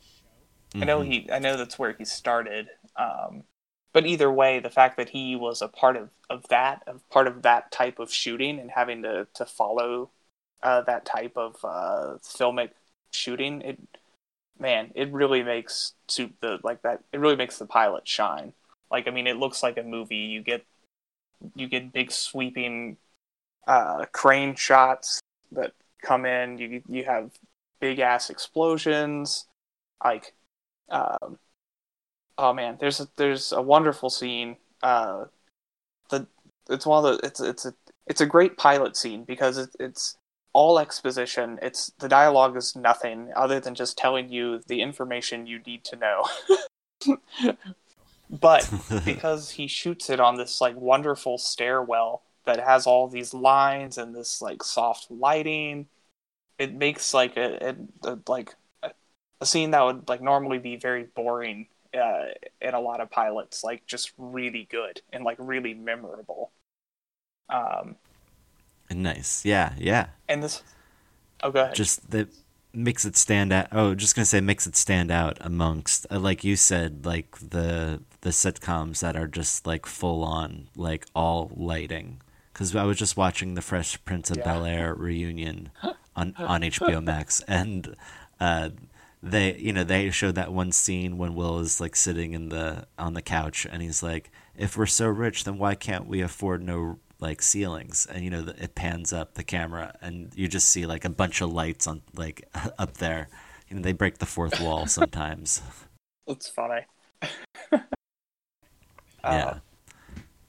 I 0.75 0.85
know 0.85 1.01
Mhm. 1.01 1.11
he. 1.11 1.31
I 1.31 1.39
know 1.39 1.57
that's 1.57 1.79
where 1.79 1.93
he 1.93 2.05
started. 2.05 2.69
Um, 2.97 3.45
but 3.93 4.05
either 4.05 4.31
way, 4.31 4.59
the 4.59 4.69
fact 4.69 4.97
that 4.97 5.09
he 5.09 5.35
was 5.35 5.61
a 5.61 5.69
part 5.69 5.95
of, 5.95 6.09
of 6.29 6.47
that, 6.49 6.83
of 6.87 7.09
part 7.09 7.27
of 7.27 7.43
that 7.43 7.71
type 7.71 7.99
of 7.99 8.13
shooting, 8.13 8.59
and 8.59 8.71
having 8.71 9.03
to 9.03 9.27
to 9.35 9.45
follow 9.45 10.11
uh, 10.63 10.81
that 10.81 11.05
type 11.05 11.37
of 11.37 11.63
uh, 11.63 12.17
filmic 12.21 12.71
shooting, 13.11 13.61
it 13.61 13.79
man, 14.59 14.91
it 14.95 15.11
really 15.13 15.43
makes 15.43 15.93
to 16.07 16.31
the 16.41 16.59
like 16.63 16.81
that. 16.83 17.03
It 17.13 17.19
really 17.19 17.37
makes 17.37 17.57
the 17.57 17.65
pilot 17.65 18.07
shine. 18.07 18.53
Like 18.91 19.07
I 19.07 19.11
mean, 19.11 19.27
it 19.27 19.37
looks 19.37 19.63
like 19.63 19.77
a 19.77 19.83
movie. 19.83 20.17
You 20.17 20.41
get 20.41 20.65
you 21.55 21.67
get 21.67 21.93
big 21.93 22.11
sweeping 22.11 22.97
uh, 23.67 24.05
crane 24.11 24.55
shots 24.55 25.19
that 25.51 25.73
come 26.01 26.25
in. 26.25 26.57
You 26.57 26.81
you 26.87 27.03
have 27.05 27.31
big 27.79 27.99
ass 27.99 28.29
explosions. 28.29 29.45
Like, 30.03 30.33
um, 30.89 31.39
oh 32.37 32.53
man, 32.53 32.77
there's 32.79 32.99
a, 32.99 33.07
there's 33.15 33.51
a 33.51 33.61
wonderful 33.61 34.09
scene. 34.09 34.57
Uh, 34.83 35.25
the 36.09 36.27
it's 36.69 36.85
one 36.85 37.05
of 37.05 37.17
the 37.17 37.25
it's 37.25 37.39
it's 37.39 37.65
a 37.65 37.73
it's 38.07 38.21
a 38.21 38.25
great 38.25 38.57
pilot 38.57 38.95
scene 38.95 39.23
because 39.23 39.57
it, 39.57 39.69
it's 39.79 40.17
all 40.53 40.79
exposition. 40.79 41.59
It's 41.61 41.91
the 41.99 42.07
dialogue 42.07 42.55
is 42.55 42.75
nothing 42.75 43.31
other 43.35 43.59
than 43.59 43.75
just 43.75 43.97
telling 43.97 44.29
you 44.29 44.61
the 44.67 44.81
information 44.81 45.47
you 45.47 45.59
need 45.59 45.83
to 45.85 45.95
know. 45.97 47.17
but 48.29 48.69
because 49.05 49.51
he 49.51 49.67
shoots 49.67 50.09
it 50.09 50.19
on 50.19 50.37
this 50.37 50.61
like 50.61 50.75
wonderful 50.77 51.37
stairwell 51.37 52.23
that 52.45 52.59
has 52.59 52.87
all 52.87 53.07
these 53.07 53.33
lines 53.33 53.97
and 53.97 54.15
this 54.15 54.41
like 54.41 54.63
soft 54.63 55.09
lighting 55.11 55.87
it 56.57 56.73
makes 56.73 57.13
like 57.13 57.37
a, 57.37 57.75
a, 58.03 58.09
a 58.11 58.19
like 58.27 58.55
a, 58.83 58.91
scene 59.45 59.71
that 59.71 59.83
would 59.83 60.07
like 60.09 60.21
normally 60.21 60.57
be 60.57 60.75
very 60.75 61.03
boring 61.15 61.67
uh, 61.93 62.25
in 62.61 62.73
a 62.73 62.79
lot 62.79 63.01
of 63.01 63.09
pilots 63.11 63.63
like 63.63 63.85
just 63.85 64.13
really 64.17 64.67
good 64.71 65.01
and 65.13 65.23
like 65.23 65.37
really 65.39 65.73
memorable 65.73 66.51
um 67.49 67.95
nice. 68.91 69.45
Yeah, 69.45 69.73
yeah. 69.77 70.07
and 70.27 70.43
this 70.43 70.63
oh 71.43 71.51
go 71.51 71.61
ahead 71.63 71.75
Just 71.75 72.11
that 72.11 72.29
makes 72.73 73.05
it 73.05 73.15
stand 73.17 73.53
out. 73.53 73.67
Oh, 73.71 73.95
just 73.95 74.15
gonna 74.15 74.25
say 74.25 74.41
makes 74.41 74.67
it 74.67 74.75
stand 74.75 75.11
out 75.11 75.37
amongst, 75.41 76.05
uh, 76.11 76.19
like 76.19 76.43
you 76.43 76.55
said, 76.55 77.05
like 77.05 77.37
the 77.37 78.01
the 78.21 78.29
sitcoms 78.31 78.99
that 79.01 79.15
are 79.15 79.27
just 79.27 79.67
like 79.67 79.85
full 79.85 80.23
on, 80.23 80.69
like 80.75 81.05
all 81.15 81.51
lighting. 81.55 82.21
Because 82.55 82.73
I 82.73 82.85
was 82.85 82.97
just 82.97 83.17
watching 83.17 83.55
the 83.55 83.61
Fresh 83.61 84.05
Prince 84.05 84.31
of 84.31 84.37
Yeah. 84.37 84.45
Bel 84.45 84.63
Air 84.65 84.93
reunion 84.95 85.71
on 86.15 86.33
on 86.37 86.61
HBO 86.61 87.03
Max, 87.03 87.41
and 87.49 87.95
uh, 88.39 88.69
they, 89.21 89.57
you 89.57 89.73
know, 89.73 89.83
they 89.83 90.09
showed 90.09 90.35
that 90.35 90.53
one 90.53 90.71
scene 90.71 91.17
when 91.17 91.35
Will 91.35 91.59
is 91.59 91.81
like 91.81 91.97
sitting 91.97 92.31
in 92.31 92.47
the 92.47 92.87
on 92.97 93.13
the 93.13 93.21
couch, 93.21 93.67
and 93.69 93.81
he's 93.81 94.01
like, 94.01 94.31
"If 94.55 94.77
we're 94.77 94.85
so 94.85 95.07
rich, 95.07 95.43
then 95.43 95.57
why 95.57 95.75
can't 95.75 96.07
we 96.07 96.21
afford 96.21 96.63
no 96.63 96.99
like 97.19 97.41
ceilings?" 97.41 98.05
And 98.05 98.23
you 98.23 98.29
know, 98.29 98.45
it 98.57 98.73
pans 98.73 99.11
up 99.11 99.33
the 99.33 99.43
camera, 99.43 99.93
and 100.01 100.31
you 100.33 100.47
just 100.47 100.69
see 100.69 100.85
like 100.85 101.03
a 101.03 101.09
bunch 101.09 101.41
of 101.41 101.51
lights 101.51 101.87
on 101.87 102.03
like 102.15 102.47
up 102.79 102.93
there. 102.97 103.27
You 103.67 103.75
know, 103.75 103.81
they 103.81 103.93
break 103.93 104.19
the 104.19 104.25
fourth 104.25 104.61
wall 104.61 104.87
sometimes. 104.99 105.61
it's 106.25 106.47
funny 106.47 106.85
yeah 109.23 109.45
Uh, 109.45 109.59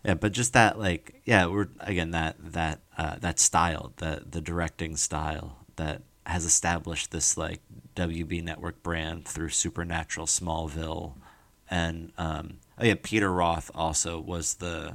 yeah 0.07 0.15
but 0.15 0.33
just 0.33 0.53
that 0.53 0.79
like 0.79 1.21
yeah 1.25 1.47
we're 1.47 1.69
again 1.81 2.13
that 2.13 2.37
that 2.39 2.81
uh 2.97 3.17
that 3.19 3.39
style 3.39 3.93
the 3.97 4.23
the 4.31 4.41
directing 4.41 4.97
style 4.97 5.59
that 5.77 6.03
has 6.25 6.45
established 6.45 7.11
this 7.11 7.37
like 7.37 7.61
wb 7.95 8.43
network 8.43 8.83
brand 8.83 9.27
through 9.27 9.49
supernatural 9.49 10.27
smallville 10.27 11.15
and 11.69 12.13
um 12.17 12.59
oh 12.79 12.85
yeah 12.85 12.95
peter 13.03 13.33
roth 13.33 13.71
also 13.75 14.21
was 14.21 14.55
the 14.55 14.95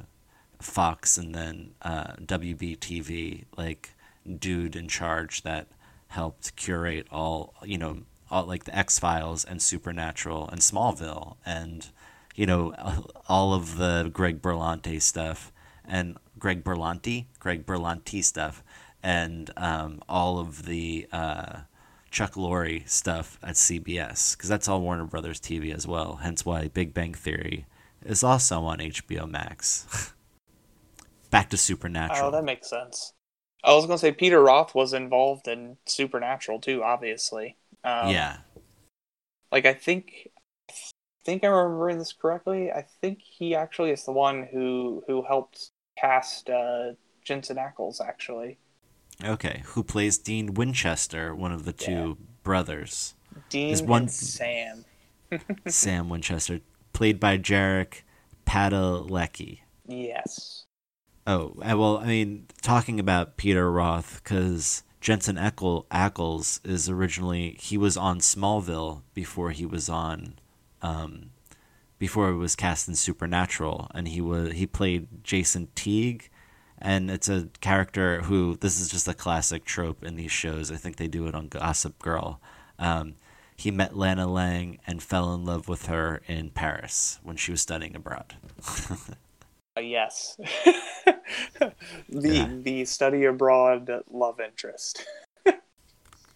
fox 0.60 1.18
and 1.18 1.34
then 1.34 1.72
uh 1.82 2.14
wb 2.24 2.78
tv 2.78 3.44
like 3.56 3.90
dude 4.38 4.76
in 4.76 4.88
charge 4.88 5.42
that 5.42 5.66
helped 6.08 6.56
curate 6.56 7.06
all 7.10 7.54
you 7.64 7.76
know 7.76 8.02
all 8.32 8.46
like 8.46 8.64
the 8.64 8.76
X 8.76 8.98
Files 8.98 9.44
and 9.44 9.60
Supernatural 9.60 10.48
and 10.48 10.60
Smallville 10.60 11.36
and 11.44 11.90
you 12.34 12.46
know 12.46 12.74
all 13.28 13.54
of 13.54 13.76
the 13.76 14.10
Greg 14.12 14.40
Berlanti 14.42 15.00
stuff 15.00 15.52
and 15.84 16.16
Greg 16.38 16.64
Berlanti 16.64 17.26
Greg 17.38 17.66
Berlanti 17.66 18.22
stuff 18.22 18.62
and 19.02 19.50
um, 19.56 20.00
all 20.08 20.38
of 20.38 20.64
the 20.66 21.06
uh, 21.12 21.60
Chuck 22.10 22.34
Lorre 22.34 22.88
stuff 22.88 23.38
at 23.42 23.54
CBS 23.54 24.36
because 24.36 24.48
that's 24.48 24.68
all 24.68 24.80
Warner 24.80 25.04
Brothers 25.04 25.40
TV 25.40 25.74
as 25.74 25.86
well. 25.86 26.16
Hence 26.22 26.46
why 26.46 26.68
Big 26.68 26.94
Bang 26.94 27.14
Theory 27.14 27.66
is 28.04 28.22
also 28.22 28.62
on 28.62 28.78
HBO 28.78 29.28
Max. 29.28 30.12
Back 31.30 31.50
to 31.50 31.56
Supernatural. 31.56 32.28
Oh, 32.28 32.30
that 32.30 32.44
makes 32.44 32.68
sense. 32.68 33.14
I 33.64 33.74
was 33.74 33.86
gonna 33.86 33.98
say 33.98 34.12
Peter 34.12 34.42
Roth 34.42 34.74
was 34.74 34.92
involved 34.92 35.48
in 35.48 35.78
Supernatural 35.86 36.60
too, 36.60 36.82
obviously. 36.82 37.56
Um, 37.84 38.10
yeah. 38.10 38.38
Like 39.50 39.66
I 39.66 39.72
think, 39.72 40.28
think 41.24 41.44
I'm 41.44 41.52
remembering 41.52 41.98
this 41.98 42.12
correctly. 42.12 42.70
I 42.72 42.82
think 43.00 43.20
he 43.22 43.54
actually 43.54 43.90
is 43.90 44.04
the 44.04 44.12
one 44.12 44.48
who 44.52 45.02
who 45.06 45.22
helped 45.22 45.70
cast 45.98 46.50
uh, 46.50 46.92
Jensen 47.24 47.56
Ackles. 47.56 48.00
Actually, 48.00 48.58
Okay. 49.24 49.62
Who 49.66 49.82
plays 49.84 50.18
Dean 50.18 50.54
Winchester, 50.54 51.34
one 51.34 51.52
of 51.52 51.64
the 51.64 51.72
two 51.72 51.92
Yeah. 52.18 52.26
brothers? 52.42 53.14
Dean 53.50 53.70
Is 53.70 53.82
one- 53.82 54.02
and 54.02 54.10
Sam. 54.10 54.84
Sam 55.66 56.08
Winchester, 56.08 56.60
played 56.92 57.18
by 57.20 57.36
Jared 57.36 57.98
Padalecki. 58.46 59.60
Yes. 59.86 60.64
Oh, 61.26 61.52
well, 61.56 61.98
I 61.98 62.06
mean, 62.06 62.46
talking 62.62 62.98
about 62.98 63.36
Peter 63.36 63.70
Roth, 63.70 64.20
because 64.22 64.82
Jensen 65.00 65.36
Ackle, 65.36 65.86
Ackles 65.86 66.60
is 66.66 66.88
originally, 66.88 67.56
he 67.60 67.78
was 67.78 67.96
on 67.96 68.18
Smallville 68.18 69.02
before 69.14 69.50
he 69.50 69.64
was 69.64 69.88
on, 69.88 70.34
um, 70.82 71.30
before 71.98 72.30
he 72.30 72.36
was 72.36 72.56
cast 72.56 72.88
in 72.88 72.94
Supernatural, 72.96 73.88
and 73.94 74.08
he 74.08 74.20
was, 74.20 74.52
he 74.52 74.66
played 74.66 75.06
Jason 75.24 75.68
Teague, 75.74 76.28
and 76.78 77.10
it's 77.10 77.28
a 77.28 77.48
character 77.60 78.22
who, 78.22 78.56
this 78.60 78.80
is 78.80 78.88
just 78.90 79.06
a 79.08 79.14
classic 79.14 79.64
trope 79.64 80.02
in 80.04 80.16
these 80.16 80.32
shows, 80.32 80.70
I 80.72 80.76
think 80.76 80.96
they 80.96 81.08
do 81.08 81.26
it 81.28 81.34
on 81.34 81.48
Gossip 81.48 81.98
Girl, 82.00 82.40
um, 82.78 83.14
he 83.56 83.70
met 83.70 83.96
Lana 83.96 84.26
Lang 84.26 84.78
and 84.86 85.02
fell 85.02 85.32
in 85.34 85.44
love 85.44 85.68
with 85.68 85.86
her 85.86 86.22
in 86.26 86.50
Paris 86.50 87.20
when 87.22 87.36
she 87.36 87.52
was 87.52 87.60
studying 87.60 87.94
abroad. 87.94 88.34
Uh, 89.74 89.80
yes. 89.80 90.36
the 91.56 91.72
Yeah. 92.10 92.50
the 92.62 92.84
study 92.84 93.24
abroad 93.24 93.90
love 94.10 94.38
interest. 94.38 95.06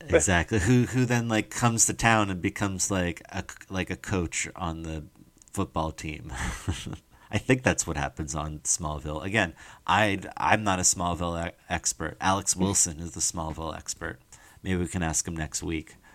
exactly. 0.09 0.59
Who 0.61 0.85
who 0.85 1.05
then 1.05 1.29
like 1.29 1.51
comes 1.51 1.87
to 1.87 1.95
town 1.95 2.31
and 2.31 2.41
becomes 2.41 2.91
like 2.91 3.23
a 3.31 3.45
like 3.71 3.91
a 3.91 3.97
coach 3.97 4.49
on 4.57 4.83
the 4.83 5.05
football 5.53 5.93
team. 5.93 6.33
I 7.31 7.39
think 7.39 7.63
that's 7.65 7.87
what 7.87 7.97
happens 7.97 8.35
on 8.35 8.61
smallville. 8.61 9.25
Again 9.25 9.55
i 9.87 10.19
i'm 10.37 10.63
not 10.65 10.79
a 10.79 10.83
smallville 10.83 11.53
expert. 11.69 12.17
Alex 12.21 12.57
wilson 12.57 13.01
is 13.01 13.13
the 13.13 13.21
smallville 13.21 13.77
expert. 13.77 14.21
Maybe 14.63 14.77
we 14.81 14.89
can 14.89 15.03
ask 15.03 15.27
him 15.27 15.37
next 15.37 15.63
week. 15.63 15.97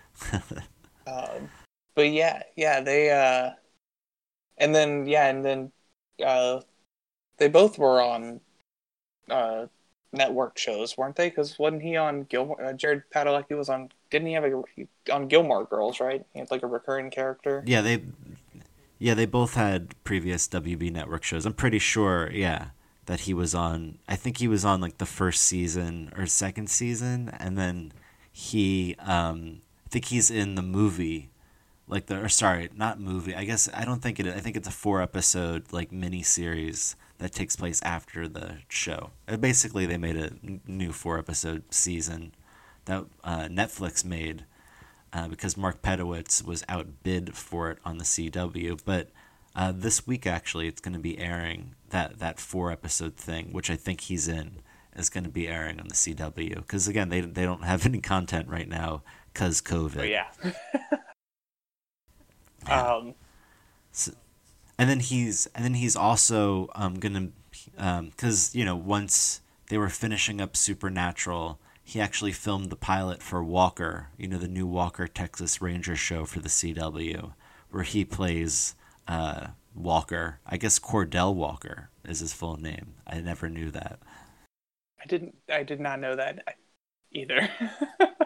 Um, 1.06 1.50
but 1.94 2.10
yeah, 2.10 2.42
yeah, 2.56 2.80
they 2.80 3.10
uh, 3.10 3.52
and 4.58 4.74
then 4.74 5.06
yeah, 5.06 5.28
and 5.28 5.44
then 5.44 5.72
uh, 6.24 6.60
they 7.38 7.48
both 7.48 7.78
were 7.78 8.00
on 8.00 8.40
uh 9.30 9.66
network 10.12 10.58
shows, 10.58 10.96
weren't 10.98 11.16
they? 11.16 11.28
Because 11.30 11.58
wasn't 11.58 11.82
he 11.82 11.96
on 11.96 12.24
Gilmore? 12.24 12.62
Uh, 12.62 12.72
Jared 12.72 13.02
Padalecki 13.14 13.56
was 13.56 13.68
on. 13.68 13.90
Didn't 14.10 14.28
he 14.28 14.34
have 14.34 14.44
a 14.44 14.62
on 15.12 15.28
Gilmore 15.28 15.64
Girls? 15.64 16.00
Right, 16.00 16.24
he 16.32 16.38
had 16.40 16.50
like 16.50 16.62
a 16.62 16.66
recurring 16.66 17.10
character. 17.10 17.62
yeah 17.66 17.80
they 17.80 18.04
yeah 18.98 19.14
they 19.14 19.26
both 19.26 19.54
had 19.54 19.94
previous 20.04 20.46
wb 20.46 20.92
network 20.92 21.24
shows 21.24 21.44
i'm 21.44 21.52
pretty 21.52 21.80
sure 21.80 22.30
yeah 22.30 22.66
that 23.06 23.20
he 23.20 23.34
was 23.34 23.52
on 23.52 23.98
i 24.08 24.14
think 24.14 24.38
he 24.38 24.46
was 24.46 24.64
on 24.64 24.80
like 24.80 24.98
the 24.98 25.06
first 25.06 25.42
season 25.42 26.12
or 26.16 26.24
second 26.24 26.70
season 26.70 27.28
and 27.40 27.58
then 27.58 27.92
he 28.30 28.94
um 29.00 29.60
i 29.84 29.88
think 29.88 30.04
he's 30.04 30.30
in 30.30 30.54
the 30.54 30.62
movie 30.62 31.30
like 31.88 32.06
the 32.06 32.16
or 32.22 32.28
sorry 32.28 32.68
not 32.76 33.00
movie 33.00 33.34
i 33.34 33.42
guess 33.44 33.68
i 33.74 33.84
don't 33.84 34.02
think 34.02 34.20
it 34.20 34.26
i 34.28 34.38
think 34.38 34.56
it's 34.56 34.68
a 34.68 34.72
four 34.72 35.02
episode 35.02 35.64
like 35.72 35.90
mini 35.90 36.22
series 36.22 36.94
that 37.22 37.32
takes 37.32 37.56
place 37.56 37.80
after 37.82 38.28
the 38.28 38.58
show 38.68 39.10
Uh, 39.28 39.36
basically 39.36 39.86
they 39.86 39.96
made 39.96 40.16
a 40.16 40.32
new 40.66 40.92
four 40.92 41.18
episode 41.18 41.62
season 41.70 42.32
that 42.84 43.04
uh, 43.24 43.44
netflix 43.44 44.04
made 44.04 44.44
uh, 45.12 45.28
because 45.28 45.56
Mark 45.56 45.82
Pedowitz 45.82 46.44
was 46.44 46.64
outbid 46.68 47.36
for 47.36 47.70
it 47.70 47.78
on 47.84 47.98
the 47.98 48.04
CW. 48.04 48.80
But 48.84 49.10
uh, 49.54 49.72
this 49.74 50.06
week, 50.06 50.26
actually, 50.26 50.66
it's 50.68 50.80
going 50.80 50.94
to 50.94 51.00
be 51.00 51.18
airing 51.18 51.74
that 51.90 52.18
that 52.18 52.40
four 52.40 52.72
episode 52.72 53.16
thing, 53.16 53.52
which 53.52 53.68
I 53.70 53.76
think 53.76 54.00
he's 54.02 54.26
in, 54.26 54.62
is 54.96 55.10
going 55.10 55.24
to 55.24 55.30
be 55.30 55.48
airing 55.48 55.78
on 55.80 55.88
the 55.88 55.94
CW. 55.94 56.54
Because 56.56 56.88
again, 56.88 57.10
they 57.10 57.20
they 57.20 57.44
don't 57.44 57.64
have 57.64 57.84
any 57.92 58.00
content 58.00 58.48
right 58.48 58.68
now 58.68 59.02
because 59.32 59.60
COVID. 59.60 59.96
But 59.96 60.08
yeah. 60.08 60.28
Yeah. 62.68 62.92
um, 62.94 63.14
and 64.82 64.90
then 64.90 64.98
he's 64.98 65.46
and 65.54 65.64
then 65.64 65.74
he's 65.74 65.94
also 65.94 66.68
um, 66.74 66.94
gonna 66.94 67.28
because 67.76 68.52
you 68.52 68.64
know 68.64 68.74
once 68.74 69.40
they 69.68 69.78
were 69.78 69.88
finishing 69.88 70.40
up 70.40 70.56
Supernatural, 70.56 71.60
he 71.84 72.00
actually 72.00 72.32
filmed 72.32 72.68
the 72.68 72.74
pilot 72.74 73.22
for 73.22 73.44
Walker, 73.44 74.08
you 74.18 74.26
know 74.26 74.38
the 74.38 74.48
new 74.48 74.66
Walker 74.66 75.06
Texas 75.06 75.62
Ranger 75.62 75.94
show 75.94 76.24
for 76.24 76.40
the 76.40 76.48
CW, 76.48 77.32
where 77.70 77.84
he 77.84 78.04
plays 78.04 78.74
uh, 79.06 79.50
Walker. 79.72 80.40
I 80.44 80.56
guess 80.56 80.80
Cordell 80.80 81.32
Walker 81.32 81.90
is 82.04 82.18
his 82.18 82.32
full 82.32 82.56
name. 82.56 82.94
I 83.06 83.20
never 83.20 83.48
knew 83.48 83.70
that. 83.70 84.00
I 85.00 85.06
didn't. 85.06 85.36
I 85.48 85.62
did 85.62 85.78
not 85.78 86.00
know 86.00 86.16
that 86.16 86.56
either. 87.12 87.48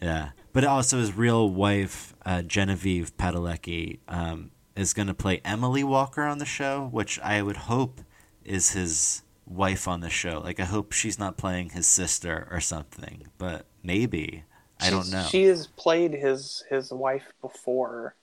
Yeah, 0.00 0.30
but 0.52 0.64
also 0.64 0.98
his 0.98 1.16
real 1.16 1.50
wife, 1.50 2.14
uh, 2.24 2.42
Genevieve 2.42 3.16
Padalecki, 3.16 3.98
um, 4.06 4.52
is 4.78 4.92
going 4.94 5.08
to 5.08 5.14
play 5.14 5.40
Emily 5.44 5.82
Walker 5.84 6.22
on 6.22 6.38
the 6.38 6.44
show, 6.44 6.88
which 6.92 7.18
I 7.20 7.42
would 7.42 7.56
hope 7.56 8.00
is 8.44 8.70
his 8.70 9.22
wife 9.46 9.88
on 9.88 10.00
the 10.00 10.10
show. 10.10 10.40
Like, 10.40 10.60
I 10.60 10.64
hope 10.64 10.92
she's 10.92 11.18
not 11.18 11.36
playing 11.36 11.70
his 11.70 11.86
sister 11.86 12.46
or 12.50 12.60
something, 12.60 13.26
but 13.38 13.66
maybe. 13.82 14.44
I 14.80 14.90
don't 14.90 15.10
know. 15.10 15.26
She 15.28 15.44
has 15.44 15.66
played 15.66 16.12
his 16.12 16.62
his 16.70 16.92
wife 16.92 17.32
before. 17.42 18.14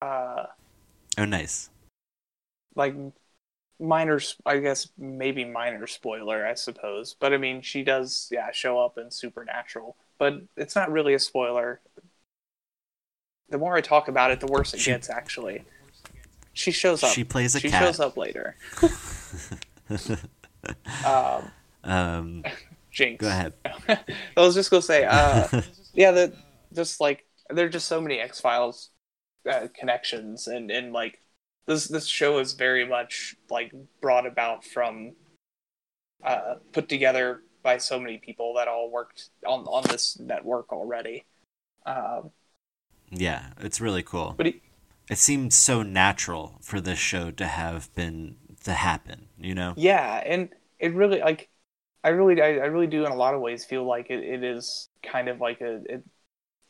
Uh, 0.00 0.44
Oh, 1.18 1.24
nice. 1.24 1.70
like 2.74 2.94
minor 3.80 4.20
I 4.46 4.58
guess 4.58 4.88
maybe 4.98 5.44
minor 5.44 5.86
spoiler 5.86 6.46
i 6.46 6.54
suppose 6.54 7.14
but 7.18 7.32
i 7.32 7.36
mean 7.36 7.60
she 7.62 7.82
does 7.82 8.28
yeah 8.32 8.50
show 8.52 8.78
up 8.78 8.98
in 8.98 9.10
supernatural 9.10 9.96
but 10.18 10.34
it's 10.56 10.74
not 10.76 10.90
really 10.92 11.12
a 11.14 11.18
spoiler 11.18 11.80
the 13.48 13.58
more 13.58 13.76
i 13.76 13.80
talk 13.80 14.08
about 14.08 14.30
it 14.30 14.40
the 14.40 14.46
worse 14.46 14.74
it 14.74 14.80
She- 14.80 14.90
gets 14.90 15.10
actually 15.10 15.64
she 16.54 16.70
shows 16.70 17.02
up 17.02 17.12
She 17.12 17.24
plays 17.24 17.54
a 17.54 17.60
she 17.60 17.70
cat. 17.70 17.82
shows 17.82 18.00
up 18.00 18.16
later 18.16 18.56
um 21.04 21.50
Um, 21.84 22.44
jinx 22.90 23.20
go 23.20 23.28
ahead. 23.28 23.52
i 24.36 24.40
was 24.40 24.54
just 24.54 24.70
gonna 24.70 24.82
say 24.82 25.04
uh 25.04 25.46
yeah 25.94 26.10
the 26.12 26.32
just 26.74 27.00
like 27.00 27.24
there 27.50 27.66
are 27.66 27.70
just 27.70 27.86
so 27.86 28.00
many 28.00 28.18
X 28.18 28.40
Files 28.40 28.88
uh, 29.48 29.68
connections, 29.78 30.46
and 30.46 30.70
and 30.70 30.94
like 30.94 31.20
this 31.66 31.86
this 31.88 32.06
show 32.06 32.38
is 32.38 32.54
very 32.54 32.86
much 32.86 33.36
like 33.50 33.70
brought 34.00 34.26
about 34.26 34.64
from 34.64 35.12
uh, 36.24 36.54
put 36.72 36.88
together 36.88 37.42
by 37.62 37.76
so 37.76 38.00
many 38.00 38.16
people 38.16 38.54
that 38.54 38.66
all 38.66 38.90
worked 38.90 39.28
on 39.46 39.60
on 39.66 39.82
this 39.90 40.18
network 40.18 40.72
already. 40.72 41.26
Um, 41.84 42.30
Yeah, 43.10 43.50
it's 43.60 43.78
really 43.80 44.02
cool. 44.02 44.34
but 44.38 44.46
It 45.10 45.18
seemed 45.18 45.52
so 45.52 45.82
natural 45.82 46.58
for 46.62 46.80
this 46.80 46.98
show 46.98 47.30
to 47.32 47.46
have 47.46 47.94
been 47.94 48.36
to 48.64 48.72
happen. 48.72 49.28
You 49.38 49.54
know? 49.54 49.74
yeah, 49.76 50.22
and 50.24 50.48
it 50.78 50.94
really 50.94 51.20
like 51.20 51.48
I 52.02 52.10
really 52.10 52.40
I, 52.40 52.46
I 52.46 52.66
really 52.66 52.86
do 52.86 53.06
in 53.06 53.12
a 53.12 53.16
lot 53.16 53.34
of 53.34 53.40
ways 53.40 53.64
feel 53.64 53.84
like 53.84 54.10
it, 54.10 54.22
it 54.22 54.44
is 54.44 54.88
kind 55.02 55.28
of 55.28 55.40
like 55.40 55.60
a, 55.60 55.82
it, 55.88 56.04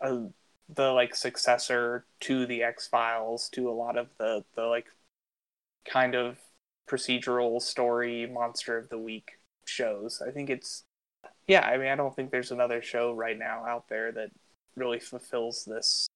a 0.00 0.26
the 0.68 0.92
like 0.92 1.14
successor 1.14 2.06
to 2.20 2.46
the 2.46 2.62
X 2.62 2.86
Files 2.86 3.48
to 3.50 3.68
a 3.68 3.72
lot 3.72 3.98
of 3.98 4.08
the 4.18 4.44
the 4.54 4.62
like 4.62 4.86
kind 5.84 6.14
of 6.14 6.38
procedural 6.88 7.60
story 7.60 8.26
monster 8.26 8.78
of 8.78 8.88
the 8.88 8.98
week 8.98 9.32
shows. 9.64 10.22
I 10.26 10.30
think 10.30 10.50
it's 10.50 10.84
yeah, 11.46 11.66
I 11.66 11.76
mean 11.78 11.88
I 11.88 11.96
don't 11.96 12.14
think 12.14 12.30
there's 12.30 12.52
another 12.52 12.82
show 12.82 13.12
right 13.12 13.38
now 13.38 13.64
out 13.66 13.88
there 13.88 14.12
that 14.12 14.30
really 14.76 15.00
fulfills 15.00 15.64
this 15.64 16.08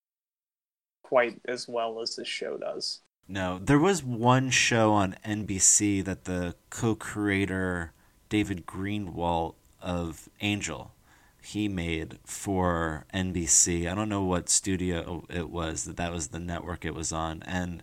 quite 1.08 1.40
as 1.46 1.66
well 1.66 2.00
as 2.00 2.16
this 2.16 2.28
show 2.28 2.58
does. 2.58 3.00
No, 3.26 3.58
there 3.58 3.78
was 3.78 4.02
one 4.02 4.50
show 4.50 4.92
on 4.92 5.16
NBC 5.24 6.04
that 6.04 6.24
the 6.24 6.54
co-creator 6.70 7.92
David 8.28 8.66
Greenwalt 8.66 9.54
of 9.80 10.28
Angel 10.40 10.92
he 11.40 11.66
made 11.68 12.18
for 12.24 13.06
NBC. 13.14 13.90
I 13.90 13.94
don't 13.94 14.08
know 14.10 14.24
what 14.24 14.50
studio 14.50 15.24
it 15.30 15.48
was 15.48 15.84
that 15.84 15.96
that 15.96 16.12
was 16.12 16.28
the 16.28 16.38
network 16.38 16.84
it 16.84 16.94
was 16.94 17.10
on, 17.10 17.42
and 17.46 17.82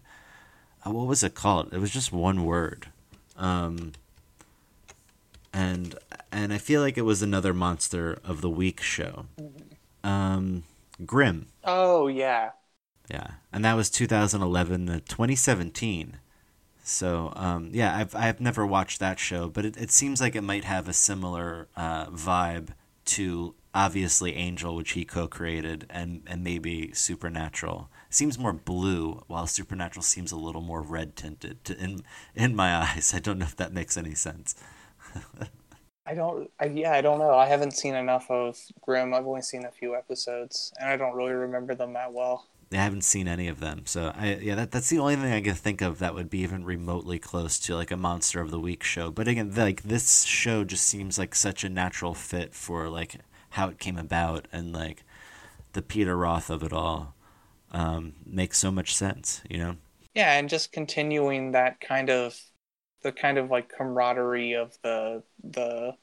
uh, 0.85 0.91
what 0.91 1.07
was 1.07 1.23
it 1.23 1.33
called? 1.33 1.73
It 1.73 1.79
was 1.79 1.91
just 1.91 2.11
one 2.11 2.43
word, 2.43 2.87
um, 3.37 3.93
and 5.51 5.95
and 6.31 6.53
I 6.53 6.59
feel 6.59 6.81
like 6.81 6.97
it 6.97 7.03
was 7.03 7.23
another 7.23 7.53
Monster 7.53 8.19
of 8.23 8.41
the 8.41 8.49
Week 8.49 8.81
show. 8.81 9.25
Um, 10.03 10.63
Grimm. 11.03 11.47
Oh 11.63 12.07
yeah. 12.07 12.51
Yeah, 13.09 13.31
and 13.53 13.63
that 13.63 13.75
was 13.75 13.89
2011 13.89 14.87
to 14.87 14.99
2017. 14.99 16.19
So 16.83 17.33
um, 17.35 17.69
yeah, 17.73 17.95
I've 17.97 18.15
I've 18.15 18.39
never 18.39 18.65
watched 18.65 18.99
that 18.99 19.19
show, 19.19 19.49
but 19.49 19.65
it, 19.65 19.77
it 19.77 19.91
seems 19.91 20.21
like 20.21 20.35
it 20.35 20.41
might 20.41 20.63
have 20.63 20.87
a 20.87 20.93
similar 20.93 21.67
uh, 21.75 22.07
vibe 22.07 22.69
to 23.05 23.55
obviously 23.73 24.35
Angel, 24.35 24.75
which 24.75 24.91
he 24.91 25.03
co-created, 25.03 25.85
and 25.89 26.21
and 26.27 26.43
maybe 26.43 26.91
Supernatural. 26.93 27.89
Seems 28.09 28.39
more 28.39 28.53
blue, 28.53 29.23
while 29.27 29.47
Supernatural 29.47 30.03
seems 30.03 30.31
a 30.31 30.37
little 30.37 30.61
more 30.61 30.81
red 30.81 31.15
tinted 31.15 31.69
in 31.69 32.01
in 32.35 32.55
my 32.55 32.75
eyes. 32.83 33.13
I 33.13 33.19
don't 33.19 33.39
know 33.39 33.45
if 33.45 33.55
that 33.57 33.73
makes 33.73 33.97
any 33.97 34.15
sense. 34.15 34.55
I 36.07 36.13
don't. 36.13 36.51
I, 36.59 36.65
yeah, 36.65 36.93
I 36.93 37.01
don't 37.01 37.19
know. 37.19 37.35
I 37.35 37.47
haven't 37.47 37.71
seen 37.71 37.95
enough 37.95 38.29
of 38.29 38.59
Grimm. 38.81 39.13
I've 39.13 39.25
only 39.25 39.41
seen 39.41 39.65
a 39.65 39.71
few 39.71 39.95
episodes, 39.95 40.71
and 40.79 40.89
I 40.89 40.97
don't 40.97 41.15
really 41.15 41.33
remember 41.33 41.73
them 41.73 41.93
that 41.93 42.13
well. 42.13 42.45
I 42.75 42.83
haven't 42.83 43.03
seen 43.03 43.27
any 43.27 43.47
of 43.47 43.59
them, 43.59 43.83
so 43.85 44.11
I 44.15 44.35
yeah, 44.35 44.55
that 44.55 44.71
that's 44.71 44.89
the 44.89 44.99
only 44.99 45.15
thing 45.15 45.31
I 45.33 45.41
can 45.41 45.55
think 45.55 45.81
of 45.81 45.99
that 45.99 46.13
would 46.15 46.29
be 46.29 46.39
even 46.39 46.65
remotely 46.65 47.19
close 47.19 47.59
to 47.61 47.75
like 47.75 47.91
a 47.91 47.97
Monster 47.97 48.41
of 48.41 48.51
the 48.51 48.59
Week 48.59 48.83
show. 48.83 49.11
But 49.11 49.27
again, 49.27 49.53
like 49.55 49.83
this 49.83 50.23
show 50.23 50.63
just 50.63 50.85
seems 50.85 51.17
like 51.17 51.35
such 51.35 51.63
a 51.63 51.69
natural 51.69 52.13
fit 52.13 52.53
for 52.53 52.89
like 52.89 53.17
how 53.51 53.69
it 53.69 53.79
came 53.79 53.97
about 53.97 54.47
and 54.51 54.73
like 54.73 55.03
the 55.73 55.81
Peter 55.81 56.17
Roth 56.17 56.49
of 56.49 56.63
it 56.63 56.73
all 56.73 57.15
um, 57.71 58.13
makes 58.25 58.57
so 58.57 58.71
much 58.71 58.95
sense, 58.95 59.41
you 59.49 59.57
know. 59.57 59.77
Yeah, 60.13 60.33
and 60.37 60.49
just 60.49 60.71
continuing 60.71 61.51
that 61.51 61.79
kind 61.81 62.09
of 62.09 62.39
the 63.03 63.11
kind 63.11 63.37
of 63.37 63.51
like 63.51 63.69
camaraderie 63.69 64.53
of 64.53 64.77
the 64.83 65.23
the 65.43 65.95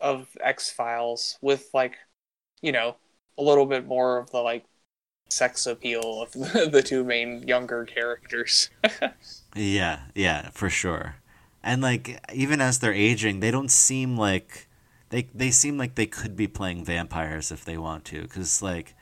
of 0.00 0.28
X 0.42 0.70
Files 0.70 1.38
with 1.40 1.68
like 1.72 1.94
you 2.60 2.72
know 2.72 2.96
a 3.38 3.42
little 3.42 3.66
bit 3.66 3.86
more 3.86 4.18
of 4.18 4.30
the 4.30 4.38
like 4.40 4.64
sex 5.32 5.66
appeal 5.66 6.22
of 6.22 6.32
the, 6.72 6.82
two 6.84 7.04
main 7.04 7.46
younger 7.46 7.84
characters. 7.84 8.70
yeah, 9.56 10.00
yeah, 10.14 10.50
for 10.50 10.68
sure. 10.70 11.16
And 11.62 11.80
like 11.82 12.20
even 12.32 12.60
as 12.60 12.78
they're 12.78 12.92
aging, 12.92 13.40
they 13.40 13.50
don't 13.50 13.70
seem 13.70 14.16
like 14.16 14.68
they 15.10 15.28
they 15.34 15.50
seem 15.50 15.78
like 15.78 15.94
they 15.94 16.06
could 16.06 16.36
be 16.36 16.48
playing 16.48 16.84
vampires 16.84 17.52
if 17.52 17.64
they 17.64 17.78
want 17.78 18.04
to 18.06 18.26
cuz 18.28 18.62
like 18.62 18.94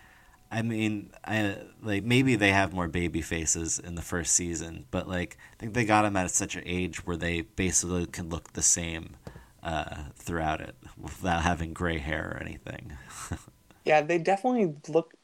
I 0.51 0.63
mean, 0.63 1.11
I 1.25 1.59
like 1.83 2.03
maybe 2.05 2.35
they 2.37 2.51
have 2.53 2.73
more 2.73 2.89
baby 2.89 3.23
faces 3.23 3.79
in 3.79 3.95
the 3.95 4.03
first 4.03 4.33
season, 4.35 4.87
but 4.91 5.09
like 5.09 5.39
I 5.55 5.57
think 5.59 5.75
they 5.75 5.85
got 5.85 6.03
them 6.03 6.17
at 6.17 6.31
such 6.33 6.57
an 6.57 6.63
age 6.67 7.07
where 7.07 7.17
they 7.17 7.43
basically 7.43 8.07
can 8.07 8.29
look 8.29 8.53
the 8.53 8.63
same 8.63 9.17
uh, 9.63 10.05
throughout 10.17 10.61
it 10.61 10.75
without 10.99 11.43
having 11.43 11.73
gray 11.73 11.99
hair 11.99 12.33
or 12.37 12.43
anything. 12.43 12.93
yeah, 13.85 14.03
they 14.03 14.19
definitely 14.19 14.75
look. 14.89 15.15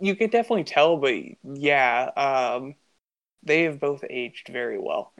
You 0.00 0.16
could 0.16 0.30
definitely 0.30 0.64
tell, 0.64 0.96
but 0.96 1.14
yeah, 1.42 2.10
um, 2.16 2.74
they 3.42 3.62
have 3.62 3.78
both 3.78 4.04
aged 4.08 4.48
very 4.48 4.78
well. 4.78 5.12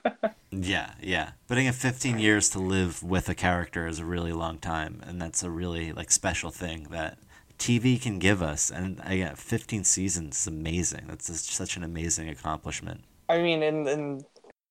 yeah, 0.50 0.94
yeah. 1.00 1.32
But 1.48 1.58
in 1.58 1.72
15 1.72 2.18
years 2.18 2.48
to 2.50 2.58
live 2.58 3.02
with 3.02 3.28
a 3.28 3.34
character 3.34 3.86
is 3.86 3.98
a 3.98 4.04
really 4.04 4.32
long 4.32 4.58
time, 4.58 5.02
and 5.06 5.20
that's 5.20 5.42
a 5.42 5.50
really 5.50 5.92
like 5.92 6.10
special 6.10 6.50
thing 6.50 6.88
that 6.90 7.18
TV 7.58 8.00
can 8.00 8.18
give 8.18 8.42
us. 8.42 8.70
And 8.70 9.00
I 9.04 9.18
got 9.18 9.38
15 9.38 9.84
seasons 9.84 10.40
is 10.40 10.46
amazing. 10.46 11.06
That's 11.08 11.26
just 11.26 11.50
such 11.50 11.76
an 11.76 11.84
amazing 11.84 12.28
accomplishment. 12.28 13.04
I 13.28 13.38
mean, 13.40 13.62
and 13.62 13.88
and 13.88 14.24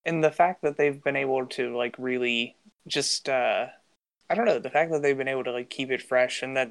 and 0.06 0.24
the 0.24 0.32
fact 0.32 0.62
that 0.62 0.78
they've 0.78 1.04
been 1.04 1.16
able 1.16 1.46
to 1.48 1.76
like 1.76 1.96
really 1.98 2.56
just 2.88 3.30
uh 3.30 3.68
I 4.30 4.36
don't 4.36 4.46
know, 4.46 4.60
the 4.60 4.70
fact 4.70 4.92
that 4.92 5.02
they've 5.02 5.18
been 5.18 5.28
able 5.28 5.44
to 5.44 5.52
like 5.52 5.70
keep 5.70 5.92
it 5.92 6.02
fresh 6.02 6.42
and 6.42 6.56
that 6.56 6.70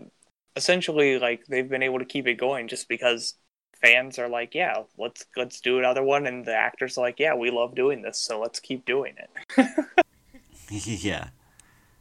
essentially 0.56 1.18
like 1.18 1.44
they've 1.46 1.68
been 1.68 1.82
able 1.82 1.98
to 1.98 2.04
keep 2.04 2.26
it 2.26 2.34
going 2.34 2.68
just 2.68 2.88
because 2.88 3.34
fans 3.80 4.18
are 4.18 4.28
like, 4.28 4.54
yeah, 4.54 4.82
let's 4.98 5.24
let's 5.36 5.60
do 5.60 5.78
another 5.78 6.02
one 6.02 6.26
and 6.26 6.44
the 6.44 6.54
actors 6.54 6.98
are 6.98 7.02
like, 7.02 7.18
yeah, 7.18 7.34
we 7.34 7.50
love 7.50 7.74
doing 7.74 8.02
this, 8.02 8.18
so 8.18 8.40
let's 8.40 8.60
keep 8.60 8.84
doing 8.84 9.14
it. 9.18 9.86
yeah. 10.70 11.28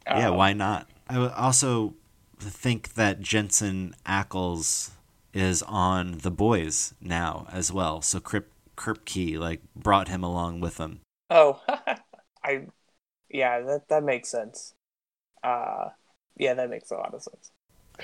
Yeah, 0.06 0.30
um, 0.30 0.36
why 0.36 0.52
not? 0.52 0.88
I 1.08 1.28
also 1.28 1.94
think 2.38 2.94
that 2.94 3.20
Jensen 3.20 3.94
Ackles 4.06 4.90
is 5.32 5.62
on 5.62 6.18
The 6.18 6.30
Boys 6.30 6.94
now 7.00 7.46
as 7.52 7.72
well. 7.72 8.02
So 8.02 8.18
Krip, 8.20 8.44
Kripke 8.76 9.38
like 9.38 9.60
brought 9.74 10.08
him 10.08 10.24
along 10.24 10.60
with 10.60 10.78
him. 10.78 11.00
Oh, 11.28 11.60
I 12.44 12.66
yeah, 13.28 13.60
that 13.60 13.88
that 13.88 14.02
makes 14.02 14.28
sense. 14.28 14.74
Uh, 15.42 15.90
yeah, 16.36 16.54
that 16.54 16.70
makes 16.70 16.90
a 16.90 16.96
lot 16.96 17.14
of 17.14 17.22
sense. 17.22 17.50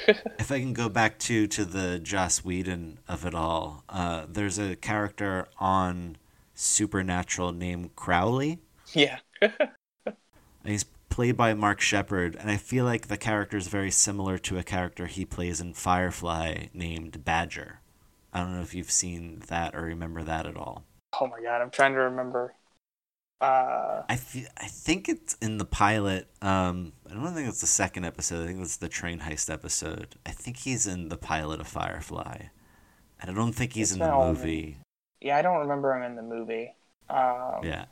if 0.38 0.50
I 0.52 0.60
can 0.60 0.72
go 0.72 0.88
back 0.88 1.18
to 1.20 1.46
to 1.46 1.64
the 1.64 1.98
Joss 1.98 2.44
Whedon 2.44 2.98
of 3.08 3.24
it 3.24 3.34
all, 3.34 3.84
uh, 3.88 4.26
there's 4.28 4.58
a 4.58 4.76
character 4.76 5.48
on 5.58 6.16
Supernatural 6.54 7.52
named 7.52 7.96
Crowley. 7.96 8.58
Yeah. 8.92 9.18
he's 10.64 10.84
played 11.08 11.36
by 11.36 11.54
Mark 11.54 11.80
Sheppard, 11.80 12.36
and 12.36 12.50
I 12.50 12.56
feel 12.56 12.84
like 12.84 13.08
the 13.08 13.16
character 13.16 13.56
is 13.56 13.68
very 13.68 13.90
similar 13.90 14.38
to 14.38 14.58
a 14.58 14.62
character 14.62 15.06
he 15.06 15.24
plays 15.24 15.60
in 15.60 15.74
Firefly 15.74 16.66
named 16.74 17.24
Badger. 17.24 17.80
I 18.32 18.40
don't 18.40 18.54
know 18.54 18.62
if 18.62 18.74
you've 18.74 18.90
seen 18.90 19.42
that 19.48 19.74
or 19.74 19.82
remember 19.82 20.22
that 20.22 20.46
at 20.46 20.56
all. 20.56 20.84
Oh 21.18 21.26
my 21.26 21.40
god, 21.42 21.62
I'm 21.62 21.70
trying 21.70 21.94
to 21.94 22.00
remember. 22.00 22.54
Uh... 23.40 24.02
I 24.08 24.16
feel, 24.16 24.46
I 24.56 24.66
think 24.66 25.08
it's 25.08 25.34
in 25.34 25.58
the 25.58 25.64
pilot. 25.64 26.28
Um, 26.40 26.92
I 27.10 27.14
don't 27.14 27.34
think 27.34 27.48
it's 27.48 27.60
the 27.60 27.66
second 27.66 28.04
episode. 28.04 28.44
I 28.44 28.46
think 28.46 28.60
it's 28.60 28.76
the 28.76 28.88
train 28.88 29.20
heist 29.20 29.52
episode. 29.52 30.16
I 30.24 30.30
think 30.30 30.58
he's 30.58 30.86
in 30.86 31.08
the 31.08 31.16
pilot 31.16 31.60
of 31.60 31.68
Firefly, 31.68 32.48
and 33.20 33.30
I 33.30 33.34
don't 33.34 33.52
think 33.52 33.74
he's 33.74 33.92
in 33.92 33.98
the 33.98 34.10
movie. 34.10 34.78
Yeah, 35.20 35.36
I 35.36 35.42
don't 35.42 35.60
remember 35.60 35.94
him 35.94 36.02
in 36.02 36.16
the 36.16 36.22
movie. 36.22 36.74
Um, 37.10 37.60
yeah, 37.62 37.86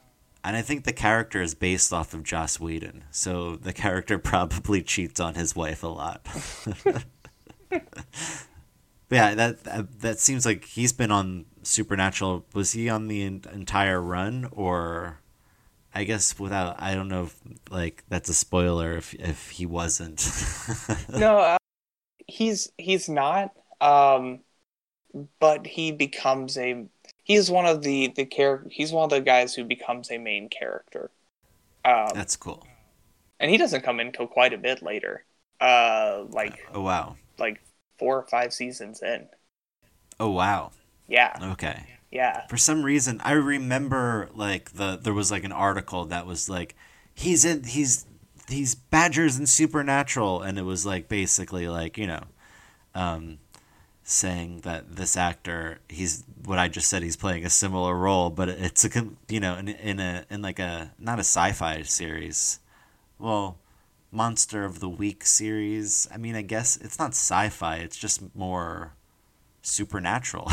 and 0.44 0.56
I 0.56 0.62
think 0.62 0.84
the 0.84 0.92
character 0.92 1.40
is 1.40 1.54
based 1.54 1.92
off 1.92 2.12
of 2.12 2.22
Joss 2.22 2.60
Whedon, 2.60 3.04
so 3.10 3.56
the 3.56 3.72
character 3.72 4.18
probably 4.30 4.82
cheats 4.82 5.18
on 5.18 5.34
his 5.34 5.56
wife 5.56 5.82
a 5.82 5.88
lot. 5.88 6.26
yeah, 9.10 9.34
that, 9.34 9.64
that, 9.64 10.00
that 10.00 10.18
seems 10.18 10.44
like 10.44 10.64
he's 10.64 10.92
been 10.92 11.10
on 11.10 11.46
Supernatural. 11.62 12.44
Was 12.54 12.72
he 12.72 12.90
on 12.90 13.08
the 13.08 13.22
entire 13.22 14.00
run, 14.00 14.48
or 14.52 15.20
I 15.94 16.04
guess 16.04 16.38
without? 16.38 16.82
I 16.82 16.94
don't 16.94 17.08
know 17.08 17.24
if 17.24 17.40
like 17.70 18.02
that's 18.08 18.28
a 18.28 18.34
spoiler 18.34 18.96
if 18.96 19.14
if 19.14 19.50
he 19.50 19.64
wasn't. 19.64 20.26
no, 21.08 21.38
uh, 21.38 21.56
he's 22.26 22.72
he's 22.78 23.08
not. 23.08 23.52
Um, 23.80 24.40
but 25.38 25.66
he 25.66 25.92
becomes 25.92 26.58
a 26.58 26.86
he's 27.22 27.50
one 27.50 27.66
of 27.66 27.82
the 27.82 28.12
the 28.16 28.24
character. 28.24 28.68
He's 28.70 28.92
one 28.92 29.04
of 29.04 29.10
the 29.10 29.20
guys 29.20 29.54
who 29.54 29.64
becomes 29.64 30.10
a 30.10 30.18
main 30.18 30.48
character. 30.48 31.10
Um, 31.84 32.08
That's 32.14 32.36
cool. 32.36 32.66
And 33.38 33.50
he 33.50 33.56
doesn't 33.56 33.82
come 33.82 34.00
in 34.00 34.08
until 34.08 34.26
quite 34.26 34.52
a 34.52 34.58
bit 34.58 34.82
later. 34.82 35.24
Uh, 35.60 36.24
like 36.30 36.58
oh 36.74 36.80
wow, 36.80 37.16
like 37.38 37.62
four 37.98 38.18
or 38.18 38.26
five 38.26 38.52
seasons 38.52 39.02
in. 39.02 39.28
Oh 40.18 40.30
wow. 40.30 40.72
Yeah. 41.06 41.36
Okay. 41.52 41.93
Yeah. 42.14 42.46
For 42.46 42.56
some 42.56 42.84
reason, 42.84 43.20
I 43.24 43.32
remember 43.32 44.30
like 44.34 44.70
the 44.74 44.96
there 44.96 45.12
was 45.12 45.32
like 45.32 45.42
an 45.42 45.50
article 45.50 46.04
that 46.06 46.26
was 46.26 46.48
like 46.48 46.76
he's 47.12 47.44
in 47.44 47.64
he's 47.64 48.06
he's 48.48 48.76
Badgers 48.76 49.36
and 49.36 49.48
Supernatural, 49.48 50.40
and 50.40 50.56
it 50.56 50.62
was 50.62 50.86
like 50.86 51.08
basically 51.08 51.66
like 51.66 51.98
you 51.98 52.06
know, 52.06 52.22
um, 52.94 53.38
saying 54.04 54.60
that 54.60 54.94
this 54.94 55.16
actor 55.16 55.80
he's 55.88 56.22
what 56.44 56.56
I 56.60 56.68
just 56.68 56.88
said 56.88 57.02
he's 57.02 57.16
playing 57.16 57.44
a 57.44 57.50
similar 57.50 57.96
role. 57.96 58.30
But 58.30 58.48
it's 58.48 58.84
a 58.84 59.08
you 59.28 59.40
know 59.40 59.56
in, 59.56 59.68
in 59.68 59.98
a 59.98 60.24
in 60.30 60.40
like 60.40 60.60
a 60.60 60.92
not 61.00 61.18
a 61.18 61.26
sci-fi 61.26 61.82
series. 61.82 62.60
Well 63.18 63.58
monster 64.12 64.64
of 64.64 64.78
the 64.78 64.88
week 64.88 65.26
series. 65.26 66.06
I 66.14 66.18
mean 66.18 66.36
I 66.36 66.42
guess 66.42 66.76
it's 66.76 67.00
not 67.00 67.10
sci-fi. 67.10 67.78
It's 67.78 67.96
just 67.96 68.36
more 68.36 68.94
supernatural 69.64 70.50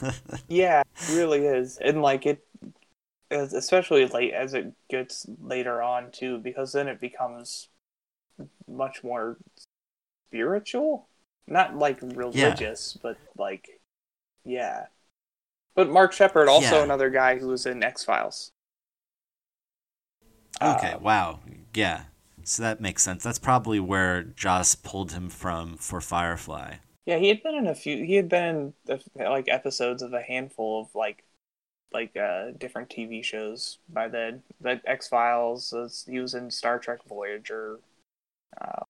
yeah 0.48 0.82
it 0.96 1.14
really 1.14 1.46
is 1.46 1.78
and 1.78 2.00
like 2.02 2.26
it 2.26 2.44
especially 3.30 4.06
like 4.06 4.32
as 4.32 4.54
it 4.54 4.72
gets 4.88 5.26
later 5.40 5.82
on 5.82 6.10
too 6.10 6.38
because 6.38 6.72
then 6.72 6.88
it 6.88 7.00
becomes 7.00 7.68
much 8.66 9.04
more 9.04 9.36
spiritual 10.28 11.08
not 11.46 11.76
like 11.76 11.98
religious, 12.02 12.94
yeah. 12.96 13.00
but 13.02 13.16
like, 13.36 13.80
yeah. 14.44 14.86
But 15.74 15.90
Mark 15.90 16.12
Sheppard, 16.12 16.48
also 16.48 16.76
yeah. 16.76 16.84
another 16.84 17.10
guy 17.10 17.38
who 17.38 17.48
was 17.48 17.66
in 17.66 17.82
X 17.82 18.04
Files. 18.04 18.52
Okay. 20.62 20.92
Um, 20.92 21.02
wow. 21.02 21.40
Yeah. 21.74 22.04
So 22.44 22.62
that 22.62 22.80
makes 22.80 23.02
sense. 23.02 23.24
That's 23.24 23.38
probably 23.38 23.80
where 23.80 24.22
Joss 24.22 24.74
pulled 24.74 25.12
him 25.12 25.28
from 25.28 25.76
for 25.76 26.00
Firefly. 26.00 26.74
Yeah, 27.06 27.18
he 27.18 27.28
had 27.28 27.42
been 27.42 27.54
in 27.54 27.66
a 27.66 27.74
few. 27.74 28.04
He 28.04 28.14
had 28.14 28.28
been 28.28 28.74
in 28.88 29.02
like 29.16 29.48
episodes 29.48 30.02
of 30.02 30.12
a 30.12 30.22
handful 30.22 30.80
of 30.82 30.94
like 30.94 31.24
like 31.92 32.16
uh 32.16 32.52
different 32.52 32.90
TV 32.90 33.22
shows 33.22 33.78
by 33.88 34.08
then. 34.08 34.44
Like 34.62 34.82
X 34.86 35.08
Files. 35.08 35.74
He 36.08 36.20
was 36.20 36.34
in 36.34 36.50
Star 36.50 36.78
Trek 36.80 37.00
Voyager. 37.08 37.80
Uh, 38.60 38.84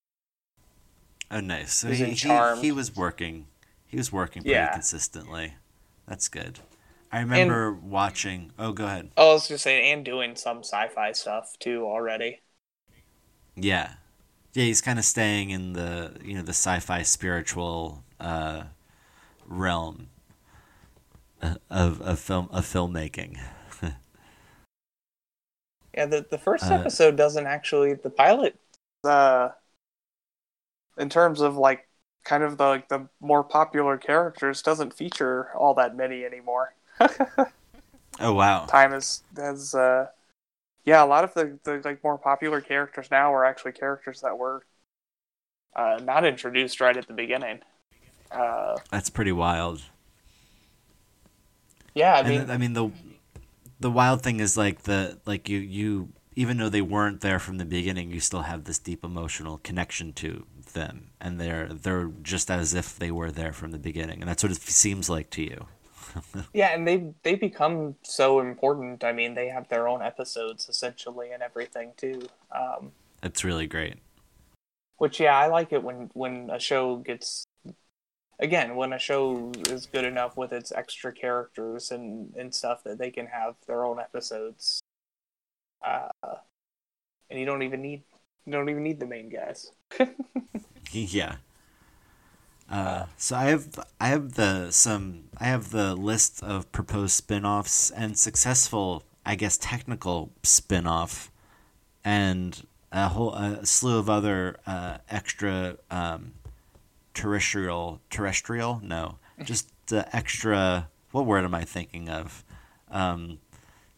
Oh, 1.30 1.40
nice. 1.40 1.72
So 1.74 1.90
he, 1.90 2.14
he, 2.14 2.40
he 2.52 2.72
was 2.72 2.94
working. 2.94 3.46
He 3.86 3.96
was 3.96 4.12
working 4.12 4.44
pretty 4.44 4.68
Yeah. 4.68 4.68
consistently. 4.68 5.54
That's 6.06 6.28
good. 6.28 6.60
I 7.12 7.20
remember 7.20 7.72
watching. 7.72 8.52
Oh, 8.58 8.72
go 8.72 8.84
ahead. 8.86 9.10
oh, 9.16 9.30
I 9.30 9.32
was 9.34 9.48
just 9.48 9.64
saying, 9.64 9.92
and 9.92 10.04
doing 10.04 10.36
some 10.36 10.58
sci-fi 10.60 11.10
stuff 11.12 11.58
too 11.58 11.84
already. 11.84 12.42
Yeah, 13.56 13.94
yeah. 14.55 14.64
He's 14.64 14.80
kind 14.80 14.98
of 14.98 15.05
staying 15.05 15.50
in 15.50 15.72
the 15.72 16.16
you 16.24 16.34
know 16.34 16.42
the 16.42 16.50
sci-fi 16.52 17.02
spiritual 17.02 18.05
uh, 18.20 18.64
realm 19.46 20.09
uh, 21.42 21.55
of 21.70 22.00
of 22.02 22.18
film 22.18 22.48
of 22.52 22.64
filmmaking. 22.64 23.38
Yeah, 25.94 26.07
the 26.07 26.26
the 26.28 26.38
first 26.38 26.70
Uh, 26.70 26.70
episode 26.70 27.16
doesn't 27.16 27.46
actually 27.46 27.94
the 27.94 28.11
pilot 28.11 28.59
uh 29.05 29.50
in 30.98 31.09
terms 31.09 31.40
of 31.40 31.57
like 31.57 31.88
kind 32.24 32.42
of 32.42 32.57
the 32.57 32.64
like 32.64 32.88
the 32.88 33.09
more 33.20 33.44
popular 33.44 33.96
characters 33.98 34.62
doesn't 34.62 34.94
feature 34.94 35.50
all 35.57 35.74
that 35.74 35.96
many 35.96 36.24
anymore. 36.24 36.74
Oh 38.20 38.32
wow. 38.34 38.70
Time 38.70 38.92
has 38.92 39.22
has 39.36 39.74
uh 39.74 40.09
yeah, 40.85 41.03
a 41.03 41.07
lot 41.07 41.24
of 41.24 41.35
the, 41.35 41.59
the 41.64 41.80
like 41.85 42.03
more 42.05 42.18
popular 42.18 42.61
characters 42.61 43.11
now 43.11 43.32
are 43.32 43.45
actually 43.45 43.72
characters 43.72 44.20
that 44.20 44.39
were 44.39 44.64
uh 45.76 45.99
not 46.03 46.24
introduced 46.24 46.80
right 46.80 46.97
at 46.97 47.07
the 47.07 47.14
beginning. 47.14 47.61
Uh 48.30 48.78
That's 48.91 49.11
pretty 49.11 49.32
wild. 49.32 49.82
yeah, 51.95 52.14
I 52.14 52.22
mean 52.22 52.47
th- 52.47 52.49
I 52.49 52.57
mean 52.57 52.72
the 52.72 52.91
the 53.80 53.91
wild 53.91 54.22
thing 54.22 54.41
is 54.41 54.57
like 54.57 54.82
the 54.82 55.18
like 55.26 55.49
you 55.49 55.59
you 55.59 56.11
even 56.37 56.59
though 56.59 56.68
they 56.68 56.82
weren't 56.82 57.20
there 57.22 57.39
from 57.39 57.59
the 57.59 57.64
beginning, 57.66 58.11
you 58.11 58.20
still 58.20 58.43
have 58.43 58.64
this 58.64 58.78
deep 58.78 59.05
emotional 59.05 59.59
connection 59.59 60.12
to 60.14 60.47
them, 60.74 61.11
and 61.20 61.41
they're 61.41 61.68
they're 61.72 62.11
just 62.22 62.51
as 62.51 62.74
if 62.74 62.99
they 62.99 63.11
were 63.11 63.30
there 63.32 63.53
from 63.53 63.72
the 63.72 63.78
beginning, 63.78 64.20
and 64.20 64.28
that's 64.28 64.43
what 64.43 64.53
it 64.53 64.61
seems 64.62 65.11
like 65.11 65.30
to 65.30 65.43
you. 65.43 65.66
Yeah, 66.52 66.68
and 66.74 66.86
they 66.86 67.12
they 67.22 67.34
become 67.34 67.96
so 68.02 68.40
important. 68.40 69.02
I 69.02 69.12
mean, 69.12 69.34
they 69.34 69.48
have 69.48 69.68
their 69.68 69.88
own 69.88 70.02
episodes 70.02 70.68
essentially 70.68 71.32
and 71.32 71.42
everything 71.42 71.92
too. 71.96 72.28
Um, 72.54 72.92
It's 73.22 73.42
really 73.44 73.66
great. 73.66 73.96
which 74.98 75.18
yeah, 75.20 75.36
I 75.36 75.48
like 75.48 75.72
it 75.72 75.82
when 75.82 76.10
when 76.14 76.50
a 76.50 76.58
show 76.60 76.96
gets 76.96 77.44
again 78.38 78.76
when 78.76 78.92
a 78.92 78.98
show 78.98 79.52
is 79.68 79.86
good 79.86 80.04
enough 80.04 80.36
with 80.36 80.52
its 80.52 80.70
extra 80.72 81.12
characters 81.12 81.90
and 81.90 82.34
and 82.36 82.54
stuff 82.54 82.84
that 82.84 82.98
they 82.98 83.10
can 83.10 83.26
have 83.26 83.54
their 83.66 83.84
own 83.84 83.98
episodes. 83.98 84.80
Uh, 85.84 86.08
and 87.30 87.38
you 87.38 87.46
don't 87.46 87.62
even 87.62 87.82
need 87.82 88.02
you 88.46 88.52
don't 88.52 88.68
even 88.68 88.82
need 88.82 89.00
the 89.00 89.06
main 89.06 89.28
guys. 89.28 89.72
yeah. 90.92 91.36
Uh, 92.70 93.06
so 93.16 93.36
I 93.36 93.44
have 93.44 93.78
I 94.00 94.08
have 94.08 94.34
the 94.34 94.70
some 94.70 95.24
I 95.38 95.44
have 95.44 95.70
the 95.70 95.94
list 95.94 96.42
of 96.42 96.70
proposed 96.72 97.12
spin-offs 97.12 97.90
and 97.90 98.18
successful 98.18 99.02
I 99.24 99.34
guess 99.34 99.58
technical 99.58 100.32
spin-off 100.42 101.30
and 102.04 102.66
a 102.90 103.08
whole 103.08 103.34
a 103.34 103.66
slew 103.66 103.98
of 103.98 104.08
other 104.08 104.56
uh, 104.66 104.98
extra 105.10 105.76
um, 105.90 106.34
terrestrial 107.12 108.00
terrestrial? 108.10 108.80
No. 108.82 109.18
Just 109.44 109.68
uh, 109.92 110.04
extra 110.12 110.88
what 111.10 111.26
word 111.26 111.44
am 111.44 111.54
I 111.54 111.64
thinking 111.64 112.08
of? 112.08 112.44
Um, 112.90 113.38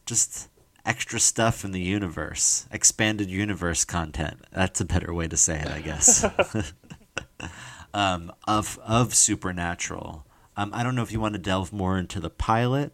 just 0.06 0.48
extra 0.84 1.18
stuff 1.18 1.64
in 1.64 1.72
the 1.72 1.80
universe 1.80 2.66
expanded 2.70 3.28
universe 3.30 3.84
content. 3.84 4.40
That's 4.52 4.80
a 4.80 4.84
better 4.84 5.12
way 5.12 5.28
to 5.28 5.36
say 5.36 5.60
it 5.60 5.68
I 5.68 5.80
guess 5.80 6.24
um, 7.96 8.32
of 8.46 8.78
of 8.84 9.14
supernatural 9.14 10.26
um, 10.56 10.70
I 10.74 10.82
don't 10.82 10.94
know 10.94 11.02
if 11.02 11.12
you 11.12 11.20
want 11.20 11.34
to 11.34 11.40
delve 11.40 11.72
more 11.72 11.98
into 11.98 12.20
the 12.20 12.30
pilot 12.30 12.92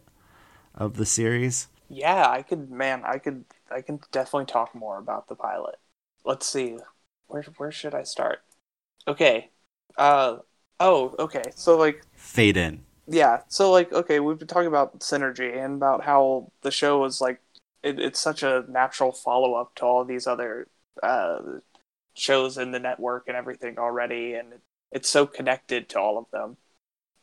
of 0.75 0.95
the 0.97 1.05
series 1.05 1.67
Yeah, 1.89 2.29
I 2.29 2.41
could 2.41 2.69
man, 2.71 3.03
I 3.05 3.17
could 3.19 3.45
I 3.71 3.81
can 3.81 3.99
definitely 4.11 4.45
talk 4.45 4.73
more 4.75 4.97
about 4.97 5.27
the 5.27 5.35
pilot. 5.35 5.75
Let's 6.25 6.45
see. 6.45 6.77
Where 7.27 7.43
where 7.57 7.71
should 7.71 7.93
I 7.95 8.03
start? 8.03 8.43
Okay. 9.07 9.51
Uh 9.97 10.39
oh, 10.79 11.15
okay. 11.19 11.51
So 11.55 11.77
like 11.77 12.03
fade 12.15 12.57
in 12.57 12.85
yeah, 13.07 13.41
so 13.49 13.71
like 13.71 13.91
okay, 13.91 14.19
we've 14.19 14.39
been 14.39 14.47
talking 14.47 14.67
about 14.67 14.99
synergy 15.01 15.57
and 15.63 15.75
about 15.75 16.03
how 16.03 16.51
the 16.61 16.71
show 16.71 16.99
was 16.99 17.19
like 17.21 17.41
it, 17.83 17.99
it's 17.99 18.19
such 18.19 18.43
a 18.43 18.65
natural 18.69 19.11
follow 19.11 19.55
up 19.55 19.75
to 19.75 19.83
all 19.85 20.05
these 20.05 20.27
other 20.27 20.67
uh 21.03 21.39
shows 22.15 22.57
in 22.57 22.71
the 22.71 22.79
network 22.79 23.27
and 23.27 23.37
everything 23.37 23.77
already 23.79 24.35
and 24.35 24.53
it's 24.93 25.09
so 25.09 25.25
connected 25.27 25.89
to 25.89 25.99
all 25.99 26.17
of 26.17 26.25
them. 26.31 26.55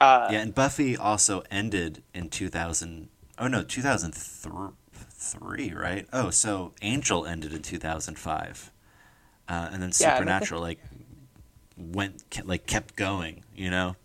Uh 0.01 0.29
Yeah, 0.31 0.41
and 0.41 0.55
Buffy 0.55 0.95
also 0.97 1.43
ended 1.51 2.03
in 2.12 2.29
2000. 2.29 3.09
Oh 3.39 3.47
no, 3.49 3.62
2003, 3.62 5.73
right? 5.73 6.07
Oh, 6.12 6.29
so 6.31 6.75
Angel 6.83 7.25
ended 7.27 7.53
in 7.55 7.62
2005, 7.62 8.71
uh, 9.49 9.71
and 9.73 9.81
then 9.81 9.81
Yeah, 9.81 9.81
and 9.81 9.91
think- 9.91 9.95
Supernatural 10.18 10.61
like 10.61 10.81
went 11.77 12.29
ke- 12.31 12.45
like 12.45 12.66
kept 12.66 12.97
going. 12.97 13.45
You 13.55 13.71
know? 13.71 13.97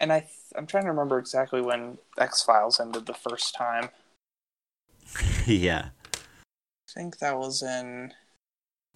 and 0.00 0.12
I 0.12 0.20
th- 0.20 0.30
I'm 0.56 0.66
trying 0.66 0.84
to 0.84 0.90
remember 0.90 1.18
exactly 1.18 1.60
when 1.62 1.98
X 2.18 2.42
Files 2.42 2.80
ended 2.80 3.06
the 3.06 3.14
first 3.14 3.54
time. 3.54 3.90
yeah, 5.46 5.90
I 6.14 6.92
think 6.92 7.18
that 7.18 7.38
was 7.38 7.62
in 7.62 8.12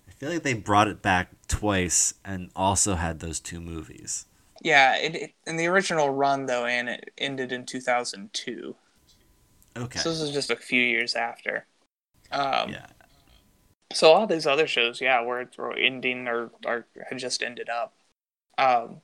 I 0.09 0.13
feel 0.13 0.31
like 0.31 0.43
they 0.43 0.55
brought 0.55 0.89
it 0.89 1.03
back 1.03 1.31
twice 1.49 2.15
and 2.25 2.51
also 2.57 2.95
had 2.95 3.21
those 3.21 3.41
two 3.41 3.61
movies. 3.61 4.27
yeah, 4.63 4.97
it, 4.97 5.15
it 5.15 5.35
in 5.47 5.57
the 5.57 5.67
original 5.67 6.11
run 6.11 6.47
though, 6.47 6.67
and 6.67 6.89
it 6.89 7.11
ended 7.19 7.53
in 7.53 7.67
2002. 7.67 8.75
Okay. 9.77 9.99
So 9.99 10.11
this 10.11 10.21
is 10.21 10.33
just 10.33 10.51
a 10.51 10.57
few 10.57 10.83
years 10.83 11.15
after. 11.15 11.67
Um, 12.33 12.71
yeah. 12.71 12.87
So 13.93 14.13
all 14.13 14.27
these 14.27 14.47
other 14.47 14.67
shows, 14.67 15.01
yeah, 15.01 15.23
were, 15.23 15.49
were 15.57 15.77
ending 15.77 16.27
or, 16.27 16.51
or 16.65 16.87
had 17.09 17.19
just 17.19 17.43
ended 17.43 17.69
up. 17.69 17.95
Um, 18.59 19.01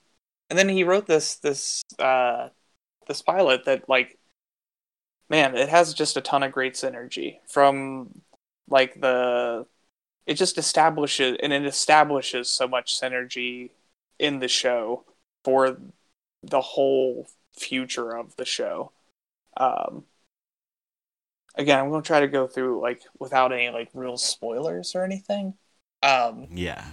and 0.51 0.59
then 0.59 0.69
he 0.69 0.85
wrote 0.85 1.07
this 1.07 1.37
this 1.37 1.83
uh, 1.99 2.49
this 3.07 3.23
pilot 3.23 3.65
that 3.67 3.89
like, 3.89 4.19
man, 5.29 5.57
it 5.57 5.69
has 5.69 5.95
just 5.95 6.17
a 6.17 6.21
ton 6.21 6.43
of 6.43 6.53
great 6.53 6.75
synergy 6.75 7.39
from 7.49 8.23
like 8.69 9.01
the 9.01 9.67
it 10.27 10.35
just 10.35 10.59
establishes 10.59 11.37
and 11.43 11.53
it 11.53 11.65
establishes 11.65 12.49
so 12.49 12.69
much 12.69 12.99
synergy 12.99 13.71
in 14.19 14.39
the 14.39 14.49
show 14.49 15.05
for 15.45 15.77
the 16.43 16.61
whole 16.61 17.27
future 17.57 18.17
of 18.17 18.37
the 18.37 18.45
show. 18.45 18.93
Um, 19.57 20.05
again, 21.55 21.79
I'm 21.79 21.91
going 21.91 22.03
to 22.03 22.07
try 22.07 22.21
to 22.21 22.29
go 22.29 22.47
through 22.47 22.81
like 22.81 23.03
without 23.19 23.53
any 23.53 23.71
like 23.71 23.91
real 23.95 24.17
spoilers 24.17 24.95
or 24.95 25.05
anything. 25.05 25.55
Um, 26.03 26.47
Yeah. 26.51 26.85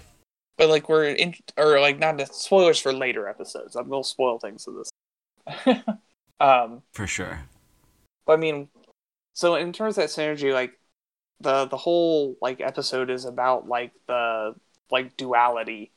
but 0.57 0.69
like 0.69 0.89
we're 0.89 1.05
in 1.05 1.35
or 1.57 1.79
like 1.79 1.99
not 1.99 2.17
the 2.17 2.25
spoilers 2.25 2.79
for 2.79 2.93
later 2.93 3.27
episodes. 3.27 3.75
I'm 3.75 3.89
going 3.89 4.03
to 4.03 4.09
spoil 4.09 4.39
things 4.39 4.67
of 4.67 4.75
this. 4.75 5.83
um, 6.39 6.81
For 6.93 7.07
sure. 7.07 7.41
but 8.25 8.33
I 8.33 8.37
mean, 8.37 8.69
so 9.33 9.55
in 9.55 9.71
terms 9.71 9.97
of 9.97 10.03
that 10.03 10.09
synergy, 10.09 10.53
like 10.53 10.78
the 11.41 11.65
the 11.65 11.77
whole 11.77 12.35
like 12.41 12.61
episode 12.61 13.09
is 13.09 13.25
about 13.25 13.67
like 13.67 13.91
the 14.07 14.55
like 14.91 15.15
duality 15.17 15.91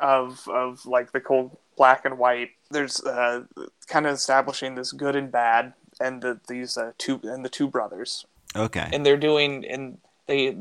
of 0.00 0.46
of 0.48 0.84
like 0.86 1.12
the 1.12 1.20
cold 1.20 1.56
black 1.76 2.04
and 2.04 2.18
white. 2.18 2.50
There's 2.70 3.00
uh, 3.04 3.44
kind 3.86 4.06
of 4.06 4.14
establishing 4.14 4.74
this 4.74 4.92
good 4.92 5.16
and 5.16 5.30
bad, 5.30 5.74
and 6.00 6.22
the 6.22 6.40
these 6.48 6.76
uh, 6.76 6.92
two 6.98 7.20
and 7.24 7.44
the 7.44 7.48
two 7.48 7.68
brothers, 7.68 8.26
Okay. 8.54 8.88
and 8.92 9.04
they're 9.06 9.16
doing 9.16 9.64
and 9.66 9.98
they 10.26 10.56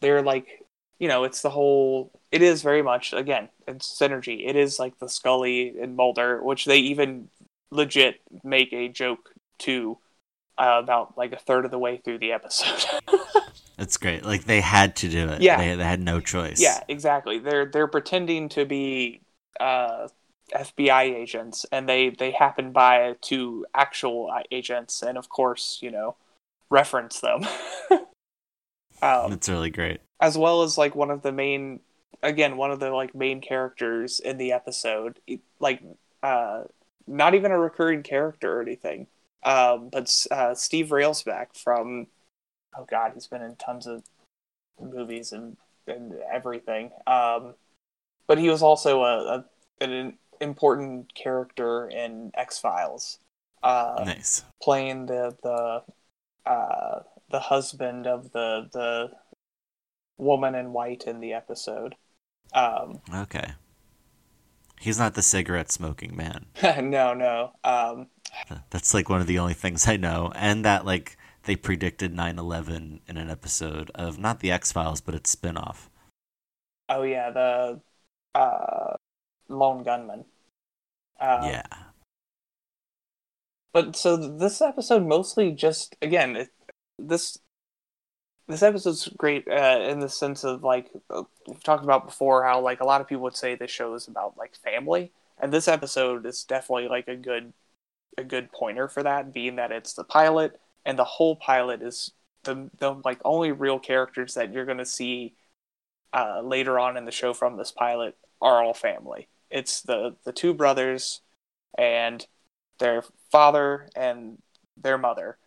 they're 0.00 0.22
like 0.22 0.62
you 0.98 1.08
know 1.08 1.24
it's 1.24 1.42
the 1.42 1.50
whole 1.50 2.10
it 2.32 2.42
is 2.42 2.62
very 2.62 2.82
much 2.82 3.12
again 3.12 3.48
it's 3.68 3.86
synergy 3.98 4.46
it 4.48 4.56
is 4.56 4.78
like 4.78 4.98
the 4.98 5.08
scully 5.08 5.74
and 5.80 5.96
mulder 5.96 6.42
which 6.42 6.64
they 6.64 6.78
even 6.78 7.28
legit 7.70 8.20
make 8.42 8.72
a 8.72 8.88
joke 8.88 9.30
to 9.58 9.98
uh, 10.58 10.80
about 10.82 11.16
like 11.16 11.32
a 11.32 11.36
third 11.36 11.64
of 11.64 11.70
the 11.70 11.78
way 11.78 11.96
through 12.04 12.18
the 12.18 12.32
episode 12.32 12.84
That's 13.76 13.96
great. 13.96 14.24
Like 14.24 14.44
they 14.44 14.60
had 14.60 14.96
to 14.96 15.08
do 15.08 15.28
it. 15.28 15.40
Yeah. 15.42 15.56
They, 15.58 15.74
they 15.74 15.84
had 15.84 16.00
no 16.00 16.20
choice. 16.20 16.60
yeah 16.60 16.80
exactly 16.88 17.38
they're 17.38 17.66
they're 17.66 17.88
pretending 17.88 18.48
to 18.50 18.64
be 18.64 19.20
uh 19.60 20.08
fbi 20.54 21.02
agents 21.14 21.64
and 21.72 21.88
they 21.88 22.10
they 22.10 22.30
happen 22.30 22.70
by 22.70 23.14
to 23.22 23.64
actual 23.74 24.30
agents 24.52 25.02
and 25.02 25.16
of 25.16 25.28
course 25.28 25.78
you 25.80 25.90
know 25.90 26.16
reference 26.70 27.20
them 27.20 27.42
um 29.02 29.30
That's 29.30 29.48
really 29.48 29.70
great. 29.70 30.00
as 30.20 30.36
well 30.38 30.62
as 30.62 30.76
like 30.78 30.94
one 30.94 31.10
of 31.10 31.22
the 31.22 31.32
main 31.32 31.80
again 32.22 32.56
one 32.56 32.70
of 32.70 32.80
the 32.80 32.90
like 32.90 33.14
main 33.14 33.40
characters 33.40 34.20
in 34.20 34.38
the 34.38 34.52
episode 34.52 35.18
like 35.60 35.82
uh 36.22 36.64
not 37.06 37.34
even 37.34 37.50
a 37.50 37.58
recurring 37.58 38.02
character 38.02 38.58
or 38.58 38.62
anything 38.62 39.06
um 39.44 39.88
but 39.90 40.26
uh 40.30 40.54
steve 40.54 40.88
railsback 40.88 41.56
from 41.56 42.06
oh 42.76 42.84
god 42.88 43.12
he's 43.14 43.26
been 43.26 43.42
in 43.42 43.56
tons 43.56 43.86
of 43.86 44.04
movies 44.80 45.32
and 45.32 45.56
and 45.86 46.14
everything 46.32 46.90
um 47.06 47.54
but 48.26 48.38
he 48.38 48.48
was 48.48 48.62
also 48.62 49.02
a, 49.02 49.36
a 49.36 49.44
an 49.84 50.18
important 50.40 51.14
character 51.14 51.88
in 51.88 52.30
x-files 52.34 53.18
uh 53.62 54.02
Nice. 54.04 54.44
playing 54.62 55.06
the 55.06 55.36
the 55.42 55.82
uh 56.50 57.00
the 57.30 57.40
husband 57.40 58.06
of 58.06 58.32
the 58.32 58.68
the 58.72 59.10
woman 60.18 60.54
in 60.54 60.72
white 60.72 61.04
in 61.06 61.20
the 61.20 61.32
episode. 61.32 61.96
Um 62.52 63.00
Okay. 63.12 63.52
He's 64.80 64.98
not 64.98 65.14
the 65.14 65.22
cigarette 65.22 65.72
smoking 65.72 66.14
man. 66.14 66.46
no, 66.62 67.14
no. 67.14 67.52
Um 67.64 68.08
That's 68.70 68.94
like 68.94 69.08
one 69.08 69.20
of 69.20 69.26
the 69.26 69.38
only 69.38 69.54
things 69.54 69.88
I 69.88 69.96
know. 69.96 70.32
And 70.34 70.64
that 70.64 70.84
like 70.84 71.16
they 71.44 71.56
predicted 71.56 72.14
9/11 72.14 73.00
in 73.06 73.16
an 73.16 73.30
episode 73.30 73.90
of 73.94 74.18
not 74.18 74.40
the 74.40 74.50
X-Files 74.50 75.00
but 75.00 75.14
its 75.14 75.30
spin-off. 75.30 75.90
oh 76.88 77.02
yeah, 77.02 77.30
the 77.30 77.80
uh 78.34 78.96
lone 79.48 79.82
gunman. 79.82 80.24
Um, 81.20 81.44
yeah. 81.44 81.62
But 83.72 83.96
so 83.96 84.16
this 84.16 84.60
episode 84.60 85.06
mostly 85.06 85.52
just 85.52 85.96
again 86.00 86.36
it, 86.36 86.50
this 86.98 87.38
this 88.46 88.62
episode's 88.62 89.08
great 89.16 89.48
uh, 89.48 89.80
in 89.88 90.00
the 90.00 90.08
sense 90.08 90.44
of 90.44 90.62
like 90.62 90.90
uh, 91.10 91.22
we've 91.48 91.62
talked 91.62 91.84
about 91.84 92.06
before 92.06 92.44
how 92.44 92.60
like 92.60 92.80
a 92.80 92.84
lot 92.84 93.00
of 93.00 93.08
people 93.08 93.24
would 93.24 93.36
say 93.36 93.54
this 93.54 93.70
show 93.70 93.94
is 93.94 94.06
about 94.06 94.36
like 94.36 94.54
family 94.54 95.12
and 95.38 95.52
this 95.52 95.68
episode 95.68 96.26
is 96.26 96.44
definitely 96.44 96.88
like 96.88 97.08
a 97.08 97.16
good 97.16 97.52
a 98.16 98.24
good 98.24 98.52
pointer 98.52 98.86
for 98.86 99.02
that 99.02 99.32
being 99.32 99.56
that 99.56 99.72
it's 99.72 99.94
the 99.94 100.04
pilot 100.04 100.60
and 100.84 100.98
the 100.98 101.04
whole 101.04 101.36
pilot 101.36 101.82
is 101.82 102.12
the 102.44 102.70
the 102.78 102.92
like 103.04 103.20
only 103.24 103.52
real 103.52 103.78
characters 103.78 104.34
that 104.34 104.52
you're 104.52 104.66
going 104.66 104.78
to 104.78 104.86
see 104.86 105.34
uh, 106.12 106.40
later 106.42 106.78
on 106.78 106.96
in 106.96 107.04
the 107.04 107.10
show 107.10 107.32
from 107.32 107.56
this 107.56 107.72
pilot 107.72 108.16
are 108.40 108.62
all 108.62 108.74
family 108.74 109.28
it's 109.50 109.82
the 109.82 110.16
the 110.24 110.32
two 110.32 110.52
brothers 110.52 111.20
and 111.78 112.26
their 112.78 113.04
father 113.30 113.88
and 113.94 114.38
their 114.76 114.98
mother. 114.98 115.38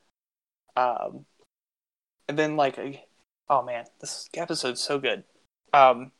Um, 0.76 1.26
and 2.28 2.38
then 2.38 2.56
like, 2.56 2.80
oh 3.50 3.64
man, 3.64 3.86
this 4.00 4.30
episode's 4.34 4.82
so 4.82 5.00
good. 5.00 5.24
Um, 5.74 6.12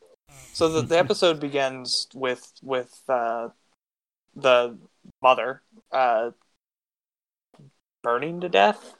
so 0.52 0.68
the, 0.68 0.82
the 0.82 0.98
episode 0.98 1.40
begins 1.40 2.08
with 2.14 2.52
with 2.62 3.00
uh, 3.08 3.48
the 4.36 4.76
mother 5.22 5.62
uh, 5.90 6.30
burning 8.02 8.40
to 8.42 8.48
death. 8.48 8.94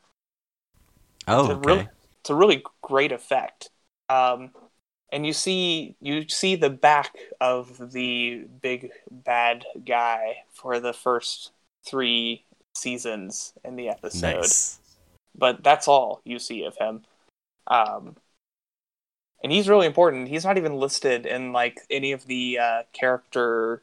Oh, 1.28 1.40
It's 1.40 1.48
a 1.50 1.52
okay. 1.56 1.68
really, 1.68 1.88
it's 2.20 2.30
a 2.30 2.34
really 2.34 2.62
great 2.82 3.12
effect. 3.12 3.70
Um, 4.08 4.50
and 5.12 5.26
you 5.26 5.32
see 5.32 5.96
you 6.00 6.28
see 6.28 6.54
the 6.56 6.70
back 6.70 7.16
of 7.40 7.92
the 7.92 8.46
big 8.60 8.90
bad 9.10 9.64
guy 9.86 10.38
for 10.52 10.80
the 10.80 10.92
first 10.92 11.52
three 11.86 12.44
seasons 12.74 13.52
in 13.64 13.76
the 13.76 13.88
episode, 13.88 14.36
Nice. 14.36 14.78
but 15.36 15.62
that's 15.64 15.88
all 15.88 16.20
you 16.24 16.38
see 16.38 16.64
of 16.64 16.76
him. 16.76 17.02
Um, 17.66 18.16
and 19.42 19.52
he's 19.52 19.68
really 19.68 19.86
important. 19.86 20.28
He's 20.28 20.44
not 20.44 20.58
even 20.58 20.74
listed 20.76 21.24
in 21.26 21.52
like 21.52 21.80
any 21.90 22.12
of 22.12 22.26
the 22.26 22.58
uh, 22.58 22.82
character 22.92 23.82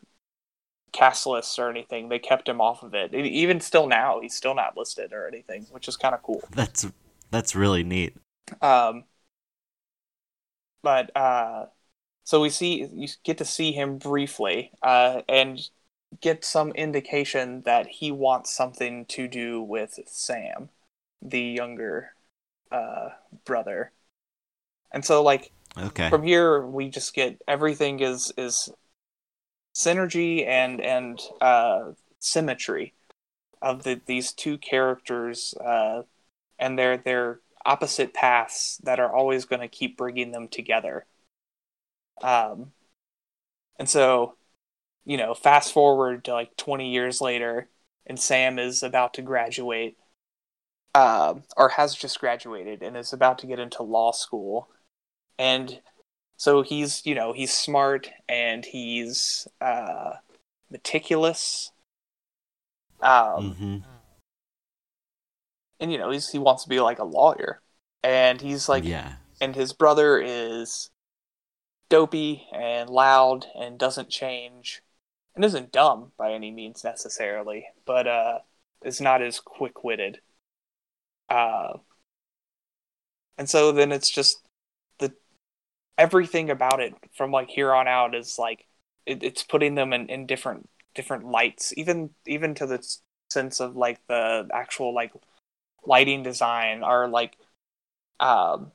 cast 0.91 1.25
lists 1.27 1.57
or 1.59 1.69
anything. 1.69 2.09
They 2.09 2.19
kept 2.19 2.47
him 2.47 2.61
off 2.61 2.83
of 2.83 2.93
it. 2.93 3.13
Even 3.13 3.59
still 3.59 3.87
now, 3.87 4.19
he's 4.21 4.33
still 4.35 4.55
not 4.55 4.77
listed 4.77 5.11
or 5.13 5.27
anything, 5.27 5.65
which 5.71 5.87
is 5.87 5.97
kind 5.97 6.13
of 6.15 6.21
cool. 6.23 6.41
That's 6.51 6.85
that's 7.35 7.53
really 7.53 7.83
neat. 7.83 8.15
Um, 8.61 9.03
but 10.81 11.15
uh, 11.17 11.65
so 12.23 12.39
we 12.39 12.49
see 12.49 12.87
you 12.93 13.07
get 13.23 13.37
to 13.39 13.45
see 13.45 13.73
him 13.73 13.97
briefly, 13.97 14.71
uh, 14.81 15.21
and 15.27 15.59
get 16.21 16.45
some 16.45 16.71
indication 16.71 17.61
that 17.65 17.87
he 17.87 18.09
wants 18.09 18.55
something 18.55 19.05
to 19.07 19.27
do 19.27 19.61
with 19.61 19.99
Sam, 20.07 20.69
the 21.21 21.41
younger 21.41 22.13
uh, 22.71 23.09
brother. 23.43 23.91
And 24.91 25.03
so, 25.03 25.21
like 25.21 25.51
Okay. 25.77 26.09
from 26.09 26.23
here, 26.23 26.65
we 26.65 26.87
just 26.87 27.13
get 27.13 27.41
everything 27.49 27.99
is 27.99 28.31
is 28.37 28.69
synergy 29.73 30.47
and 30.47 30.79
and 30.79 31.19
uh, 31.41 31.91
symmetry 32.19 32.93
of 33.61 33.83
the, 33.83 33.99
these 34.05 34.31
two 34.31 34.57
characters 34.57 35.53
uh, 35.55 36.03
and 36.59 36.77
their 36.77 36.97
their 36.97 37.39
opposite 37.65 38.13
paths 38.13 38.79
that 38.83 38.99
are 38.99 39.13
always 39.13 39.45
going 39.45 39.61
to 39.61 39.67
keep 39.67 39.97
bringing 39.97 40.31
them 40.31 40.47
together. 40.47 41.05
Um, 42.21 42.71
and 43.77 43.89
so, 43.89 44.35
you 45.05 45.17
know, 45.17 45.33
fast 45.33 45.73
forward 45.73 46.25
to 46.25 46.33
like 46.33 46.55
20 46.57 46.91
years 46.91 47.21
later, 47.21 47.69
and 48.05 48.19
Sam 48.19 48.59
is 48.59 48.83
about 48.83 49.13
to 49.15 49.21
graduate, 49.21 49.97
uh, 50.93 51.35
or 51.57 51.69
has 51.69 51.95
just 51.95 52.19
graduated 52.19 52.81
and 52.81 52.95
is 52.97 53.13
about 53.13 53.39
to 53.39 53.47
get 53.47 53.59
into 53.59 53.83
law 53.83 54.11
school. 54.11 54.69
And 55.39 55.81
so 56.37 56.61
he's, 56.63 57.05
you 57.05 57.15
know, 57.15 57.33
he's 57.33 57.53
smart 57.53 58.09
and 58.29 58.65
he's 58.65 59.47
uh, 59.61 60.13
meticulous. 60.71 61.71
Um, 63.01 63.55
hmm 63.59 63.77
and 65.79 65.91
you 65.91 65.97
know 65.97 66.09
he's 66.09 66.29
he 66.29 66.39
wants 66.39 66.63
to 66.63 66.69
be 66.69 66.79
like 66.79 66.99
a 66.99 67.03
lawyer 67.03 67.61
and 68.03 68.41
he's 68.41 68.69
like 68.69 68.83
yeah. 68.83 69.13
and 69.41 69.55
his 69.55 69.73
brother 69.73 70.19
is 70.19 70.89
dopey 71.89 72.47
and 72.53 72.89
loud 72.89 73.45
and 73.59 73.77
doesn't 73.77 74.09
change 74.09 74.81
and 75.35 75.43
isn't 75.43 75.71
dumb 75.71 76.11
by 76.17 76.31
any 76.31 76.51
means 76.51 76.83
necessarily 76.83 77.65
but 77.85 78.07
uh 78.07 78.39
is 78.83 79.01
not 79.01 79.21
as 79.21 79.39
quick-witted 79.39 80.19
uh 81.29 81.73
and 83.37 83.49
so 83.49 83.71
then 83.71 83.91
it's 83.91 84.09
just 84.09 84.47
the 84.99 85.11
everything 85.97 86.49
about 86.49 86.79
it 86.79 86.93
from 87.13 87.31
like 87.31 87.49
here 87.49 87.73
on 87.73 87.87
out 87.87 88.15
is 88.15 88.37
like 88.39 88.65
it, 89.05 89.23
it's 89.23 89.43
putting 89.43 89.75
them 89.75 89.93
in, 89.93 90.07
in 90.07 90.25
different 90.25 90.69
different 90.93 91.25
lights 91.25 91.73
even 91.77 92.09
even 92.25 92.55
to 92.55 92.65
the 92.65 92.97
sense 93.29 93.59
of 93.59 93.75
like 93.75 93.99
the 94.07 94.47
actual 94.53 94.93
like 94.93 95.11
lighting 95.85 96.23
design 96.23 96.83
are 96.83 97.07
like 97.07 97.37
um 98.19 98.71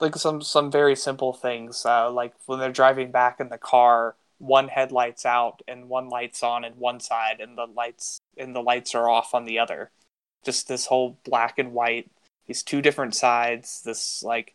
like 0.00 0.16
some 0.16 0.42
some 0.42 0.70
very 0.70 0.96
simple 0.96 1.32
things 1.32 1.84
uh 1.86 2.10
like 2.10 2.32
when 2.46 2.58
they're 2.58 2.72
driving 2.72 3.10
back 3.10 3.40
in 3.40 3.48
the 3.48 3.58
car 3.58 4.16
one 4.38 4.68
headlight's 4.68 5.26
out 5.26 5.60
and 5.68 5.88
one 5.88 6.08
light's 6.08 6.42
on 6.42 6.64
in 6.64 6.72
one 6.74 6.98
side 7.00 7.40
and 7.40 7.58
the 7.58 7.66
lights 7.66 8.20
and 8.38 8.54
the 8.56 8.62
lights 8.62 8.94
are 8.94 9.08
off 9.08 9.34
on 9.34 9.44
the 9.44 9.58
other 9.58 9.90
just 10.44 10.68
this 10.68 10.86
whole 10.86 11.18
black 11.24 11.58
and 11.58 11.72
white 11.72 12.10
these 12.46 12.62
two 12.62 12.80
different 12.82 13.14
sides 13.14 13.82
this 13.84 14.22
like 14.22 14.54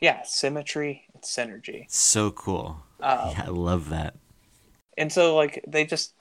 yeah 0.00 0.22
symmetry 0.24 1.04
and 1.14 1.22
synergy 1.22 1.86
So 1.88 2.30
cool. 2.30 2.82
um, 3.00 3.30
yeah, 3.30 3.44
I 3.46 3.50
love 3.50 3.88
that. 3.90 4.14
and 4.98 5.12
so 5.12 5.34
like 5.36 5.64
they 5.66 5.84
just 5.86 6.12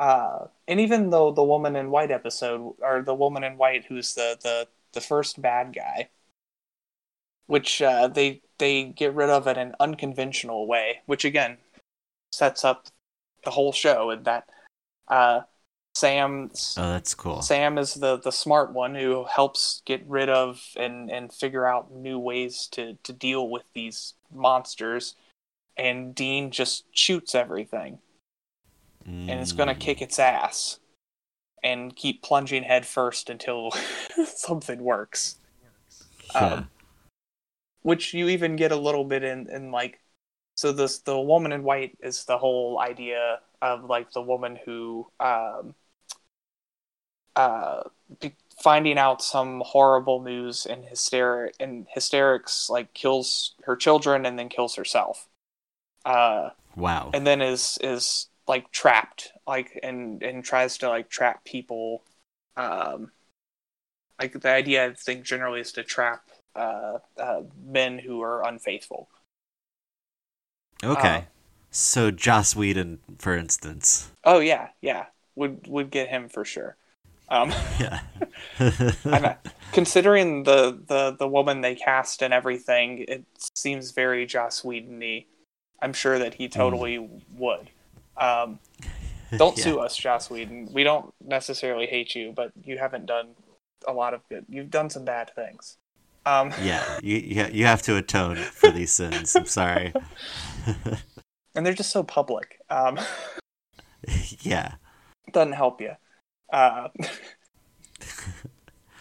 uh 0.00 0.46
and 0.66 0.80
even 0.80 1.10
though 1.10 1.30
the 1.30 1.44
woman 1.44 1.76
in 1.76 1.90
white 1.90 2.10
episode 2.10 2.74
or 2.80 3.02
the 3.02 3.14
woman 3.14 3.44
in 3.44 3.58
white 3.58 3.84
who's 3.84 4.14
the 4.14 4.36
the 4.42 4.66
the 4.94 5.00
first 5.00 5.40
bad 5.42 5.74
guy 5.74 6.08
which 7.46 7.82
uh 7.82 8.08
they 8.08 8.40
they 8.58 8.84
get 8.84 9.14
rid 9.14 9.28
of 9.28 9.46
in 9.46 9.58
an 9.58 9.74
unconventional 9.78 10.66
way 10.66 11.00
which 11.04 11.24
again 11.24 11.58
sets 12.32 12.64
up 12.64 12.86
the 13.44 13.50
whole 13.50 13.72
show 13.72 14.08
and 14.10 14.24
that 14.24 14.48
uh 15.08 15.40
sam 15.94 16.50
Oh, 16.78 16.90
that's 16.92 17.14
cool. 17.14 17.42
sam 17.42 17.76
is 17.76 17.94
the 17.94 18.16
the 18.16 18.30
smart 18.32 18.72
one 18.72 18.94
who 18.94 19.24
helps 19.24 19.82
get 19.84 20.02
rid 20.06 20.30
of 20.30 20.62
and 20.76 21.10
and 21.10 21.30
figure 21.32 21.66
out 21.66 21.92
new 21.92 22.18
ways 22.18 22.68
to 22.72 22.96
to 23.02 23.12
deal 23.12 23.48
with 23.50 23.64
these 23.74 24.14
monsters 24.32 25.14
and 25.76 26.14
dean 26.14 26.50
just 26.50 26.84
shoots 26.96 27.34
everything 27.34 27.98
and 29.06 29.30
it's 29.30 29.52
going 29.52 29.68
to 29.68 29.74
Mm. 29.74 29.80
kick 29.80 30.02
its 30.02 30.18
ass 30.18 30.78
and 31.62 31.94
keep 31.94 32.22
plunging 32.22 32.62
head 32.62 32.86
first 32.86 33.28
until 33.30 33.70
something 34.26 34.82
works. 34.82 35.36
Yeah. 36.34 36.40
Um, 36.40 36.70
which 37.82 38.14
you 38.14 38.28
even 38.28 38.56
get 38.56 38.72
a 38.72 38.76
little 38.76 39.04
bit 39.04 39.22
in, 39.24 39.48
in 39.50 39.70
like, 39.70 40.00
so 40.54 40.72
this 40.72 40.98
the 41.00 41.18
woman 41.18 41.52
in 41.52 41.62
white 41.62 41.96
is 42.02 42.24
the 42.24 42.38
whole 42.38 42.78
idea 42.80 43.40
of 43.62 43.84
like 43.84 44.12
the 44.12 44.22
woman 44.22 44.58
who 44.64 45.06
um, 45.18 45.74
uh, 47.36 47.82
be- 48.20 48.36
finding 48.62 48.98
out 48.98 49.22
some 49.22 49.62
horrible 49.64 50.20
news 50.22 50.66
and 50.66 50.84
hysteric 50.84 51.54
and 51.60 51.86
hysterics 51.94 52.68
like 52.68 52.92
kills 52.92 53.54
her 53.64 53.76
children 53.76 54.26
and 54.26 54.38
then 54.38 54.48
kills 54.48 54.76
herself. 54.76 55.28
Uh, 56.04 56.50
Wow. 56.76 57.10
and 57.12 57.26
then 57.26 57.40
is 57.42 57.78
is 57.82 58.28
like 58.48 58.70
trapped 58.72 59.32
like 59.46 59.78
and 59.82 60.22
and 60.22 60.44
tries 60.44 60.78
to 60.78 60.88
like 60.88 61.08
trap 61.08 61.44
people. 61.44 62.02
Um 62.56 63.10
like 64.20 64.38
the 64.38 64.50
idea 64.50 64.86
i 64.86 64.92
think 64.92 65.24
generally 65.24 65.60
is 65.60 65.72
to 65.72 65.82
trap 65.82 66.28
uh, 66.54 66.98
uh 67.18 67.42
men 67.64 67.98
who 67.98 68.20
are 68.22 68.46
unfaithful. 68.46 69.08
Okay. 70.82 71.16
uh, 71.18 71.22
so 71.70 72.10
Joss 72.10 72.56
Whedon, 72.56 72.98
for 73.18 73.36
instance. 73.36 74.10
oh 74.24 74.40
yeah 74.40 74.68
yeah. 74.80 75.06
Would 75.36 75.66
would 75.68 75.90
get 75.90 76.08
him 76.08 76.28
for 76.28 76.44
sure. 76.44 76.76
Um 77.28 77.50
Yeah. 77.80 78.00
I'm 79.06 79.36
considering 79.72 80.42
the 80.44 80.78
the 80.86 81.16
the 81.18 81.28
woman 81.28 81.60
they 81.60 81.74
cast 81.74 82.22
and 82.22 82.34
everything 82.34 83.04
it 83.08 83.24
seems 83.54 83.92
very 83.92 84.26
joss 84.26 84.64
whedon 84.64 85.24
i'm 85.80 85.92
sure 85.92 86.18
that 86.18 86.34
he 86.34 86.48
totally 86.48 86.98
would 87.36 87.70
um 88.16 88.58
Don't 89.36 89.56
Yeah. 89.58 89.64
sue 89.64 89.78
us, 89.80 89.96
Joss 89.96 90.30
Whedon. 90.30 90.68
We 90.72 90.82
don't 90.84 91.12
necessarily 91.24 91.86
hate 91.86 92.14
you, 92.14 92.32
but 92.34 92.52
you 92.64 92.78
haven't 92.78 93.06
done 93.06 93.28
a 93.86 93.92
lot 93.92 94.12
of 94.14 94.20
good. 94.28 94.44
You've 94.48 94.70
done 94.70 94.90
some 94.90 95.04
bad 95.04 95.30
things. 95.34 95.76
Um, 96.26 96.52
yeah. 96.62 96.98
You, 97.02 97.16
you 97.16 97.46
you 97.52 97.66
have 97.66 97.82
to 97.82 97.96
atone 97.96 98.36
for 98.36 98.70
these 98.70 98.92
sins. 98.92 99.34
I'm 99.36 99.46
sorry. 99.46 99.92
and 101.54 101.64
they're 101.64 101.72
just 101.74 101.90
so 101.90 102.02
public. 102.02 102.58
Um, 102.68 102.98
yeah. 104.40 104.74
doesn't 105.32 105.52
help 105.52 105.80
you. 105.80 105.92
Uh, 106.52 106.88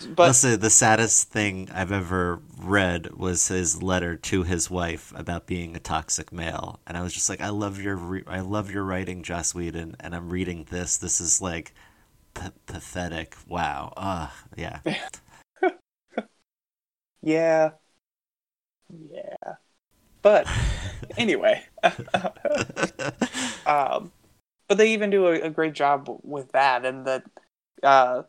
but 0.08 0.28
also, 0.28 0.56
the 0.56 0.70
saddest 0.70 1.30
thing 1.30 1.70
I've 1.74 1.92
ever 1.92 2.40
read 2.58 3.16
was 3.16 3.48
his 3.48 3.82
letter 3.84 4.16
to 4.16 4.44
his 4.44 4.70
wife 4.70 5.12
about 5.16 5.48
being 5.48 5.76
a 5.76 5.80
toxic 5.80 6.32
male, 6.32 6.80
and 6.88 6.98
I 6.98 7.02
was 7.02 7.14
just 7.14 7.30
like, 7.30 7.42
I 7.42 7.50
love 7.50 7.82
your, 7.82 7.96
re- 7.96 8.24
I 8.28 8.40
love 8.42 8.72
your 8.72 8.84
writing, 8.84 9.24
Joss 9.24 9.54
Whedon, 9.56 9.96
and 10.00 10.16
I'm 10.16 10.30
reading 10.30 10.66
this. 10.70 10.98
This 10.98 11.20
is 11.22 11.42
like 11.42 11.74
p- 12.36 12.50
pathetic. 12.68 13.38
Wow. 13.48 13.94
Ugh. 13.98 14.32
Yeah. 14.58 14.82
yeah, 17.22 17.72
yeah. 18.90 19.56
But 20.22 20.48
anyway, 21.18 21.64
um, 23.66 24.12
but 24.68 24.78
they 24.78 24.94
even 24.94 25.10
do 25.10 25.28
a, 25.28 25.42
a 25.42 25.50
great 25.50 25.74
job 25.74 26.10
with 26.24 26.52
that, 26.54 26.86
and 26.86 27.06
that 27.08 27.24
uh, 27.84 28.24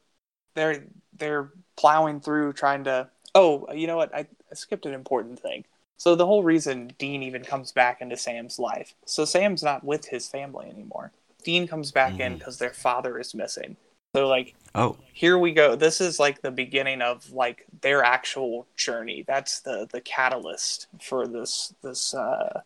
they're 0.55 0.85
they're 1.17 1.51
plowing 1.77 2.21
through 2.21 2.53
trying 2.55 2.85
to. 2.85 3.09
Oh, 3.35 3.71
you 3.73 3.87
know 3.87 3.97
what? 3.97 4.15
I, 4.15 4.21
I 4.51 4.55
skipped 4.55 4.87
an 4.87 4.95
important 4.95 5.39
thing. 5.41 5.65
So 5.97 6.15
the 6.17 6.27
whole 6.27 6.43
reason 6.43 6.93
Dean 6.99 7.23
even 7.23 7.45
comes 7.45 7.73
back 7.73 8.01
into 8.01 8.17
Sam's 8.17 8.59
life. 8.59 8.95
So 9.05 9.25
Sam's 9.25 9.63
not 9.63 9.85
with 9.85 10.07
his 10.07 10.27
family 10.29 10.67
anymore. 10.69 11.13
Dean 11.45 11.69
comes 11.69 11.93
back 11.93 12.19
in 12.19 12.35
Mhm. 12.35 12.39
because 12.39 12.59
their 12.59 12.73
father 12.73 13.19
is 13.19 13.35
missing. 13.35 13.77
So 14.17 14.27
like 14.27 14.55
oh, 14.75 14.97
here 15.13 15.39
we 15.39 15.53
go. 15.53 15.77
This 15.77 16.01
is 16.01 16.19
like 16.19 16.43
the 16.43 16.51
beginning 16.51 17.01
of 17.03 17.31
like 17.33 17.67
their 17.83 18.03
actual 18.03 18.67
journey. 18.77 19.25
That's 19.27 19.61
the 19.61 19.87
the 19.91 20.01
catalyst 20.01 20.89
for 21.01 21.29
this 21.29 21.73
this 21.83 22.13
uh 22.15 22.63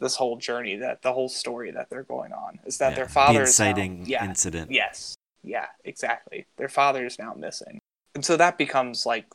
this 0.00 0.16
whole 0.16 0.36
journey 0.36 0.76
that 0.76 1.02
the 1.02 1.12
whole 1.12 1.28
story 1.28 1.70
that 1.70 1.88
they're 1.90 2.02
going 2.02 2.32
on 2.32 2.58
is 2.66 2.78
that 2.78 2.90
yeah. 2.90 2.96
their 2.96 3.08
father 3.08 3.38
the 3.38 3.44
is 3.44 3.60
now- 3.60 3.66
inciting 3.66 4.04
yeah 4.06 4.24
incident. 4.24 4.70
yes 4.72 5.14
yeah 5.42 5.66
exactly 5.84 6.46
their 6.56 6.68
father 6.68 7.04
is 7.04 7.18
now 7.18 7.34
missing 7.34 7.78
and 8.14 8.24
so 8.24 8.36
that 8.36 8.58
becomes 8.58 9.06
like 9.06 9.26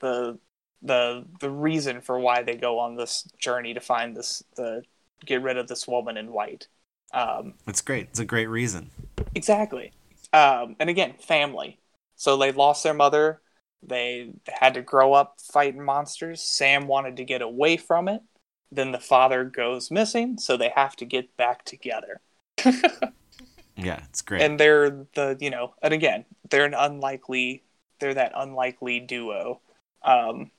the 0.00 0.38
the 0.82 1.24
the 1.40 1.50
reason 1.50 2.00
for 2.00 2.18
why 2.18 2.42
they 2.42 2.56
go 2.56 2.78
on 2.78 2.96
this 2.96 3.22
journey 3.38 3.74
to 3.74 3.80
find 3.80 4.16
this 4.16 4.42
the 4.56 4.82
get 5.24 5.42
rid 5.42 5.56
of 5.56 5.68
this 5.68 5.88
woman 5.88 6.16
in 6.16 6.32
white 6.32 6.68
um 7.12 7.54
It's 7.66 7.80
great. 7.80 8.08
It's 8.10 8.18
a 8.18 8.24
great 8.24 8.48
reason. 8.48 8.90
Exactly. 9.34 9.92
Um, 10.32 10.76
and 10.78 10.90
again, 10.90 11.14
family. 11.20 11.78
So 12.16 12.36
they 12.36 12.52
lost 12.52 12.82
their 12.82 12.94
mother. 12.94 13.40
They 13.82 14.32
had 14.48 14.74
to 14.74 14.82
grow 14.82 15.12
up 15.12 15.36
fighting 15.52 15.84
monsters. 15.84 16.42
Sam 16.42 16.86
wanted 16.86 17.16
to 17.18 17.24
get 17.24 17.42
away 17.42 17.76
from 17.76 18.08
it. 18.08 18.22
Then 18.72 18.92
the 18.92 18.98
father 18.98 19.44
goes 19.44 19.90
missing, 19.90 20.38
so 20.38 20.56
they 20.56 20.72
have 20.74 20.96
to 20.96 21.04
get 21.04 21.36
back 21.36 21.64
together. 21.64 22.20
Yeah, 23.76 24.00
it's 24.08 24.22
great. 24.22 24.42
And 24.42 24.58
they're 24.58 24.90
the, 25.14 25.36
you 25.40 25.50
know, 25.50 25.74
and 25.82 25.92
again, 25.92 26.24
they're 26.50 26.64
an 26.64 26.74
unlikely, 26.74 27.62
they're 28.00 28.14
that 28.14 28.32
unlikely 28.34 29.00
duo. 29.00 29.60
Um, 30.02 30.50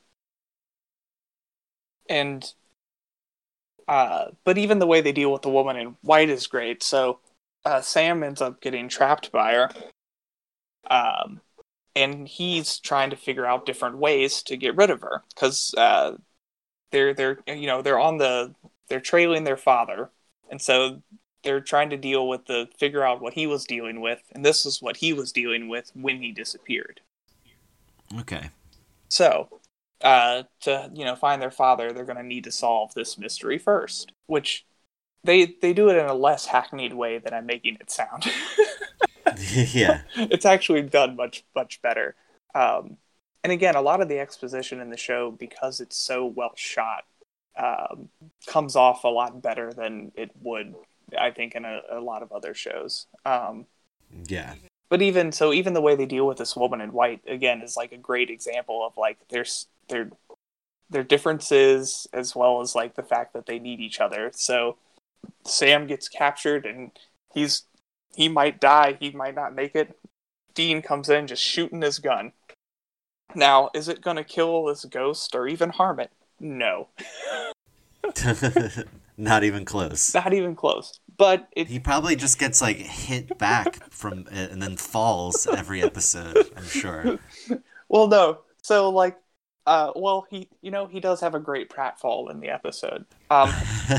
and, 2.10 2.54
uh, 3.88 4.32
but 4.44 4.58
even 4.58 4.80
the 4.80 4.88
way 4.88 5.02
they 5.02 5.12
deal 5.12 5.32
with 5.32 5.42
the 5.42 5.50
woman 5.50 5.78
in 5.78 5.98
white 6.02 6.30
is 6.30 6.48
great. 6.48 6.84
So, 6.84 7.20
uh, 7.66 7.82
Sam 7.82 8.24
ends 8.24 8.42
up 8.42 8.62
getting 8.62 8.88
trapped 8.90 9.32
by 9.32 9.54
her. 9.54 9.70
Um, 10.90 11.42
and 11.96 12.28
he's 12.28 12.80
trying 12.80 13.10
to 13.10 13.16
figure 13.16 13.46
out 13.46 13.66
different 13.66 13.98
ways 13.98 14.44
to 14.44 14.58
get 14.58 14.76
rid 14.76 14.90
of 14.90 15.02
her 15.02 15.24
because 15.34 15.74
uh, 15.78 16.14
they're 16.92 17.14
they're 17.14 17.40
you 17.48 17.68
know 17.68 17.82
they're 17.82 18.00
on 18.00 18.18
the 18.18 18.56
they're 18.90 19.00
trailing 19.02 19.44
their 19.44 19.58
father, 19.58 20.12
and 20.52 20.62
so 20.62 21.02
they're 21.48 21.62
trying 21.62 21.90
to 21.92 21.98
deal 21.98 22.28
with 22.28 22.46
the 22.46 22.68
figure 22.78 23.06
out 23.06 23.22
what 23.22 23.34
he 23.34 23.48
was 23.48 23.64
dealing 23.64 24.02
with, 24.02 24.22
and 24.34 24.44
this 24.44 24.66
is 24.66 24.82
what 24.82 24.98
he 24.98 25.14
was 25.14 25.32
dealing 25.32 25.70
with 25.70 25.92
when 25.96 26.22
he 26.22 26.34
disappeared. 26.34 27.00
okay. 28.20 28.50
So, 29.08 29.48
uh, 30.02 30.44
to 30.62 30.92
you 30.94 31.06
know 31.06 31.16
find 31.16 31.42
their 31.42 31.50
father, 31.50 31.94
they're 31.94 32.04
going 32.04 32.18
to 32.18 32.24
need 32.24 32.44
to 32.44 32.52
solve 32.52 32.94
this 32.94 33.18
mystery 33.18 33.58
first, 33.58 34.12
which 34.26 34.66
they 35.24 35.56
they 35.62 35.72
do 35.72 35.90
it 35.90 35.96
in 35.96 36.06
a 36.06 36.14
less 36.14 36.48
hackneyed 36.48 36.94
way 36.94 37.18
than 37.18 37.34
I'm 37.34 37.46
making 37.46 37.78
it 37.80 37.90
sound. 37.90 38.26
yeah. 39.54 40.02
it's 40.16 40.46
actually 40.46 40.82
done 40.82 41.16
much 41.16 41.46
much 41.56 41.82
better. 41.82 42.16
Um, 42.54 42.98
and 43.46 43.54
again, 43.54 43.76
a 43.76 43.82
lot 43.82 44.02
of 44.02 44.10
the 44.10 44.20
exposition 44.20 44.82
in 44.82 44.90
the 44.90 44.98
show, 44.98 45.32
because 45.32 45.80
it's 45.80 45.96
so 45.96 46.26
well 46.26 46.52
shot, 46.56 47.06
um, 47.58 48.10
comes 48.46 48.76
off 48.76 49.06
a 49.06 49.08
lot 49.08 49.42
better 49.42 49.72
than 49.72 50.12
it 50.16 50.32
would, 50.42 50.76
I 51.18 51.32
think, 51.32 51.56
in 51.56 51.66
a, 51.66 51.82
a 51.92 52.00
lot 52.00 52.24
of 52.24 52.32
other 52.32 52.54
shows. 52.54 53.08
Um, 53.26 53.66
Yeah. 54.26 54.56
but 54.90 55.02
even 55.02 55.32
so, 55.32 55.54
even 55.54 55.74
the 55.74 55.82
way 55.82 55.96
they 55.96 56.06
deal 56.06 56.28
with 56.28 56.38
this 56.38 56.56
woman 56.56 56.82
in 56.82 56.92
white 56.94 57.22
again 57.28 57.62
is 57.62 57.78
like 57.78 57.92
a 57.92 57.98
great 57.98 58.30
example 58.30 58.86
of 58.86 58.98
like 58.98 59.18
there's 59.30 59.68
their 59.90 60.10
their 60.90 61.04
differences 61.04 62.08
as 62.14 62.36
well 62.36 62.62
as 62.62 62.76
like 62.76 62.96
the 62.96 63.04
fact 63.04 63.34
that 63.34 63.46
they 63.46 63.60
need 63.60 63.80
each 63.80 64.00
other. 64.00 64.32
So 64.34 64.78
Sam 65.46 65.88
gets 65.88 66.08
captured 66.10 66.66
and 66.66 66.92
he's 67.34 67.64
he 68.16 68.30
might 68.30 68.60
die, 68.60 68.98
he 69.00 69.12
might 69.12 69.36
not 69.36 69.54
make 69.56 69.76
it. 69.76 69.98
Dean 70.54 70.82
comes 70.82 71.10
in 71.10 71.28
just 71.28 71.44
shooting 71.44 71.82
his 71.82 72.00
gun. 72.00 72.32
Now, 73.36 73.70
is 73.76 73.88
it 73.90 74.02
going 74.02 74.16
to 74.18 74.24
kill 74.24 74.66
this 74.66 74.86
ghost 74.86 75.36
or 75.36 75.48
even 75.48 75.70
harm 75.70 76.00
it? 76.00 76.12
No, 76.40 76.88
Not 79.18 79.44
even 79.44 79.66
close. 79.66 80.14
not 80.14 80.34
even 80.34 80.56
close. 80.56 81.00
But 81.18 81.48
it 81.54 81.68
He 81.68 81.80
probably 81.80 82.16
just 82.16 82.38
gets 82.40 82.62
like 82.62 82.78
hit 82.78 83.38
back 83.40 83.92
from 83.92 84.28
it 84.32 84.52
and 84.52 84.62
then 84.62 84.78
falls 84.78 85.48
every 85.48 85.82
episode, 85.82 86.52
I'm 86.56 86.66
sure. 86.68 87.20
Well, 87.90 88.08
no. 88.08 88.40
So 88.62 88.90
like, 88.90 89.18
uh, 89.66 89.92
well, 89.96 90.26
he, 90.30 90.50
you 90.62 90.72
know, 90.72 90.88
he 90.88 91.00
does 91.00 91.22
have 91.22 91.36
a 91.36 91.40
great 91.40 91.70
pratfall 91.70 92.30
in 92.30 92.42
the 92.42 92.50
episode. 92.50 93.06
Um, 93.30 93.50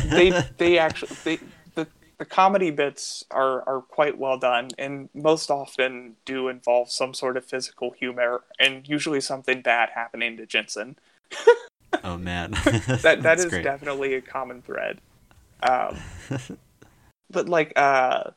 they, 0.04 0.30
they 0.58 0.78
actually, 0.78 1.16
they, 1.24 1.38
the, 1.74 1.86
the 2.18 2.24
comedy 2.26 2.70
bits 2.70 3.24
are 3.30 3.62
are 3.66 3.80
quite 3.80 4.18
well 4.18 4.38
done, 4.38 4.68
and 4.78 5.08
most 5.14 5.50
often 5.50 6.16
do 6.26 6.48
involve 6.48 6.90
some 6.90 7.14
sort 7.14 7.36
of 7.38 7.44
physical 7.46 7.92
humor, 7.92 8.42
and 8.58 8.86
usually 8.88 9.20
something 9.22 9.62
bad 9.62 9.88
happening 9.94 10.36
to 10.36 10.44
Jensen. 10.46 10.96
oh 12.04 12.18
man. 12.18 12.50
That 13.02 13.22
that 13.22 13.22
That's 13.22 13.44
great. 13.46 13.62
definitely 13.62 14.14
a 14.14 14.20
common 14.20 14.62
thread. 14.62 15.00
Um, 15.62 15.98
but 17.30 17.48
like, 17.48 17.72
uh, 17.76 18.30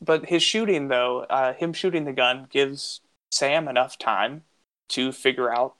but 0.00 0.26
his 0.26 0.42
shooting 0.42 0.88
though, 0.88 1.20
uh, 1.20 1.54
him 1.54 1.72
shooting 1.72 2.04
the 2.04 2.12
gun 2.12 2.46
gives 2.50 3.00
Sam 3.30 3.68
enough 3.68 3.98
time 3.98 4.42
to 4.90 5.12
figure 5.12 5.52
out 5.52 5.74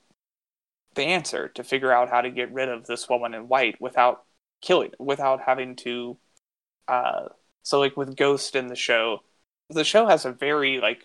the 0.95 1.03
answer, 1.03 1.49
to 1.49 1.65
figure 1.65 1.93
out 1.93 2.11
how 2.11 2.21
to 2.21 2.31
get 2.31 2.53
rid 2.53 2.69
of 2.69 2.87
this 2.87 3.09
woman 3.09 3.35
in 3.35 3.49
white 3.49 3.81
without 3.81 4.25
killing, 4.61 4.93
without 4.99 5.41
having 5.41 5.77
to. 5.77 6.17
Uh, 6.89 7.29
so 7.63 7.81
like 7.81 7.97
with 7.97 8.17
Ghost 8.17 8.55
in 8.55 8.69
the 8.69 8.77
show, 8.77 9.21
the 9.71 9.85
show 9.85 10.07
has 10.07 10.25
a 10.25 10.33
very 10.33 10.81
like 10.81 11.05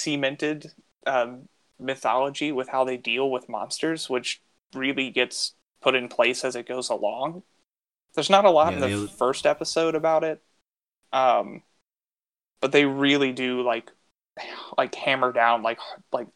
cemented 0.00 0.72
um, 1.06 1.48
mythology 1.78 2.52
with 2.52 2.68
how 2.68 2.84
they 2.84 2.96
deal 2.96 3.30
with 3.30 3.48
monsters, 3.48 4.10
which 4.10 4.40
really 4.74 5.10
gets 5.10 5.54
put 5.80 5.94
in 5.94 6.08
place 6.08 6.44
as 6.44 6.56
it 6.56 6.68
goes 6.68 6.88
along. 6.90 7.42
There's 8.14 8.30
not 8.30 8.44
a 8.44 8.50
lot 8.50 8.72
Yeah, 8.72 8.74
in 8.74 8.80
the 8.80 8.90
first 8.90 9.46
episode 9.46 9.94
about 9.94 10.24
it, 10.24 10.42
um, 11.12 11.62
but 12.60 12.72
they 12.72 12.84
really 12.86 13.32
do 13.32 13.62
like 13.62 13.90
like 14.78 14.94
hammer 14.94 15.32
down 15.32 15.62
like 15.62 15.78
like 16.12 16.28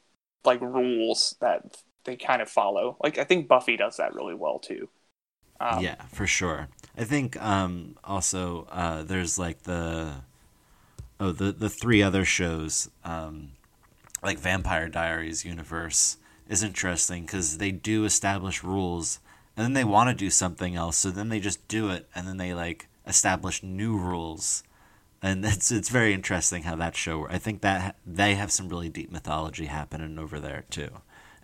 like 0.45 0.61
rules 0.61 1.37
that 1.41 1.83
they 2.05 2.17
kind 2.17 2.43
of 2.43 2.51
follow. 2.51 2.97
Like 3.03 3.19
I 3.19 3.25
think 3.25 3.49
Buffy 3.49 3.77
does 3.77 3.97
that 3.99 4.15
really 4.15 4.35
well 4.35 4.59
too. 4.59 4.89
Um, 5.61 5.87
yeah, 5.87 6.07
for 6.07 6.27
sure. 6.27 6.69
I 6.97 7.05
think 7.05 7.41
um, 7.43 7.97
also 8.05 8.67
uh, 8.71 9.03
there's 9.03 9.39
like 9.39 9.63
the 9.63 10.23
oh 11.21 11.33
the 11.33 11.53
the 11.53 11.69
three 11.71 12.03
other 12.03 12.25
shows 12.25 12.91
um, 13.05 13.53
like 14.23 14.39
Vampire 14.39 14.89
Diaries 14.89 15.45
universe 15.45 16.19
is 16.49 16.63
interesting 16.63 17.25
because 17.25 17.59
they 17.59 17.73
do 17.73 18.05
establish 18.05 18.65
rules 18.65 19.21
and 19.57 19.65
then 19.65 19.73
they 19.73 19.85
want 19.85 20.09
to 20.09 20.15
do 20.15 20.31
something 20.31 20.75
else 20.75 20.97
so 20.97 21.11
then 21.11 21.29
they 21.29 21.41
just 21.41 21.67
do 21.69 21.91
it 21.91 22.09
and 22.15 22.27
then 22.27 22.37
they 22.37 22.55
like 22.55 22.89
establish 23.07 23.63
new 23.63 23.97
rules 23.97 24.63
and 25.23 25.45
it's 25.45 25.71
it's 25.71 25.89
very 25.89 26.13
interesting 26.13 26.63
how 26.63 26.77
that 26.77 26.97
show 26.97 27.27
I 27.29 27.39
think 27.39 27.61
that 27.63 27.97
they 28.07 28.35
have 28.35 28.53
some 28.53 28.69
really 28.69 28.89
deep 28.89 29.11
mythology 29.11 29.67
happening 29.67 30.19
over 30.19 30.41
there 30.41 30.65
too 30.71 30.89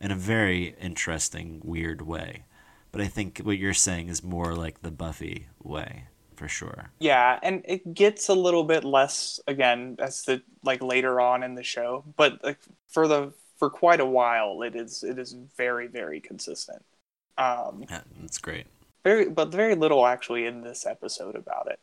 in 0.00 0.10
a 0.10 0.16
very 0.16 0.74
interesting 0.80 1.60
weird 1.64 2.02
way 2.02 2.44
but 2.92 3.00
I 3.00 3.06
think 3.06 3.38
what 3.38 3.58
you're 3.58 3.74
saying 3.74 4.08
is 4.08 4.22
more 4.22 4.54
like 4.54 4.82
the 4.82 4.90
Buffy 4.90 5.46
way 5.62 6.04
for 6.40 6.48
sure. 6.48 6.90
Yeah, 6.98 7.38
and 7.42 7.62
it 7.66 7.92
gets 7.94 8.28
a 8.28 8.34
little 8.34 8.64
bit 8.64 8.82
less 8.82 9.40
again 9.46 9.96
as 9.98 10.22
the 10.22 10.42
like 10.64 10.82
later 10.82 11.20
on 11.20 11.42
in 11.42 11.54
the 11.54 11.62
show, 11.62 12.04
but 12.16 12.42
like 12.42 12.58
for 12.88 13.06
the 13.06 13.32
for 13.58 13.68
quite 13.68 14.00
a 14.00 14.06
while 14.06 14.62
it 14.62 14.74
is 14.74 15.02
it 15.02 15.18
is 15.18 15.36
very 15.56 15.86
very 15.86 16.20
consistent. 16.20 16.82
Um, 17.40 17.84
yeah, 17.88 18.02
that's 18.20 18.38
great. 18.38 18.66
Very, 19.02 19.28
but 19.28 19.50
very 19.50 19.74
little 19.74 20.06
actually 20.06 20.44
in 20.44 20.60
this 20.60 20.84
episode 20.84 21.36
about 21.36 21.70
it. 21.70 21.80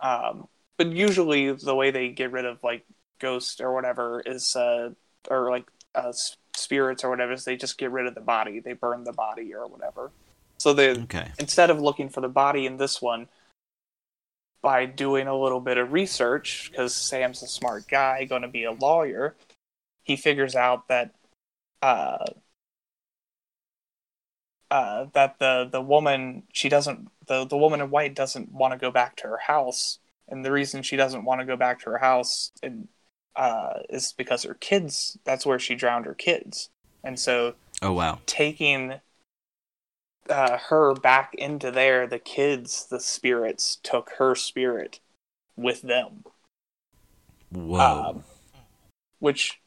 Um, 0.00 0.48
but 0.76 0.88
usually 0.88 1.50
the 1.52 1.74
way 1.74 1.90
they 1.90 2.10
get 2.10 2.30
rid 2.30 2.44
of 2.44 2.62
like 2.62 2.84
ghosts 3.18 3.60
or 3.60 3.72
whatever 3.74 4.22
is 4.24 4.54
uh, 4.54 4.90
or 5.30 5.50
like 5.50 5.66
uh, 5.94 6.12
spirits 6.54 7.04
or 7.04 7.10
whatever 7.10 7.32
is 7.32 7.44
they 7.44 7.56
just 7.56 7.78
get 7.78 7.90
rid 7.90 8.06
of 8.06 8.14
the 8.14 8.20
body, 8.20 8.60
they 8.60 8.74
burn 8.74 9.04
the 9.04 9.12
body 9.12 9.54
or 9.54 9.66
whatever. 9.66 10.12
So 10.58 10.72
they 10.74 10.90
okay. 10.90 11.32
instead 11.38 11.70
of 11.70 11.80
looking 11.80 12.10
for 12.10 12.20
the 12.20 12.28
body 12.28 12.66
in 12.66 12.76
this 12.76 13.00
one, 13.00 13.28
by 14.60 14.86
doing 14.86 15.28
a 15.28 15.38
little 15.38 15.60
bit 15.60 15.78
of 15.78 15.92
research, 15.92 16.68
because 16.70 16.94
Sam's 16.94 17.42
a 17.42 17.46
smart 17.46 17.86
guy, 17.88 18.24
going 18.24 18.42
to 18.42 18.48
be 18.48 18.64
a 18.64 18.72
lawyer, 18.72 19.36
he 20.02 20.16
figures 20.16 20.56
out 20.56 20.88
that 20.88 21.14
uh, 21.80 22.26
uh, 24.70 25.06
that 25.12 25.38
the 25.38 25.68
the 25.70 25.80
woman 25.80 26.44
she 26.52 26.68
doesn't 26.68 27.08
the 27.26 27.44
the 27.46 27.56
woman 27.56 27.80
in 27.80 27.90
white 27.90 28.14
doesn't 28.14 28.52
want 28.52 28.72
to 28.72 28.78
go 28.78 28.90
back 28.90 29.16
to 29.16 29.28
her 29.28 29.38
house, 29.38 29.98
and 30.28 30.44
the 30.44 30.52
reason 30.52 30.82
she 30.82 30.96
doesn't 30.96 31.24
want 31.24 31.40
to 31.40 31.46
go 31.46 31.56
back 31.56 31.80
to 31.80 31.90
her 31.90 31.98
house 31.98 32.52
and, 32.62 32.88
uh, 33.36 33.80
is 33.88 34.12
because 34.12 34.42
her 34.42 34.54
kids. 34.54 35.18
That's 35.24 35.46
where 35.46 35.58
she 35.58 35.74
drowned 35.74 36.06
her 36.06 36.14
kids, 36.14 36.70
and 37.02 37.18
so 37.18 37.54
oh 37.82 37.92
wow, 37.92 38.20
taking 38.26 39.00
uh, 40.28 40.58
her 40.68 40.94
back 40.94 41.34
into 41.34 41.70
there, 41.70 42.06
the 42.06 42.18
kids, 42.18 42.86
the 42.86 43.00
spirits 43.00 43.78
took 43.82 44.10
her 44.18 44.34
spirit 44.34 45.00
with 45.56 45.82
them. 45.82 46.24
Whoa. 47.50 48.04
Um, 48.10 48.24
which 49.18 49.60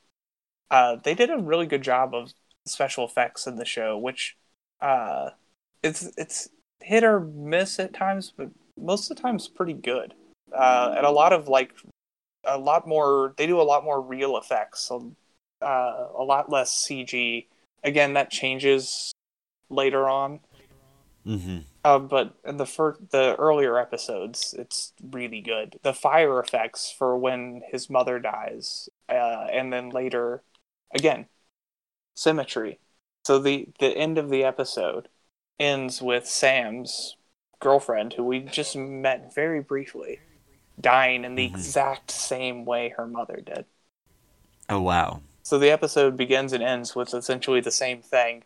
uh, 0.69 0.97
they 0.97 1.13
did 1.13 1.29
a 1.29 1.37
really 1.37 1.65
good 1.65 1.81
job 1.81 2.13
of 2.13 2.33
special 2.65 3.05
effects 3.05 3.47
in 3.47 3.55
the 3.55 3.65
show, 3.65 3.97
which 3.97 4.37
uh, 4.81 5.29
it's 5.83 6.09
it's 6.17 6.49
hit 6.79 7.03
or 7.03 7.19
miss 7.19 7.79
at 7.79 7.93
times, 7.93 8.33
but 8.35 8.49
most 8.77 9.09
of 9.09 9.17
the 9.17 9.21
times 9.21 9.47
pretty 9.47 9.73
good. 9.73 10.13
Uh, 10.53 10.95
and 10.97 11.05
a 11.05 11.11
lot 11.11 11.33
of 11.33 11.47
like 11.47 11.73
a 12.43 12.57
lot 12.57 12.87
more. 12.87 13.33
They 13.37 13.47
do 13.47 13.61
a 13.61 13.63
lot 13.63 13.83
more 13.83 14.01
real 14.01 14.37
effects, 14.37 14.81
so 14.81 15.13
uh, 15.61 16.07
a 16.17 16.23
lot 16.23 16.49
less 16.49 16.85
CG. 16.87 17.47
Again, 17.83 18.13
that 18.13 18.29
changes 18.29 19.11
later 19.69 20.09
on. 20.09 20.39
Mm-hmm. 21.25 21.59
Uh, 21.83 21.99
but 21.99 22.35
in 22.45 22.57
the 22.57 22.65
first, 22.65 22.99
the 23.11 23.35
earlier 23.37 23.77
episodes, 23.77 24.55
it's 24.57 24.93
really 25.11 25.41
good. 25.41 25.79
The 25.83 25.93
fire 25.93 26.39
effects 26.39 26.93
for 26.95 27.17
when 27.17 27.61
his 27.71 27.89
mother 27.89 28.19
dies, 28.19 28.89
uh, 29.09 29.47
and 29.51 29.71
then 29.71 29.89
later, 29.89 30.43
again, 30.93 31.27
symmetry. 32.15 32.79
So 33.25 33.39
the 33.39 33.67
the 33.79 33.95
end 33.95 34.17
of 34.17 34.29
the 34.29 34.43
episode 34.43 35.07
ends 35.59 36.01
with 36.01 36.25
Sam's 36.27 37.15
girlfriend, 37.59 38.13
who 38.13 38.23
we 38.23 38.39
just 38.39 38.75
met 38.75 39.33
very 39.33 39.61
briefly, 39.61 40.19
dying 40.79 41.23
in 41.23 41.35
the 41.35 41.45
mm-hmm. 41.45 41.55
exact 41.55 42.11
same 42.11 42.65
way 42.65 42.93
her 42.97 43.05
mother 43.05 43.41
did. 43.45 43.65
Oh 44.69 44.81
wow! 44.81 45.21
So 45.43 45.59
the 45.59 45.71
episode 45.71 46.17
begins 46.17 46.53
and 46.53 46.63
ends 46.63 46.95
with 46.95 47.13
essentially 47.13 47.61
the 47.61 47.71
same 47.71 48.01
thing 48.01 48.43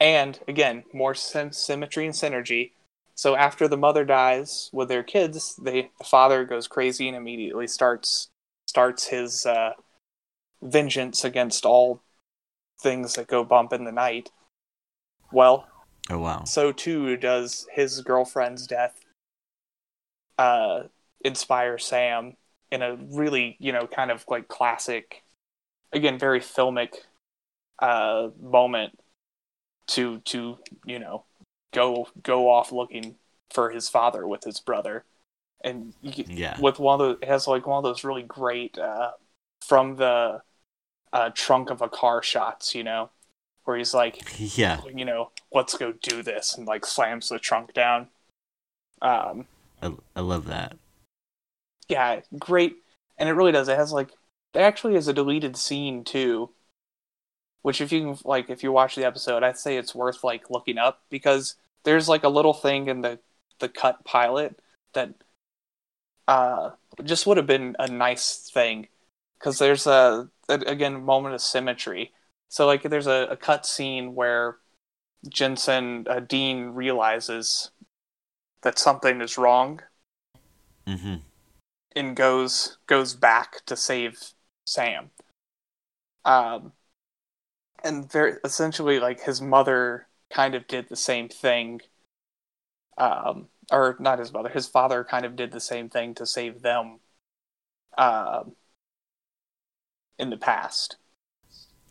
and 0.00 0.38
again 0.46 0.84
more 0.92 1.14
sim- 1.14 1.52
symmetry 1.52 2.06
and 2.06 2.14
synergy 2.14 2.72
so 3.14 3.34
after 3.34 3.66
the 3.66 3.76
mother 3.76 4.04
dies 4.04 4.70
with 4.72 4.88
their 4.88 5.02
kids 5.02 5.56
they, 5.56 5.90
the 5.98 6.04
father 6.04 6.44
goes 6.44 6.68
crazy 6.68 7.08
and 7.08 7.16
immediately 7.16 7.66
starts 7.66 8.28
starts 8.66 9.06
his 9.08 9.46
uh, 9.46 9.72
vengeance 10.62 11.24
against 11.24 11.64
all 11.64 12.02
things 12.80 13.14
that 13.14 13.26
go 13.26 13.44
bump 13.44 13.72
in 13.72 13.84
the 13.84 13.92
night. 13.92 14.30
Well 15.32 15.66
oh 16.10 16.18
wow. 16.18 16.44
so 16.44 16.72
too 16.72 17.16
does 17.16 17.66
his 17.72 18.00
girlfriend's 18.00 18.66
death 18.66 19.04
uh, 20.38 20.84
inspire 21.24 21.78
sam 21.78 22.36
in 22.70 22.82
a 22.82 22.96
really 23.10 23.56
you 23.58 23.72
know 23.72 23.86
kind 23.86 24.10
of 24.10 24.24
like 24.28 24.48
classic 24.48 25.22
again 25.92 26.18
very 26.18 26.40
filmic 26.40 26.94
uh, 27.80 28.28
moment 28.40 28.98
to 29.86 30.20
to 30.20 30.58
you 30.84 30.98
know 30.98 31.24
go 31.72 32.08
go 32.22 32.48
off 32.50 32.72
looking 32.72 33.16
for 33.50 33.70
his 33.70 33.88
father 33.88 34.26
with 34.26 34.44
his 34.44 34.60
brother. 34.60 35.04
And 35.64 35.92
yeah. 36.02 36.60
with 36.60 36.78
one 36.78 37.00
of 37.00 37.06
those 37.06 37.18
it 37.22 37.28
has 37.28 37.48
like 37.48 37.66
one 37.66 37.78
of 37.78 37.84
those 37.84 38.04
really 38.04 38.22
great 38.22 38.78
uh 38.78 39.12
from 39.66 39.96
the 39.96 40.40
uh 41.12 41.30
trunk 41.34 41.70
of 41.70 41.82
a 41.82 41.88
car 41.88 42.22
shots 42.22 42.74
you 42.74 42.84
know 42.84 43.10
where 43.64 43.76
he's 43.76 43.92
like 43.92 44.22
yeah. 44.56 44.80
you 44.94 45.04
know 45.04 45.30
let's 45.52 45.76
go 45.76 45.92
do 45.92 46.22
this 46.22 46.56
and 46.56 46.66
like 46.66 46.86
slams 46.86 47.28
the 47.28 47.38
trunk 47.38 47.74
down. 47.74 48.08
Um 49.02 49.46
i, 49.82 49.92
I 50.16 50.20
love 50.20 50.46
that. 50.46 50.76
yeah 51.88 52.20
great. 52.38 52.76
And 53.18 53.28
it 53.28 53.32
really 53.32 53.52
does. 53.52 53.68
It 53.68 53.76
has 53.76 53.92
like 53.92 54.10
it 54.54 54.60
actually 54.60 54.94
has 54.94 55.08
a 55.08 55.12
deleted 55.12 55.56
scene 55.56 56.02
too 56.02 56.50
which 57.62 57.80
if 57.80 57.92
you 57.92 58.00
can 58.00 58.18
like 58.24 58.48
if 58.48 58.62
you 58.62 58.72
watch 58.72 58.94
the 58.94 59.04
episode 59.04 59.42
i'd 59.42 59.58
say 59.58 59.76
it's 59.76 59.94
worth 59.94 60.24
like 60.24 60.48
looking 60.48 60.78
up 60.78 61.02
because 61.10 61.56
there's 61.84 62.08
like 62.08 62.24
a 62.24 62.28
little 62.28 62.54
thing 62.54 62.88
in 62.88 63.02
the 63.02 63.18
the 63.58 63.68
cut 63.68 64.04
pilot 64.04 64.58
that 64.94 65.12
uh 66.28 66.70
just 67.04 67.26
would 67.26 67.36
have 67.36 67.46
been 67.46 67.76
a 67.78 67.88
nice 67.88 68.50
thing 68.52 68.88
because 69.38 69.58
there's 69.58 69.86
a, 69.86 70.28
again 70.48 71.04
moment 71.04 71.34
of 71.34 71.40
symmetry. 71.40 72.12
So 72.48 72.66
like 72.66 72.82
there's 72.82 73.06
a, 73.06 73.28
a 73.30 73.36
cut 73.36 73.66
scene 73.66 74.14
where 74.14 74.56
jensen 75.28 76.06
uh, 76.08 76.20
dean 76.20 76.68
realizes 76.68 77.70
that 78.62 78.78
something 78.78 79.20
is 79.20 79.36
wrong 79.36 79.80
mm-hmm. 80.86 81.16
and 81.94 82.16
goes 82.16 82.78
goes 82.86 83.14
back 83.14 83.64
to 83.66 83.76
save 83.76 84.18
sam. 84.64 85.10
Um 86.24 86.72
and 87.84 88.10
very 88.10 88.34
essentially 88.44 88.98
like 88.98 89.20
his 89.20 89.40
mother 89.40 90.06
kind 90.32 90.54
of 90.54 90.66
did 90.66 90.88
the 90.88 90.96
same 90.96 91.28
thing 91.28 91.80
um 92.96 93.48
or 93.70 93.96
not 94.00 94.18
his 94.18 94.32
mother 94.32 94.48
his 94.48 94.66
father 94.66 95.04
kind 95.04 95.24
of 95.24 95.36
did 95.36 95.52
the 95.52 95.60
same 95.60 95.88
thing 95.88 96.14
to 96.14 96.26
save 96.26 96.62
them. 96.62 97.00
Uh, 97.96 98.44
in 100.18 100.30
the 100.30 100.36
past. 100.36 100.96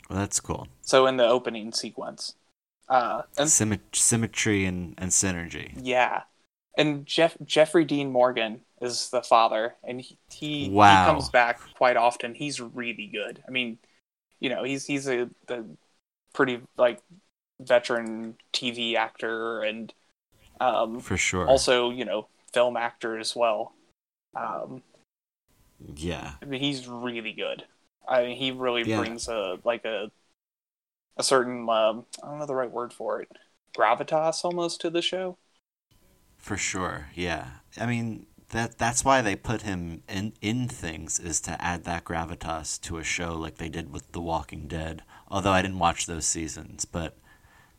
Well 0.09 0.19
that's 0.19 0.39
cool. 0.39 0.67
So 0.81 1.07
in 1.07 1.17
the 1.17 1.27
opening 1.27 1.71
sequence. 1.71 2.35
Uh 2.89 3.23
and 3.37 3.49
Symmet- 3.49 3.95
symmetry 3.95 4.65
and, 4.65 4.95
and 4.97 5.11
synergy. 5.11 5.73
Yeah. 5.81 6.23
And 6.77 7.05
jeff 7.05 7.35
jeffrey 7.43 7.85
dean 7.85 8.11
morgan 8.11 8.61
is 8.81 9.09
the 9.09 9.21
father 9.21 9.75
and 9.83 9.99
he 9.99 10.17
he, 10.31 10.69
wow. 10.69 11.05
he 11.05 11.11
comes 11.11 11.29
back 11.29 11.59
quite 11.75 11.97
often. 11.97 12.35
He's 12.35 12.61
really 12.61 13.09
good. 13.11 13.43
I 13.47 13.51
mean 13.51 13.77
you 14.39 14.49
know 14.49 14.63
he's 14.63 14.85
he's 14.85 15.07
a, 15.07 15.29
a 15.49 15.63
pretty 16.33 16.61
like 16.77 17.01
veteran 17.59 18.35
TV 18.53 18.95
actor 18.95 19.61
and 19.63 19.93
um, 20.59 20.99
for 20.99 21.17
sure. 21.17 21.47
also 21.47 21.89
you 21.89 22.05
know 22.05 22.27
film 22.53 22.77
actor 22.77 23.17
as 23.17 23.35
well. 23.35 23.73
Um, 24.35 24.83
yeah, 25.95 26.33
I 26.41 26.45
mean 26.45 26.61
he's 26.61 26.87
really 26.87 27.33
good. 27.33 27.65
I 28.07 28.23
mean 28.23 28.37
he 28.37 28.51
really 28.51 28.83
yeah. 28.83 28.99
brings 28.99 29.27
a 29.27 29.59
like 29.63 29.85
a 29.85 30.11
a 31.17 31.23
certain 31.23 31.67
um, 31.69 32.05
I 32.23 32.27
don't 32.27 32.39
know 32.39 32.45
the 32.45 32.55
right 32.55 32.71
word 32.71 32.93
for 32.93 33.21
it 33.21 33.29
gravitas 33.77 34.43
almost 34.43 34.81
to 34.81 34.89
the 34.89 35.01
show. 35.01 35.37
For 36.37 36.57
sure, 36.57 37.09
yeah. 37.13 37.47
I 37.77 37.85
mean 37.85 38.25
that 38.49 38.77
that's 38.77 39.03
why 39.03 39.21
they 39.21 39.35
put 39.35 39.61
him 39.63 40.03
in 40.07 40.33
in 40.41 40.67
things 40.67 41.19
is 41.19 41.41
to 41.41 41.61
add 41.61 41.83
that 41.83 42.05
gravitas 42.05 42.79
to 42.81 42.97
a 42.97 43.03
show 43.03 43.35
like 43.35 43.57
they 43.57 43.69
did 43.69 43.91
with 43.91 44.11
The 44.11 44.21
Walking 44.21 44.67
Dead. 44.67 45.03
Although 45.29 45.51
I 45.51 45.61
didn't 45.61 45.79
watch 45.79 46.05
those 46.05 46.25
seasons, 46.25 46.85
but 46.85 47.17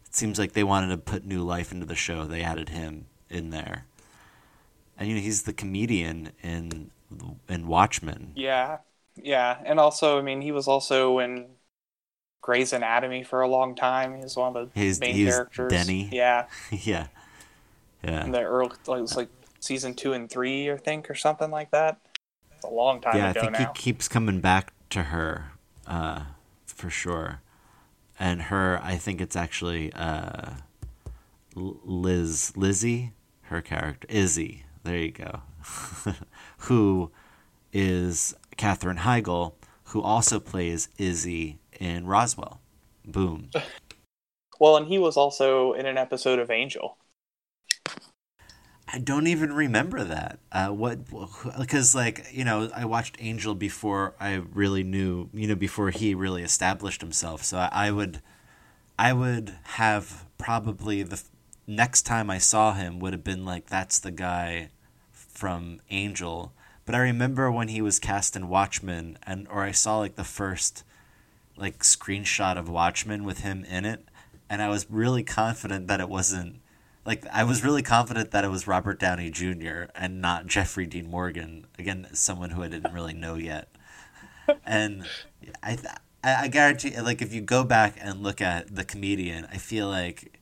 it 0.06 0.14
seems 0.14 0.38
like 0.38 0.52
they 0.52 0.64
wanted 0.64 0.88
to 0.88 0.98
put 0.98 1.24
new 1.24 1.42
life 1.42 1.72
into 1.72 1.86
the 1.86 1.94
show. 1.94 2.24
They 2.24 2.42
added 2.42 2.68
him 2.68 3.06
in 3.30 3.50
there, 3.50 3.86
and 4.98 5.08
you 5.08 5.14
know 5.14 5.22
he's 5.22 5.42
the 5.42 5.52
comedian 5.52 6.32
in 6.42 6.90
in 7.48 7.66
Watchmen. 7.66 8.32
Yeah, 8.36 8.78
yeah, 9.22 9.58
and 9.64 9.78
also, 9.80 10.18
I 10.18 10.22
mean, 10.22 10.40
he 10.40 10.52
was 10.52 10.68
also 10.68 11.18
in 11.18 11.46
Grey's 12.40 12.72
Anatomy 12.72 13.22
for 13.24 13.40
a 13.42 13.48
long 13.48 13.74
time. 13.74 14.14
He 14.16 14.22
was 14.22 14.36
one 14.36 14.56
of 14.56 14.72
the 14.72 14.80
He's- 14.80 15.00
main 15.00 15.14
he 15.14 15.24
was 15.24 15.34
characters. 15.34 15.72
Denny. 15.72 16.08
Yeah, 16.12 16.46
yeah, 16.70 17.08
yeah. 18.02 18.24
in 18.24 18.32
the 18.32 18.42
early, 18.42 18.70
like, 18.86 18.98
it 18.98 19.02
was 19.02 19.16
like 19.16 19.28
season 19.60 19.94
two 19.94 20.12
and 20.12 20.30
three, 20.30 20.70
I 20.70 20.76
think, 20.76 21.10
or 21.10 21.14
something 21.14 21.50
like 21.50 21.70
that. 21.72 21.98
It's 22.56 22.64
a 22.64 22.68
long 22.70 23.00
time 23.00 23.16
yeah, 23.16 23.30
I 23.30 23.32
think 23.32 23.52
now. 23.52 23.58
he 23.58 23.66
keeps 23.74 24.08
coming 24.08 24.40
back 24.40 24.72
to 24.90 25.04
her, 25.04 25.52
uh, 25.86 26.22
for 26.66 26.90
sure. 26.90 27.40
And 28.18 28.42
her, 28.42 28.80
I 28.82 28.96
think 28.96 29.20
it's 29.20 29.36
actually 29.36 29.92
uh, 29.92 30.54
Liz, 31.54 32.56
Lizzie, 32.56 33.12
her 33.42 33.60
character, 33.62 34.06
Izzy. 34.10 34.64
There 34.82 34.96
you 34.96 35.12
go. 35.12 35.42
who 36.58 37.10
is 37.72 38.34
Katherine 38.58 38.98
Heigl, 38.98 39.54
who 39.84 40.02
also 40.02 40.38
plays 40.38 40.90
Izzy 40.98 41.60
in 41.80 42.06
Roswell. 42.06 42.60
Boom. 43.06 43.50
Well, 44.60 44.76
and 44.76 44.88
he 44.88 44.98
was 44.98 45.16
also 45.16 45.72
in 45.72 45.86
an 45.86 45.96
episode 45.96 46.40
of 46.40 46.50
Angel. 46.50 46.98
I 48.92 48.98
don't 48.98 49.26
even 49.26 49.52
remember 49.52 50.02
that. 50.02 50.40
Uh, 50.50 50.68
what? 50.70 50.98
Because 51.58 51.94
like 51.94 52.26
you 52.32 52.44
know, 52.44 52.70
I 52.74 52.84
watched 52.84 53.16
Angel 53.20 53.54
before 53.54 54.14
I 54.18 54.34
really 54.34 54.82
knew. 54.82 55.28
You 55.32 55.48
know, 55.48 55.54
before 55.54 55.90
he 55.90 56.14
really 56.14 56.42
established 56.42 57.02
himself. 57.02 57.44
So 57.44 57.58
I, 57.58 57.68
I 57.70 57.90
would, 57.90 58.22
I 58.98 59.12
would 59.12 59.54
have 59.62 60.24
probably 60.38 61.02
the 61.02 61.16
f- 61.16 61.30
next 61.66 62.02
time 62.02 62.30
I 62.30 62.38
saw 62.38 62.72
him 62.72 62.98
would 62.98 63.12
have 63.12 63.24
been 63.24 63.44
like 63.44 63.66
that's 63.66 63.98
the 63.98 64.10
guy 64.10 64.70
from 65.12 65.80
Angel. 65.90 66.52
But 66.88 66.94
I 66.94 67.00
remember 67.00 67.52
when 67.52 67.68
he 67.68 67.82
was 67.82 67.98
cast 67.98 68.34
in 68.34 68.48
Watchmen, 68.48 69.18
and 69.24 69.46
or 69.48 69.62
I 69.62 69.72
saw 69.72 69.98
like 69.98 70.14
the 70.14 70.24
first 70.24 70.84
like 71.54 71.80
screenshot 71.80 72.56
of 72.56 72.70
Watchmen 72.70 73.24
with 73.24 73.40
him 73.40 73.62
in 73.66 73.84
it, 73.84 74.08
and 74.48 74.62
I 74.62 74.70
was 74.70 74.86
really 74.88 75.22
confident 75.22 75.86
that 75.88 76.00
it 76.00 76.08
wasn't 76.08 76.62
like 77.04 77.26
I 77.30 77.44
was 77.44 77.62
really 77.62 77.82
confident 77.82 78.30
that 78.30 78.42
it 78.42 78.48
was 78.48 78.66
Robert 78.66 78.98
Downey 78.98 79.28
Jr. 79.28 79.90
and 79.94 80.22
not 80.22 80.46
Jeffrey 80.46 80.86
Dean 80.86 81.10
Morgan. 81.10 81.66
Again, 81.78 82.06
someone 82.14 82.48
who 82.48 82.62
I 82.62 82.68
didn't 82.68 82.94
really 82.94 83.12
know 83.12 83.34
yet. 83.34 83.68
And 84.64 85.04
I, 85.62 85.76
I 86.24 86.48
guarantee, 86.48 86.98
like, 86.98 87.20
if 87.20 87.34
you 87.34 87.42
go 87.42 87.64
back 87.64 87.98
and 88.00 88.22
look 88.22 88.40
at 88.40 88.74
the 88.74 88.82
comedian, 88.82 89.46
I 89.52 89.58
feel 89.58 89.88
like 89.88 90.37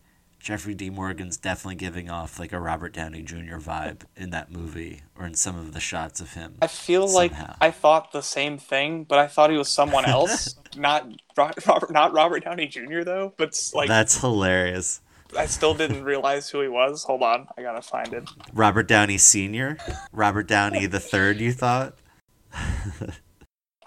Jeffrey 0.47 0.77
D. 0.77 0.91
Morgan's 0.91 1.37
definitely 1.37 1.75
giving 1.75 2.09
off 2.09 2.39
like 2.39 2.53
a 2.53 2.61
Robert 2.61 2.93
Downey 2.93 3.21
Jr. 3.21 3.57
vibe 3.57 4.03
in 4.15 4.31
that 4.31 4.49
movie 4.49 5.03
or 5.19 5.27
in 5.27 5.35
some 5.35 5.59
of 5.59 5.73
the 5.73 5.81
shots 5.81 6.21
of 6.21 6.35
him. 6.35 6.55
I 6.63 6.69
feel 6.69 7.13
like 7.13 7.33
I 7.61 7.73
thought 7.73 8.13
the 8.13 8.21
same 8.21 8.57
thing, 8.57 9.03
but 9.03 9.19
I 9.19 9.27
thought 9.27 9.51
he 9.51 9.57
was 9.57 9.69
someone 9.69 10.05
else, 10.07 10.55
not 10.77 11.11
Robert, 11.37 11.91
not 11.91 12.13
Robert 12.13 12.45
Downey 12.45 12.69
Jr. 12.69 13.03
though. 13.03 13.35
But 13.37 13.59
like, 13.75 13.89
That's 13.89 14.21
hilarious. 14.21 15.01
I 15.37 15.47
still 15.47 15.75
didn't 15.75 16.05
realize 16.05 16.49
who 16.49 16.61
he 16.61 16.69
was. 16.69 17.03
Hold 17.03 17.25
on, 17.25 17.49
I 17.59 17.63
gotta 17.63 17.83
find 17.83 18.15
it. 18.15 18.31
Robert 18.53 18.87
Downey 18.87 19.19
Sr., 19.19 19.79
Robert 20.13 20.47
Downey 20.47 20.87
the 20.87 21.01
third. 21.01 21.41
You 21.41 21.51
thought? 21.51 21.97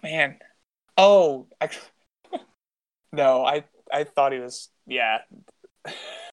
Man, 0.04 0.40
oh, 0.98 1.48
I, 1.62 1.70
no, 3.14 3.46
I 3.46 3.64
I 3.90 4.04
thought 4.04 4.34
he 4.34 4.40
was. 4.40 4.68
Yeah, 4.86 5.20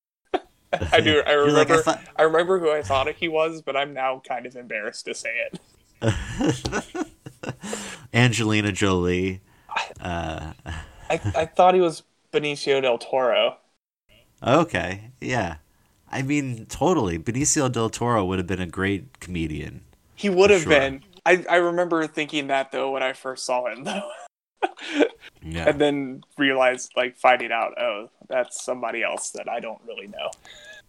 I 0.92 1.00
do. 1.00 1.22
I 1.26 1.32
You're 1.32 1.50
like, 1.52 1.70
I 1.70 1.76
remember. 1.76 1.82
thought- 1.82 2.00
I 2.16 2.22
remember 2.22 2.58
who 2.58 2.70
I 2.70 2.82
thought 2.82 3.08
he 3.14 3.28
was, 3.28 3.62
but 3.62 3.76
I'm 3.76 3.92
now 3.94 4.20
kind 4.26 4.46
of 4.46 4.56
embarrassed 4.56 5.04
to 5.06 5.14
say 5.14 5.30
it. 5.46 5.60
Angelina 8.14 8.72
Jolie. 8.72 9.40
Uh, 10.00 10.52
I 11.10 11.20
I 11.34 11.46
thought 11.46 11.74
he 11.74 11.80
was 11.80 12.02
Benicio 12.32 12.80
del 12.82 12.98
Toro. 12.98 13.56
okay, 14.42 15.10
yeah. 15.20 15.56
I 16.10 16.22
mean, 16.22 16.66
totally. 16.66 17.18
Benicio 17.18 17.70
del 17.70 17.90
Toro 17.90 18.24
would 18.24 18.38
have 18.38 18.46
been 18.46 18.60
a 18.60 18.66
great 18.66 19.20
comedian. 19.20 19.82
He 20.14 20.28
would 20.30 20.50
have 20.50 20.62
Sure. 20.62 20.70
been. 20.70 21.02
I 21.24 21.44
I 21.50 21.56
remember 21.56 22.06
thinking 22.06 22.46
that 22.48 22.72
though 22.72 22.90
when 22.92 23.02
I 23.02 23.12
first 23.12 23.44
saw 23.44 23.66
him 23.66 23.84
though. 23.84 24.08
Yeah. 25.42 25.68
and 25.68 25.80
then 25.80 26.22
realized 26.36 26.92
like 26.96 27.16
finding 27.16 27.52
out 27.52 27.80
oh 27.80 28.10
that's 28.28 28.64
somebody 28.64 29.02
else 29.02 29.30
that 29.30 29.48
i 29.48 29.60
don't 29.60 29.80
really 29.86 30.08
know 30.08 30.30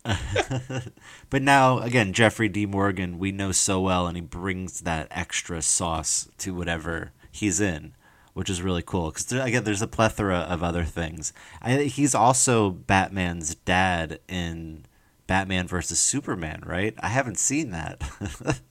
but 1.30 1.41
now, 1.41 1.80
again, 1.80 2.13
Jeffrey 2.13 2.47
D. 2.47 2.65
Morgan, 2.65 3.20
we 3.20 3.32
know 3.32 3.51
so 3.51 3.82
well, 3.82 4.07
and 4.07 4.15
he 4.15 4.22
brings 4.22 4.82
that 4.82 5.07
extra 5.11 5.61
sauce 5.61 6.30
to 6.38 6.53
whatever 6.53 7.11
he's 7.32 7.59
in, 7.59 7.93
which 8.34 8.49
is 8.49 8.61
really 8.61 8.84
cool. 8.84 9.11
Because 9.11 9.32
again, 9.32 9.63
there's 9.63 9.82
a 9.82 9.88
plethora 9.88 10.38
of 10.38 10.63
other 10.63 10.84
things. 10.84 11.34
I, 11.61 11.84
he's 11.84 12.15
also 12.15 12.70
Batman's 12.70 13.55
dad 13.55 14.20
in 14.28 14.86
Batman 15.28 15.68
versus 15.68 15.99
Superman, 15.99 16.63
right? 16.65 16.93
I 16.99 17.09
haven't 17.09 17.38
seen 17.38 17.72
that. 17.72 18.01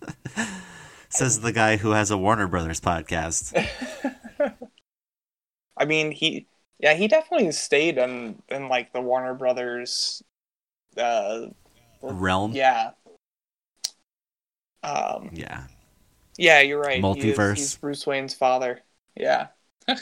Says 1.09 1.41
the 1.41 1.53
guy 1.53 1.77
who 1.77 1.91
has 1.91 2.11
a 2.11 2.19
Warner 2.19 2.49
Brothers 2.49 2.81
podcast. 2.81 3.53
i 5.77 5.85
mean 5.85 6.11
he 6.11 6.47
yeah 6.79 6.95
he 6.95 7.09
definitely 7.09 7.51
stayed 7.53 7.99
in 7.99 8.41
in 8.49 8.69
like 8.69 8.93
the 8.93 9.01
warner 9.01 9.35
brothers 9.35 10.23
uh 10.97 11.47
Realm. 12.03 12.53
yeah 12.53 12.91
um 14.83 15.31
Yeah. 15.33 15.65
yeah 16.39 16.61
you're 16.61 16.81
right 16.81 17.03
He 17.15 17.21
is- 17.31 17.37
Multiverse. 17.37 17.57
he's 17.57 17.75
bruce 17.77 18.07
wayne's 18.07 18.35
father 18.35 18.81
yeah 19.15 19.49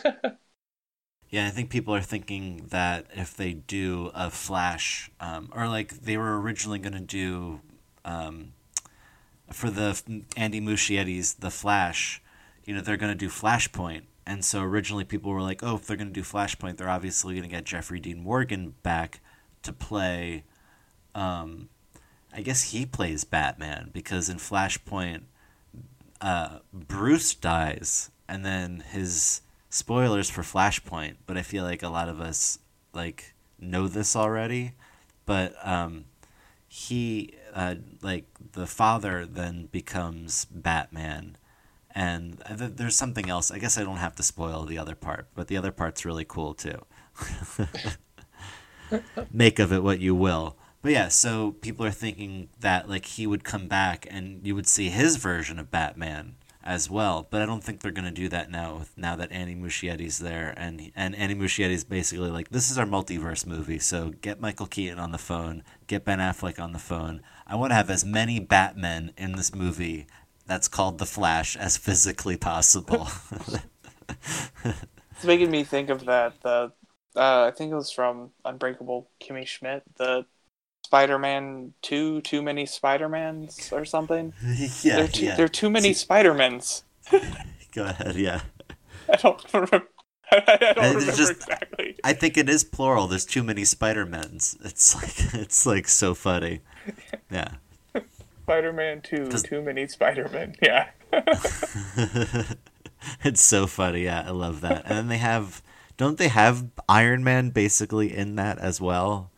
Yeah, 1.31 1.47
I 1.47 1.51
think 1.51 1.71
people 1.71 1.95
are 1.95 2.01
thinking 2.01 2.67
that 2.69 3.07
if 3.15 3.37
they 3.37 3.55
do 3.55 4.11
a 4.15 4.31
Flash, 4.31 5.11
um, 5.19 5.51
or 5.53 5.67
like 5.69 6.01
they 6.01 6.17
were 6.17 6.41
originally 6.41 6.79
going 6.79 6.93
to 6.93 7.01
do 7.01 7.61
um, 8.05 8.53
for 9.51 9.71
the 9.71 10.01
Andy 10.37 10.61
Muschietti's 10.61 11.35
The 11.35 11.51
Flash, 11.51 12.23
you 12.65 12.75
know, 12.75 12.81
they're 12.81 12.97
going 12.97 13.13
to 13.13 13.19
do 13.19 13.29
Flashpoint. 13.29 14.03
And 14.27 14.45
so 14.45 14.63
originally 14.63 15.05
people 15.05 15.33
were 15.33 15.43
like, 15.43 15.63
oh, 15.63 15.77
if 15.77 15.87
they're 15.87 15.97
going 15.97 16.09
to 16.09 16.13
do 16.13 16.23
Flashpoint, 16.23 16.77
they're 16.77 16.89
obviously 16.89 17.35
going 17.35 17.49
to 17.49 17.55
get 17.55 17.65
Jeffrey 17.65 18.01
Dean 18.01 18.23
Morgan 18.23 18.75
back 18.83 19.21
to 19.63 19.73
play. 19.73 20.45
Um, 21.15 21.69
I 22.33 22.41
guess 22.41 22.73
he 22.73 22.87
plays 22.87 23.25
Batman 23.25 23.91
because 23.93 24.29
in 24.29 24.39
Flashpoint, 24.39 25.23
uh, 26.21 26.61
Bruce 26.73 27.35
dies, 27.35 28.11
and 28.27 28.45
then 28.45 28.83
his 28.93 29.43
spoilers 29.69 30.31
for 30.31 30.43
Flashpoint, 30.43 31.17
but 31.27 31.37
I 31.37 31.43
feel 31.43 31.65
like 31.65 31.83
a 31.83 31.89
lot 31.89 32.09
of 32.09 32.21
us 32.21 32.59
like 32.95 33.35
know 33.59 33.89
this 33.89 34.17
already. 34.17 34.73
But 35.27 35.55
um, 35.67 36.07
he, 36.67 37.35
uh, 37.55 37.77
like 38.03 38.25
the 38.53 38.67
father, 38.67 39.27
then 39.27 39.67
becomes 39.71 40.47
Batman, 40.47 41.37
and 41.95 42.43
th- 42.47 42.73
there's 42.75 42.97
something 42.97 43.31
else. 43.31 43.51
I 43.51 43.59
guess 43.59 43.79
I 43.79 43.85
don't 43.85 43.99
have 43.99 44.17
to 44.17 44.23
spoil 44.23 44.65
the 44.65 44.79
other 44.79 44.95
part, 44.95 45.29
but 45.35 45.49
the 45.49 45.57
other 45.57 45.73
part's 45.73 46.05
really 46.05 46.25
cool 46.25 46.55
too. 46.55 46.85
Make 49.33 49.59
of 49.59 49.73
it 49.73 49.83
what 49.83 50.01
you 50.01 50.15
will. 50.15 50.57
But 50.83 50.93
yeah, 50.93 51.09
so 51.09 51.53
people 51.53 51.87
are 51.87 51.91
thinking 51.91 52.49
that 52.61 52.89
like 52.89 53.07
he 53.07 53.27
would 53.27 53.45
come 53.45 53.69
back 53.69 54.07
and 54.11 54.47
you 54.47 54.55
would 54.55 54.67
see 54.67 54.91
his 54.91 55.17
version 55.17 55.59
of 55.59 55.71
Batman 55.71 56.35
as 56.63 56.91
well. 56.91 57.27
But 57.31 57.43
I 57.43 57.47
don't 57.47 57.63
think 57.63 57.81
they're 57.81 57.93
gonna 57.93 58.11
do 58.11 58.29
that 58.31 58.51
now. 58.51 58.79
With, 58.79 58.99
now 58.99 59.15
that 59.17 59.31
Andy 59.31 59.55
Muschietti's 59.55 60.19
there, 60.19 60.53
and 60.57 60.91
and 60.97 61.15
Andy 61.15 61.35
Muschietti's 61.35 61.85
basically 61.85 62.31
like, 62.31 62.49
this 62.51 62.71
is 62.71 62.77
our 62.77 62.87
multiverse 62.87 63.47
movie. 63.47 63.79
So 63.79 64.11
get 64.21 64.41
Michael 64.41 64.67
Keaton 64.67 64.99
on 64.99 65.13
the 65.13 65.19
phone, 65.19 65.63
get 65.87 66.05
Ben 66.05 66.19
Affleck 66.19 66.59
on 66.59 66.73
the 66.73 66.79
phone. 66.79 67.23
I 67.47 67.55
want 67.55 67.71
to 67.71 67.77
have 67.77 67.91
as 67.91 68.05
many 68.05 68.41
Batmen 68.41 69.13
in 69.17 69.33
this 69.33 69.55
movie 69.55 70.07
that's 70.47 70.69
called 70.69 70.99
The 70.99 71.07
Flash 71.07 71.57
as 71.57 71.77
physically 71.77 72.37
possible. 72.37 73.09
it's 74.65 75.25
making 75.25 75.51
me 75.51 75.65
think 75.65 75.89
of 75.89 76.05
that 76.05 76.41
the 76.43 76.73
uh 77.17 77.45
i 77.47 77.51
think 77.57 77.73
it 77.73 77.75
was 77.75 77.91
from 77.91 78.31
unbreakable 78.45 79.09
kimmy 79.23 79.47
schmidt 79.47 79.83
the 79.97 80.27
spider-man 80.85 81.73
2 81.83 82.21
too 82.21 82.43
many 82.43 82.67
spider-mans 82.67 83.73
or 83.73 83.87
something 83.87 84.35
yeah, 84.83 84.97
there, 84.97 85.05
are 85.05 85.09
too, 85.09 85.25
yeah. 85.25 85.37
there 85.37 85.47
are 85.47 85.49
too 85.49 85.71
many 85.71 85.95
spider-mans 85.95 86.85
Go 87.75 87.85
ahead. 87.85 88.15
Yeah. 88.17 88.41
I 89.13 89.17
don't 89.17 89.53
remember. 89.53 89.89
I 90.31 90.73
don't 90.75 90.77
remember 90.77 91.13
just- 91.13 91.33
exactly. 91.33 91.97
I 92.05 92.13
think 92.13 92.37
it 92.37 92.49
is 92.49 92.65
plural. 92.65 93.07
There's 93.09 93.27
too 93.27 93.43
many 93.43 93.65
Spider-Mens. 93.65 94.57
It's 94.65 94.95
like 94.95 95.35
it's 95.43 95.67
like 95.67 95.89
so 95.89 96.15
funny. 96.15 96.61
Yeah. 97.31 97.55
Spider-Man 98.47 99.01
Two. 99.03 99.29
Does- 99.29 99.43
Too 99.43 99.63
many 99.63 99.87
Spider-Man. 99.87 100.57
Yeah. 100.63 100.91
it's 103.25 103.43
so 103.43 103.67
funny. 103.67 104.05
Yeah, 104.05 104.25
I 104.27 104.31
love 104.31 104.61
that. 104.63 104.85
And 104.87 104.97
then 104.97 105.09
they 105.09 105.19
have, 105.19 105.63
don't 105.97 106.19
they 106.19 106.29
have 106.29 106.67
Iron 106.89 107.23
Man 107.25 107.51
basically 107.51 108.15
in 108.15 108.37
that 108.37 108.59
as 108.59 108.81
well? 108.81 109.31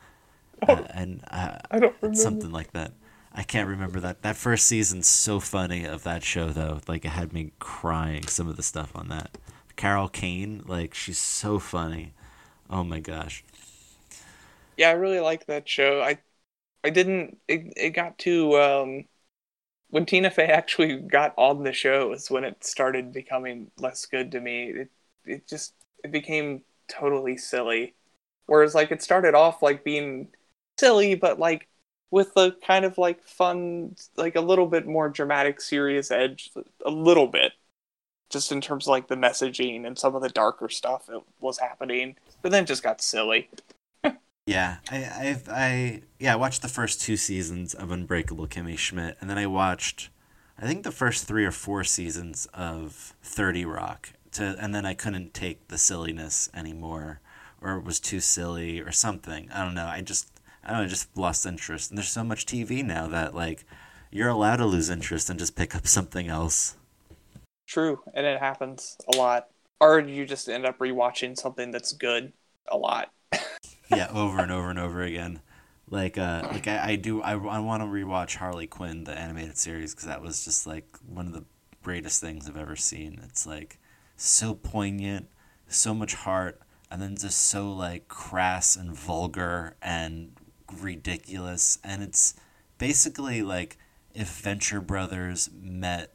Uh, 0.67 0.83
and 0.91 1.23
uh, 1.31 1.59
I 1.71 1.79
don't 1.79 1.95
remember. 2.01 2.17
something 2.21 2.51
like 2.51 2.73
that. 2.73 2.93
I 3.33 3.43
can't 3.43 3.69
remember 3.69 4.01
that. 4.01 4.23
That 4.23 4.37
first 4.37 4.67
season's 4.67 5.07
so 5.07 5.41
funny 5.41 5.85
of 5.85 6.03
that 6.05 6.23
show 6.23 6.49
though. 6.49 6.81
Like 6.89 7.05
it 7.05 7.11
had 7.11 7.33
me 7.33 7.53
crying. 7.59 8.27
Some 8.27 8.49
of 8.49 8.57
the 8.57 8.63
stuff 8.63 8.93
on 8.97 9.09
that. 9.09 9.37
Carol 9.77 10.09
Kane, 10.09 10.63
like 10.67 10.95
she's 10.95 11.19
so 11.19 11.59
funny. 11.59 12.15
Oh 12.71 12.83
my 12.83 13.01
gosh. 13.01 13.45
Yeah, 14.77 14.89
I 14.91 14.93
really 14.93 15.21
like 15.21 15.47
that 15.47 15.69
show. 15.69 16.03
I 16.03 16.19
I 16.85 16.91
didn't 16.91 17.39
it, 17.49 17.73
it 17.77 17.91
got 17.91 18.19
to 18.21 18.57
um 18.61 19.05
when 19.91 20.07
Tina 20.07 20.31
Fey 20.31 20.47
actually 20.47 20.97
got 20.97 21.35
on 21.37 21.63
the 21.63 21.73
show 21.73 22.13
is 22.13 22.31
when 22.31 22.45
it 22.45 22.65
started 22.65 23.13
becoming 23.13 23.71
less 23.79 24.07
good 24.07 24.33
to 24.33 24.41
me. 24.41 24.71
It 24.71 24.91
it 25.25 25.49
just 25.49 25.75
it 26.05 26.13
became 26.13 26.63
totally 26.89 27.37
silly. 27.37 27.95
Whereas 28.47 28.75
like 28.75 28.93
it 28.93 29.03
started 29.03 29.35
off 29.35 29.63
like 29.63 29.85
being 29.85 30.29
silly 30.79 31.15
but 31.15 31.39
like 31.39 31.69
with 32.11 32.35
the 32.35 32.53
kind 32.67 32.85
of 32.85 32.99
like 32.99 33.23
fun 33.23 33.97
like 34.17 34.37
a 34.37 34.41
little 34.41 34.67
bit 34.67 34.87
more 34.87 35.09
dramatic 35.09 35.61
serious 35.61 36.11
edge 36.11 36.51
a 36.85 36.91
little 36.91 37.27
bit 37.27 37.53
just 38.31 38.53
in 38.53 38.61
terms 38.61 38.87
of 38.87 38.91
like 38.91 39.09
the 39.09 39.17
messaging 39.17 39.87
and 39.87 39.99
some 39.99 40.15
of 40.15 40.23
the 40.23 40.29
darker 40.29 40.69
stuff 40.69 41.07
that 41.07 41.21
was 41.41 41.59
happening 41.59 42.17
but 42.43 42.53
then 42.53 42.67
just 42.67 42.83
got 42.83 43.01
silly 43.01 43.49
Yeah, 44.47 44.77
I, 44.89 44.97
I, 44.97 45.43
I, 45.51 46.03
yeah, 46.21 46.35
I 46.35 46.37
watched 46.37 46.63
the 46.63 46.69
first 46.69 47.01
two 47.01 47.17
seasons 47.17 47.75
of 47.75 47.91
Unbreakable 47.91 48.47
Kimmy 48.47 48.79
Schmidt, 48.79 49.17
and 49.21 49.29
then 49.29 49.39
I 49.39 49.47
watched, 49.47 50.09
I 50.57 50.67
think 50.67 50.85
the 50.85 50.93
first 50.93 51.27
three 51.27 51.45
or 51.45 51.51
four 51.51 51.83
seasons 51.83 52.47
of 52.55 53.15
Thirty 53.25 53.65
Rock, 53.65 54.11
to, 54.33 54.57
and 54.61 54.73
then 54.73 54.87
I 54.87 54.95
couldn't 54.95 55.35
take 55.35 55.67
the 55.67 55.79
silliness 55.79 56.49
anymore, 56.55 57.21
or 57.61 57.77
it 57.77 57.85
was 57.85 57.99
too 57.99 58.21
silly 58.21 58.81
or 58.81 58.93
something. 58.93 59.51
I 59.53 59.65
don't 59.65 59.75
know. 59.75 59.87
I 59.87 60.01
just, 60.01 60.31
I 60.63 60.71
don't 60.71 60.83
know, 60.83 60.89
just 60.89 61.17
lost 61.17 61.45
interest. 61.45 61.91
And 61.91 61.99
there's 61.99 62.09
so 62.09 62.23
much 62.23 62.47
TV 62.47 62.85
now 62.85 63.09
that 63.09 63.35
like, 63.35 63.65
you're 64.13 64.29
allowed 64.29 64.57
to 64.57 64.67
lose 64.67 64.91
interest 64.91 65.29
and 65.29 65.41
just 65.41 65.57
pick 65.57 65.75
up 65.75 65.89
something 65.89 66.29
else. 66.29 66.77
True, 67.67 68.01
and 68.15 68.25
it 68.25 68.39
happens 68.39 68.97
a 69.13 69.17
lot. 69.17 69.49
Or 69.81 69.99
you 69.99 70.25
just 70.25 70.49
end 70.49 70.65
up 70.65 70.79
rewatching 70.79 71.37
something 71.37 71.73
that's 71.73 71.93
good 71.93 72.33
a 72.69 72.77
lot. 72.77 73.11
Yeah, 73.89 74.09
over 74.13 74.41
and 74.41 74.53
over 74.53 74.71
and 74.71 74.79
over 74.79 75.03
again. 75.03 75.41
Like, 75.89 76.19
uh, 76.19 76.49
like 76.51 76.67
I, 76.67 76.91
I 76.91 76.97
do. 76.97 77.23
I, 77.23 77.33
I 77.33 77.59
want 77.61 77.83
to 77.83 77.87
rewatch 77.87 78.37
Harley 78.37 78.67
Quinn, 78.67 79.05
the 79.05 79.17
animated 79.17 79.57
series, 79.57 79.95
because 79.95 80.07
that 80.07 80.23
was 80.23 80.45
just 80.45 80.67
like 80.67 80.87
one 81.07 81.27
of 81.27 81.33
the 81.33 81.45
greatest 81.83 82.21
things 82.21 82.49
I've 82.49 82.57
ever 82.57 82.75
seen. 82.77 83.21
It's 83.25 83.47
like 83.47 83.79
so 84.17 84.55
poignant, 84.55 85.29
so 85.69 85.95
much 85.95 86.15
heart, 86.15 86.61
and 86.91 87.01
then 87.01 87.17
just 87.17 87.41
so 87.41 87.73
like 87.73 88.09
crass 88.09 88.75
and 88.75 88.93
vulgar 88.97 89.77
and 89.81 90.33
ridiculous. 90.81 91.79
And 91.85 92.03
it's 92.03 92.35
basically 92.79 93.43
like 93.43 93.79
if 94.13 94.29
Venture 94.29 94.81
Brothers 94.81 95.49
met 95.55 96.15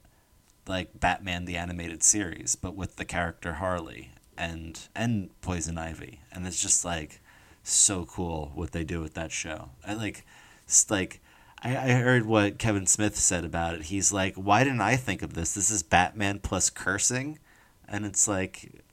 like 0.67 0.99
Batman 0.99 1.45
the 1.45 1.55
animated 1.55 2.03
series, 2.03 2.55
but 2.55 2.75
with 2.75 2.97
the 2.97 3.05
character 3.05 3.53
Harley 3.53 4.11
and 4.37 4.79
and 4.93 5.29
Poison 5.41 5.77
Ivy, 5.77 6.21
and 6.31 6.45
it's 6.45 6.61
just 6.61 6.83
like 6.83 7.20
so 7.63 8.05
cool 8.05 8.51
what 8.55 8.71
they 8.71 8.83
do 8.83 9.01
with 9.01 9.13
that 9.15 9.31
show. 9.31 9.69
I 9.85 9.93
like, 9.93 10.25
it's 10.65 10.89
like, 10.89 11.21
I, 11.63 11.75
I 11.75 11.91
heard 11.91 12.25
what 12.25 12.57
Kevin 12.57 12.85
Smith 12.87 13.15
said 13.15 13.45
about 13.45 13.75
it. 13.75 13.83
He's 13.83 14.11
like, 14.11 14.35
why 14.35 14.63
didn't 14.63 14.81
I 14.81 14.95
think 14.95 15.21
of 15.21 15.33
this? 15.33 15.53
This 15.53 15.69
is 15.69 15.83
Batman 15.83 16.39
plus 16.39 16.69
cursing, 16.69 17.39
and 17.87 18.05
it's 18.05 18.27
like, 18.27 18.83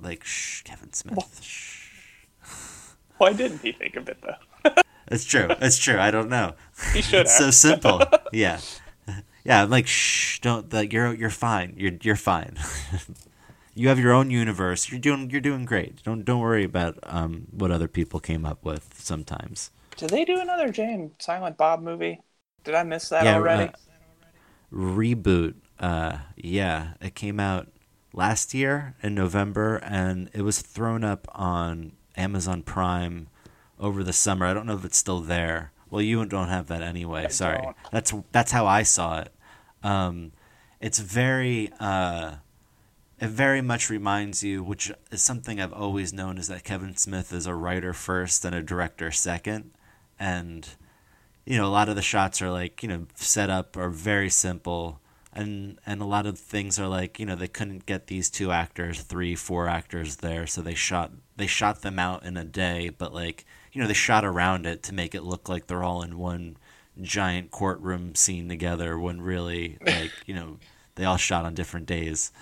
like 0.00 0.24
shh, 0.24 0.62
Kevin 0.62 0.92
Smith. 0.92 1.40
Shh. 1.42 1.88
Why 3.18 3.32
didn't 3.32 3.58
he 3.60 3.72
think 3.72 3.96
of 3.96 4.08
it 4.08 4.18
though? 4.22 4.72
It's 5.10 5.24
true. 5.24 5.48
It's 5.60 5.76
true. 5.76 5.98
I 5.98 6.12
don't 6.12 6.28
know. 6.28 6.54
He 6.92 7.02
should 7.02 7.22
It's 7.22 7.36
so 7.36 7.50
simple. 7.50 8.00
Yeah. 8.32 8.60
Yeah, 9.42 9.64
I'm 9.64 9.70
like, 9.70 9.88
shh, 9.88 10.38
don't. 10.38 10.72
Like, 10.72 10.92
you're 10.92 11.12
you're 11.14 11.30
fine. 11.30 11.74
You're 11.76 11.94
you're 12.02 12.14
fine. 12.14 12.56
you 13.80 13.88
have 13.88 13.98
your 13.98 14.12
own 14.12 14.30
universe. 14.30 14.90
You're 14.90 15.00
doing 15.00 15.30
you're 15.30 15.40
doing 15.40 15.64
great. 15.64 16.02
Don't 16.02 16.22
don't 16.24 16.40
worry 16.40 16.64
about 16.64 16.98
um 17.02 17.46
what 17.50 17.70
other 17.70 17.88
people 17.88 18.20
came 18.20 18.44
up 18.44 18.62
with. 18.62 18.94
Sometimes. 18.98 19.70
Did 19.96 20.10
they 20.10 20.24
do 20.26 20.38
another 20.38 20.70
Jay 20.70 20.92
and 20.92 21.12
Silent 21.18 21.56
Bob 21.56 21.80
movie? 21.80 22.20
Did 22.64 22.74
I 22.74 22.82
miss 22.82 23.08
that 23.08 23.24
Yeah, 23.24 23.36
already? 23.36 23.72
uh, 23.72 23.76
reboot. 24.72 25.54
Uh, 25.78 26.18
yeah, 26.36 26.94
it 27.00 27.14
came 27.14 27.40
out 27.40 27.68
last 28.12 28.52
year 28.52 28.94
in 29.02 29.14
November, 29.14 29.76
and 29.76 30.28
it 30.34 30.42
was 30.42 30.60
thrown 30.60 31.02
up 31.04 31.26
on 31.32 31.92
Amazon 32.16 32.62
Prime 32.62 33.28
over 33.78 34.04
the 34.04 34.12
summer. 34.12 34.44
I 34.46 34.52
don't 34.52 34.66
know 34.66 34.76
if 34.76 34.84
it's 34.84 34.98
still 34.98 35.20
there. 35.20 35.72
Well, 35.88 36.02
you 36.02 36.24
don't 36.26 36.48
have 36.48 36.66
that 36.68 36.82
anyway. 36.82 37.28
Sorry. 37.28 37.62
don't. 37.62 37.76
That's 37.90 38.12
that's 38.30 38.52
how 38.52 38.66
I 38.66 38.82
saw 38.82 39.20
it. 39.20 39.32
Um, 39.82 40.32
it's 40.80 40.98
very 40.98 41.70
uh, 41.80 42.36
it 43.20 43.28
very 43.28 43.60
much 43.60 43.90
reminds 43.90 44.42
you, 44.42 44.62
which 44.62 44.90
is 45.10 45.22
something 45.22 45.60
I've 45.60 45.74
always 45.74 46.12
known, 46.12 46.38
is 46.38 46.48
that 46.48 46.64
Kevin 46.64 46.96
Smith 46.96 47.32
is 47.32 47.46
a 47.46 47.54
writer 47.54 47.92
first 47.92 48.44
and 48.46 48.54
a 48.54 48.62
director 48.62 49.10
second, 49.10 49.72
and 50.18 50.66
you 51.44 51.56
know 51.58 51.66
a 51.66 51.68
lot 51.68 51.90
of 51.90 51.96
the 51.96 52.02
shots 52.02 52.40
are 52.40 52.50
like 52.50 52.82
you 52.82 52.88
know 52.88 53.06
set 53.14 53.50
up 53.50 53.76
are 53.76 53.90
very 53.90 54.30
simple. 54.30 55.00
And 55.32 55.78
and 55.86 56.00
a 56.00 56.06
lot 56.06 56.26
of 56.26 56.40
things 56.40 56.80
are 56.80 56.88
like 56.88 57.20
you 57.20 57.26
know 57.26 57.36
they 57.36 57.46
couldn't 57.46 57.86
get 57.86 58.08
these 58.08 58.30
two 58.30 58.50
actors 58.50 59.02
three 59.02 59.36
four 59.36 59.68
actors 59.68 60.16
there. 60.16 60.46
So 60.46 60.60
they 60.60 60.74
shot 60.74 61.12
they 61.36 61.46
shot 61.46 61.82
them 61.82 61.98
out 62.00 62.24
in 62.24 62.36
a 62.36 62.44
day 62.44 62.88
but 62.88 63.14
like 63.14 63.44
you 63.72 63.80
know 63.80 63.86
they 63.86 63.94
shot 63.94 64.24
around 64.24 64.66
it 64.66 64.82
to 64.84 64.94
make 64.94 65.14
it 65.14 65.22
look 65.22 65.48
like 65.48 65.66
they're 65.66 65.84
all 65.84 66.02
in 66.02 66.18
one 66.18 66.56
giant 67.00 67.50
courtroom 67.52 68.14
scene 68.16 68.48
together 68.48 68.98
when 68.98 69.20
really 69.22 69.78
like 69.86 70.10
you 70.26 70.34
know 70.34 70.58
they 70.96 71.04
all 71.04 71.16
shot 71.16 71.44
on 71.44 71.54
different 71.54 71.86
days 71.86 72.32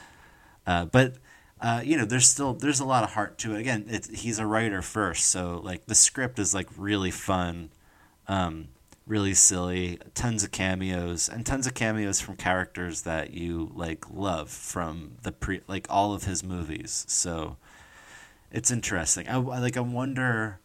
uh, 0.68 0.84
but 0.84 1.14
uh, 1.60 1.82
you 1.84 1.96
know 1.96 2.04
there's 2.04 2.28
still 2.28 2.54
there's 2.54 2.78
a 2.78 2.84
lot 2.84 3.02
of 3.02 3.10
heart 3.10 3.38
to 3.38 3.56
it 3.56 3.60
again 3.60 4.00
he's 4.12 4.38
a 4.38 4.46
writer 4.46 4.80
first 4.80 5.26
so 5.26 5.60
like 5.64 5.86
the 5.86 5.94
script 5.94 6.38
is 6.38 6.54
like 6.54 6.68
really 6.76 7.10
fun 7.10 7.70
um, 8.28 8.68
really 9.08 9.34
silly, 9.34 9.98
tons 10.14 10.44
of 10.44 10.52
cameos, 10.52 11.28
and 11.28 11.44
tons 11.44 11.66
of 11.66 11.74
cameos 11.74 12.20
from 12.20 12.36
characters 12.36 13.02
that 13.02 13.32
you 13.32 13.72
like 13.74 14.04
love 14.10 14.50
from 14.50 15.16
the 15.22 15.32
pre 15.32 15.62
like 15.66 15.86
all 15.90 16.12
of 16.12 16.24
his 16.24 16.44
movies. 16.44 17.06
So 17.08 17.56
it's 18.52 18.70
interesting. 18.70 19.26
I, 19.28 19.36
I 19.36 19.58
like 19.58 19.76
I 19.76 19.80
wonder 19.80 20.60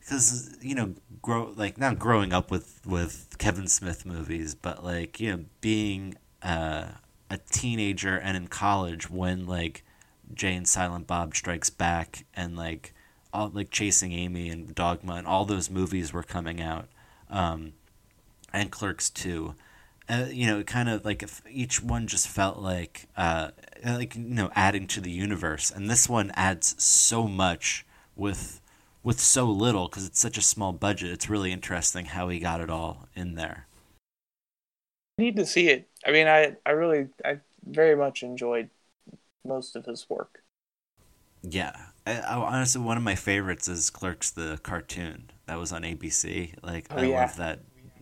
because 0.00 0.56
you 0.62 0.74
know 0.74 0.94
grow 1.20 1.52
like 1.56 1.76
not 1.76 1.98
growing 1.98 2.32
up 2.32 2.50
with 2.50 2.80
with 2.86 3.36
Kevin 3.38 3.66
Smith 3.66 4.06
movies, 4.06 4.54
but 4.54 4.84
like 4.84 5.20
you 5.20 5.32
know 5.32 5.44
being 5.60 6.14
uh, 6.42 6.86
a 7.34 7.38
teenager 7.50 8.16
and 8.16 8.36
in 8.36 8.46
college 8.46 9.10
when 9.10 9.46
like 9.46 9.82
Jay 10.32 10.54
and 10.54 10.66
Silent 10.66 11.06
Bob 11.06 11.34
Strikes 11.34 11.68
Back 11.68 12.24
and 12.34 12.56
like 12.56 12.94
all 13.32 13.50
like 13.52 13.70
Chasing 13.70 14.12
Amy 14.12 14.48
and 14.48 14.74
Dogma 14.74 15.14
and 15.14 15.26
all 15.26 15.44
those 15.44 15.68
movies 15.68 16.12
were 16.12 16.22
coming 16.22 16.62
out, 16.62 16.88
um, 17.28 17.72
and 18.52 18.70
Clerks 18.70 19.10
too. 19.10 19.54
Uh, 20.08 20.26
you 20.30 20.46
know, 20.46 20.60
it 20.60 20.66
kind 20.66 20.88
of 20.88 21.04
like 21.04 21.28
each 21.50 21.82
one 21.82 22.06
just 22.06 22.28
felt 22.28 22.58
like 22.58 23.08
uh, 23.16 23.50
like 23.84 24.14
you 24.14 24.22
know 24.22 24.50
adding 24.54 24.86
to 24.86 25.00
the 25.00 25.10
universe, 25.10 25.70
and 25.70 25.90
this 25.90 26.08
one 26.08 26.30
adds 26.34 26.80
so 26.82 27.26
much 27.26 27.84
with 28.14 28.60
with 29.02 29.20
so 29.20 29.46
little 29.46 29.88
because 29.88 30.06
it's 30.06 30.20
such 30.20 30.38
a 30.38 30.42
small 30.42 30.72
budget. 30.72 31.10
It's 31.10 31.28
really 31.28 31.52
interesting 31.52 32.06
how 32.06 32.28
he 32.28 32.38
got 32.38 32.60
it 32.60 32.70
all 32.70 33.08
in 33.16 33.34
there. 33.34 33.66
I 35.18 35.22
need 35.22 35.36
to 35.36 35.46
see 35.46 35.68
it. 35.68 35.88
I 36.06 36.12
mean, 36.12 36.26
I 36.28 36.56
I 36.66 36.70
really 36.72 37.08
I 37.24 37.40
very 37.64 37.96
much 37.96 38.22
enjoyed 38.22 38.70
most 39.44 39.76
of 39.76 39.86
his 39.86 40.08
work. 40.10 40.42
Yeah, 41.42 41.76
I, 42.06 42.20
I, 42.20 42.34
honestly, 42.36 42.80
one 42.80 42.96
of 42.96 43.02
my 43.02 43.14
favorites 43.14 43.68
is 43.68 43.90
Clerks 43.90 44.30
the 44.30 44.58
cartoon 44.62 45.30
that 45.46 45.58
was 45.58 45.72
on 45.72 45.84
ABC. 45.84 46.54
Like, 46.62 46.88
Oh, 46.90 47.00
I 47.00 47.02
yeah. 47.02 47.34
love 47.34 47.36
that 47.36 47.60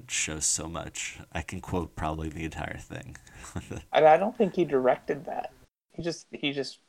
show 0.09 0.39
so 0.41 0.69
much. 0.69 1.19
I 1.33 1.43
can 1.43 1.61
quote 1.61 1.97
probably 1.97 2.29
the 2.29 2.45
entire 2.45 2.79
thing. 2.79 3.17
I, 3.93 4.05
I 4.07 4.17
don't 4.17 4.37
think 4.37 4.55
he 4.55 4.65
directed 4.65 5.25
that. 5.27 5.55
He 5.93 6.03
just 6.03 6.27
he 6.33 6.53
just 6.53 6.81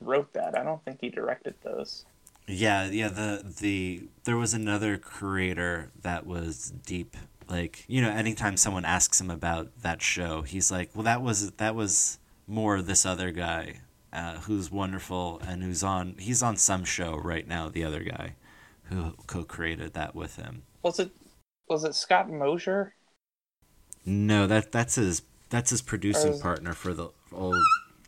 wrote 0.00 0.32
that. 0.34 0.58
I 0.58 0.64
don't 0.64 0.84
think 0.84 1.00
he 1.02 1.10
directed 1.10 1.56
those. 1.62 2.06
yeah, 2.46 2.88
yeah. 2.88 3.08
The 3.08 3.42
the 3.60 4.08
there 4.24 4.36
was 4.36 4.54
another 4.54 4.96
creator 4.98 5.90
that 6.02 6.26
was 6.26 6.72
deep. 6.86 7.16
Like, 7.48 7.84
you 7.88 8.02
know, 8.02 8.10
anytime 8.10 8.56
someone 8.56 8.84
asks 8.84 9.20
him 9.20 9.30
about 9.30 9.70
that 9.82 10.02
show, 10.02 10.42
he's 10.42 10.70
like, 10.70 10.90
"Well, 10.94 11.04
that 11.04 11.22
was 11.22 11.50
that 11.52 11.74
was 11.74 12.18
more 12.46 12.82
this 12.82 13.06
other 13.06 13.30
guy." 13.32 13.80
Uh, 14.10 14.38
who's 14.40 14.70
wonderful 14.70 15.38
and 15.46 15.62
who's 15.62 15.82
on 15.82 16.14
he's 16.18 16.42
on 16.42 16.56
some 16.56 16.82
show 16.82 17.14
right 17.14 17.46
now 17.46 17.68
the 17.68 17.84
other 17.84 18.02
guy 18.02 18.34
who 18.84 19.12
co-created 19.26 19.92
that 19.92 20.14
with 20.14 20.36
him 20.36 20.62
Was 20.82 20.98
it 20.98 21.12
was 21.68 21.84
it 21.84 21.94
Scott 21.94 22.28
Mosier? 22.30 22.94
No, 24.04 24.46
that 24.46 24.72
that's 24.72 24.94
his 24.96 25.22
that's 25.50 25.70
his 25.70 25.82
producing 25.82 26.32
is- 26.32 26.40
partner 26.40 26.72
for 26.72 26.94
the 26.94 27.10
old 27.32 27.56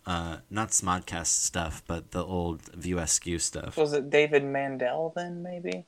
uh 0.07 0.38
not 0.49 0.70
Smodcast 0.70 1.26
stuff, 1.26 1.82
but 1.86 2.11
the 2.12 2.24
old 2.24 2.62
View 2.74 2.99
Askew 2.99 3.38
stuff. 3.38 3.76
Was 3.76 3.93
it 3.93 4.11
David 4.11 4.45
Mandel 4.45 5.12
then? 5.14 5.43
Maybe. 5.43 5.86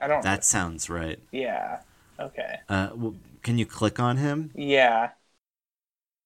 I 0.00 0.08
don't. 0.08 0.22
That 0.22 0.44
sounds 0.44 0.88
right. 0.90 1.20
Yeah. 1.30 1.80
Okay. 2.18 2.60
Uh, 2.68 2.88
w- 2.88 3.18
can 3.42 3.58
you 3.58 3.66
click 3.66 3.98
on 4.00 4.16
him? 4.16 4.50
Yeah. 4.54 5.12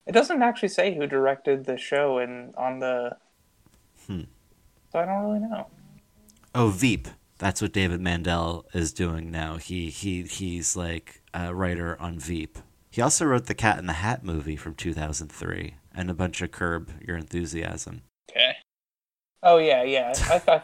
It 0.07 0.13
doesn't 0.13 0.41
actually 0.41 0.69
say 0.69 0.95
who 0.95 1.05
directed 1.05 1.65
the 1.65 1.77
show 1.77 2.17
in 2.17 2.53
on 2.57 2.79
the. 2.79 3.17
Hmm. 4.07 4.23
So 4.91 4.99
I 4.99 5.05
don't 5.05 5.23
really 5.23 5.39
know. 5.39 5.67
Oh, 6.55 6.69
Veep. 6.69 7.07
That's 7.37 7.61
what 7.61 7.71
David 7.73 8.01
Mandel 8.01 8.65
is 8.73 8.91
doing 8.91 9.29
now. 9.31 9.57
He 9.57 9.89
he 9.89 10.23
he's 10.23 10.75
like 10.75 11.21
a 11.33 11.53
writer 11.53 11.95
on 12.01 12.19
Veep. 12.19 12.57
He 12.89 13.01
also 13.01 13.25
wrote 13.25 13.45
the 13.45 13.53
Cat 13.53 13.77
in 13.77 13.85
the 13.85 13.93
Hat 13.93 14.23
movie 14.23 14.55
from 14.55 14.73
2003 14.73 15.75
and 15.93 16.09
a 16.09 16.15
bunch 16.15 16.41
of 16.41 16.51
Curb 16.51 16.91
Your 17.05 17.15
Enthusiasm. 17.17 18.01
Okay. 18.31 18.53
Oh 19.43 19.57
yeah, 19.57 19.83
yeah. 19.83 20.13
I 20.29 20.41
I, 20.47 20.63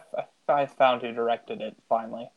I, 0.49 0.61
I 0.61 0.65
found 0.65 1.01
who 1.01 1.11
directed 1.11 1.61
it 1.61 1.76
finally, 1.89 2.30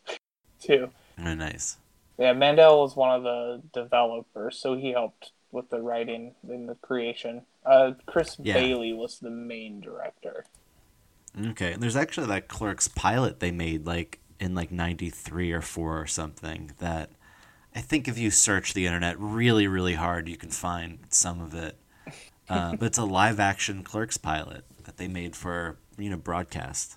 too. 0.61 0.91
Oh, 1.19 1.35
nice. 1.35 1.79
Yeah, 2.19 2.33
Mandel 2.33 2.81
was 2.83 2.97
one 2.97 3.15
of 3.15 3.23
the 3.23 3.63
developers, 3.73 4.59
so 4.59 4.77
he 4.77 4.93
helped 4.93 5.33
with 5.51 5.69
the 5.71 5.81
writing 5.81 6.35
and 6.49 6.69
the 6.69 6.75
creation. 6.77 7.47
Uh, 7.65 7.93
Chris 8.07 8.37
Yeah. 8.43 8.55
Bailey 8.55 8.93
was 8.93 9.19
the 9.19 9.31
main 9.31 9.81
director. 9.81 10.47
Okay, 11.39 11.73
and 11.73 11.83
there's 11.83 11.97
actually 11.97 12.27
that 12.29 12.49
Clerks 12.49 12.89
pilot 12.89 13.41
they 13.41 13.51
made 13.51 13.87
like 13.87 14.21
in 14.41 14.55
like 14.55 14.71
93 14.73 15.53
or 15.53 15.61
4 15.63 16.01
or 16.01 16.07
something 16.07 16.73
that 16.79 17.11
I 17.75 17.81
think 17.81 18.09
if 18.09 18.19
you 18.19 18.31
search 18.31 18.75
the 18.75 18.87
internet 18.87 19.19
really 19.19 19.67
really 19.67 19.95
hard 19.95 20.29
you 20.29 20.37
can 20.37 20.51
find 20.51 21.01
some 21.11 21.41
of 21.41 21.55
it. 21.55 21.79
Uh, 22.49 22.75
but 22.75 22.87
it's 22.87 22.99
a 22.99 23.05
live 23.05 23.41
action 23.41 23.83
Clerks 23.85 24.19
pilot 24.19 24.65
that 24.85 24.99
they 24.99 25.09
made 25.09 25.37
for, 25.37 25.79
you 25.99 26.11
know, 26.11 26.17
broadcast. 26.17 26.97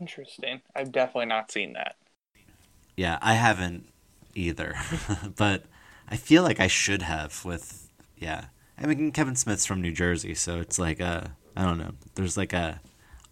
Interesting. 0.00 0.62
I've 0.74 0.90
definitely 0.92 1.26
not 1.26 1.52
seen 1.52 1.74
that. 1.74 1.96
Yeah, 2.96 3.18
I 3.22 3.34
haven't 3.34 3.88
either, 4.38 4.76
but 5.36 5.64
I 6.08 6.16
feel 6.16 6.42
like 6.42 6.60
I 6.60 6.68
should 6.68 7.02
have. 7.02 7.44
With 7.44 7.90
yeah, 8.16 8.46
I 8.78 8.86
mean 8.86 9.12
Kevin 9.12 9.36
Smith's 9.36 9.66
from 9.66 9.82
New 9.82 9.92
Jersey, 9.92 10.34
so 10.34 10.60
it's 10.60 10.78
like 10.78 11.00
a 11.00 11.36
I 11.56 11.64
don't 11.64 11.78
know. 11.78 11.92
There's 12.14 12.36
like 12.36 12.52
a 12.52 12.80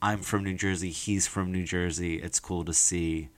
I'm 0.02 0.20
from 0.20 0.44
New 0.44 0.54
Jersey, 0.54 0.90
he's 0.90 1.26
from 1.26 1.52
New 1.52 1.64
Jersey. 1.64 2.16
It's 2.16 2.38
cool 2.38 2.64
to 2.64 2.72
see 2.72 3.30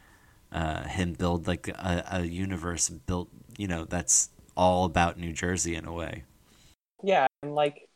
uh, 0.51 0.85
him 0.85 1.13
build 1.13 1.47
like 1.47 1.69
a, 1.69 2.05
a 2.11 2.25
universe 2.25 2.89
built, 2.89 3.29
you 3.57 3.69
know, 3.69 3.85
that's 3.85 4.31
all 4.57 4.85
about 4.85 5.19
New 5.19 5.33
Jersey 5.33 5.77
in 5.77 5.85
a 5.85 5.93
way. 5.93 6.25
Yeah, 7.03 7.27
and 7.43 7.55
like, 7.55 7.89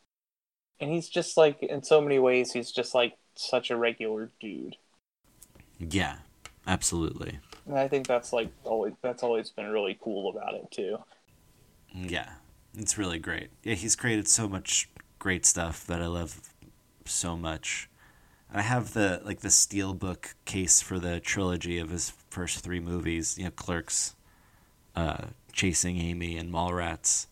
and 0.81 0.91
he's 0.91 1.09
just 1.09 1.37
like 1.37 1.63
in 1.63 1.83
so 1.83 2.01
many 2.01 2.19
ways, 2.19 2.53
he's 2.53 2.71
just 2.71 2.95
like 2.95 3.17
such 3.35 3.71
a 3.71 3.77
regular 3.77 4.31
dude. 4.41 4.77
Yeah, 5.79 6.19
absolutely. 6.67 7.41
And 7.73 7.81
I 7.81 7.89
think 7.89 8.07
that's 8.07 8.35
like 8.35 8.51
always 8.65 8.93
that's 9.01 9.23
always 9.23 9.49
been 9.49 9.71
really 9.71 9.99
cool 9.99 10.29
about 10.29 10.53
it 10.53 10.71
too. 10.71 10.99
Yeah, 11.95 12.29
it's 12.77 12.99
really 12.99 13.19
great. 13.19 13.49
Yeah, 13.63 13.77
he's 13.77 13.97
created 13.97 14.29
so 14.29 14.47
much 14.47 14.91
great 15.19 15.47
stuff 15.47 15.87
that 15.87 16.03
I 16.03 16.07
love 16.07 16.39
so 17.07 17.35
much. 17.35 17.89
And 18.51 18.61
I 18.61 18.63
have 18.63 18.93
the 18.93 19.23
like 19.25 19.41
the 19.41 19.49
steelbook 19.49 20.35
case 20.45 20.83
for 20.83 20.99
the 20.99 21.19
trilogy 21.19 21.79
of 21.79 21.89
his 21.89 22.11
first 22.29 22.59
three 22.59 22.79
movies. 22.79 23.39
You 23.39 23.45
know, 23.45 23.51
Clerks, 23.53 24.17
uh, 24.95 25.29
Chasing 25.55 25.97
Amy, 25.97 26.37
and 26.37 26.53
Mallrats, 26.53 27.27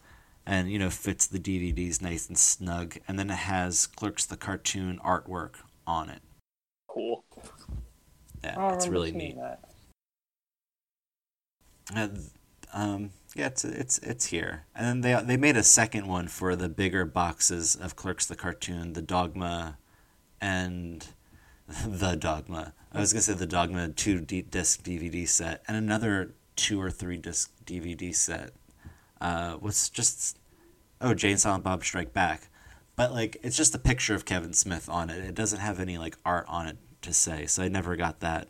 and 0.47 0.73
you 0.73 0.79
know 0.79 0.89
fits 0.89 1.27
the 1.27 1.39
DVDs 1.39 2.01
nice 2.01 2.29
and 2.29 2.39
snug. 2.39 2.97
And 3.07 3.19
then 3.19 3.29
it 3.29 3.41
has 3.41 3.87
Clerks 3.87 4.25
the 4.25 4.39
cartoon 4.39 5.01
artwork 5.05 5.57
on 5.87 6.09
it. 6.09 6.23
Cool. 6.89 7.27
Yeah, 8.43 8.73
it's 8.73 8.89
really 8.89 9.13
neat. 9.13 9.37
That. 9.37 9.70
And, 11.95 12.31
um, 12.73 13.11
yeah, 13.35 13.47
it's 13.47 13.65
it's 13.65 13.99
it's 13.99 14.27
here. 14.27 14.65
And 14.75 14.87
then 14.87 15.01
they 15.03 15.25
they 15.25 15.37
made 15.37 15.57
a 15.57 15.63
second 15.63 16.07
one 16.07 16.29
for 16.29 16.57
the 16.57 16.69
bigger 16.69 17.05
boxes 17.05 17.77
of 17.77 17.97
Clerks 17.97 18.27
the 18.27 18.37
cartoon, 18.37 18.95
the 18.95 19.03
Dogma, 19.03 19.79
and 20.41 21.07
the 21.87 22.17
Dogma. 22.17 22.75
I 22.93 22.99
was 23.01 23.13
gonna 23.13 23.23
say 23.23 23.35
the 23.35 23.47
Dogma 23.47 23.91
two 23.91 24.21
D- 24.21 24.43
disc 24.43 24.83
DVD 24.83 25.29
set, 25.29 25.63
and 25.69 25.77
another 25.77 26.35
two 26.57 26.81
or 26.81 26.91
three 26.91 27.17
disc 27.17 27.53
DVD 27.65 28.15
set. 28.15 28.53
Uh, 29.21 29.59
was 29.61 29.91
just 29.91 30.39
oh 31.01 31.15
Jay 31.15 31.31
and 31.31 31.41
Silent 31.41 31.63
Bob 31.63 31.85
Strike 31.85 32.13
Back, 32.13 32.49
but 32.97 33.13
like 33.13 33.37
it's 33.43 33.57
just 33.57 33.75
a 33.75 33.79
picture 33.79 34.15
of 34.15 34.25
Kevin 34.25 34.55
Smith 34.55 34.89
on 34.89 35.09
it. 35.09 35.23
It 35.23 35.35
doesn't 35.35 35.61
have 35.61 35.79
any 35.79 35.99
like 35.99 36.17
art 36.25 36.47
on 36.49 36.67
it 36.67 36.79
to 37.03 37.13
say. 37.13 37.47
So 37.47 37.63
I 37.63 37.69
never 37.69 37.97
got 37.97 38.21
that 38.21 38.49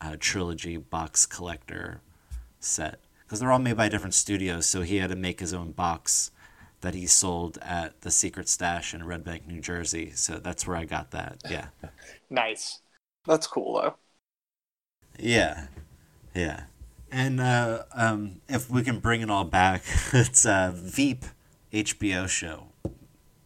uh, 0.00 0.16
trilogy 0.18 0.78
box 0.78 1.26
collector 1.26 2.00
set 2.66 3.00
because 3.24 3.40
they're 3.40 3.52
all 3.52 3.58
made 3.58 3.76
by 3.76 3.88
different 3.88 4.14
studios. 4.14 4.66
So 4.66 4.82
he 4.82 4.96
had 4.98 5.10
to 5.10 5.16
make 5.16 5.40
his 5.40 5.54
own 5.54 5.72
box 5.72 6.30
that 6.82 6.94
he 6.94 7.06
sold 7.06 7.58
at 7.62 8.00
the 8.02 8.10
Secret 8.10 8.48
Stash 8.48 8.94
in 8.94 9.04
Red 9.06 9.24
Bank, 9.24 9.46
New 9.46 9.60
Jersey. 9.60 10.12
So 10.14 10.38
that's 10.38 10.66
where 10.66 10.76
I 10.76 10.84
got 10.84 11.10
that. 11.12 11.38
Yeah, 11.46 11.68
Nice. 12.30 12.82
That's 13.26 13.46
cool 13.48 13.74
though. 13.80 13.96
yeah, 15.18 15.66
yeah. 16.34 16.64
And 17.10 17.40
uh, 17.40 17.84
um, 17.94 18.40
if 18.48 18.70
we 18.70 18.82
can 18.82 19.00
bring 19.00 19.20
it 19.22 19.30
all 19.30 19.44
back, 19.44 19.82
it's 20.12 20.44
a 20.44 20.72
Veep 20.74 21.24
HBO 21.72 22.26
show. 22.26 22.68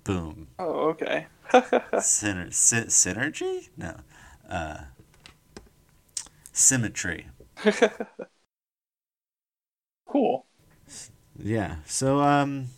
Boom. 0.04 0.48
Oh, 0.58 0.90
okay. 0.90 1.26
Syner- 1.96 2.52
sy- 2.52 2.86
synergy? 2.88 3.68
No. 3.76 4.00
Uh, 4.48 4.84
symmetry. 6.52 7.26
Cool. 10.10 10.46
Yeah. 11.38 11.76
So 11.86 12.20
um 12.20 12.68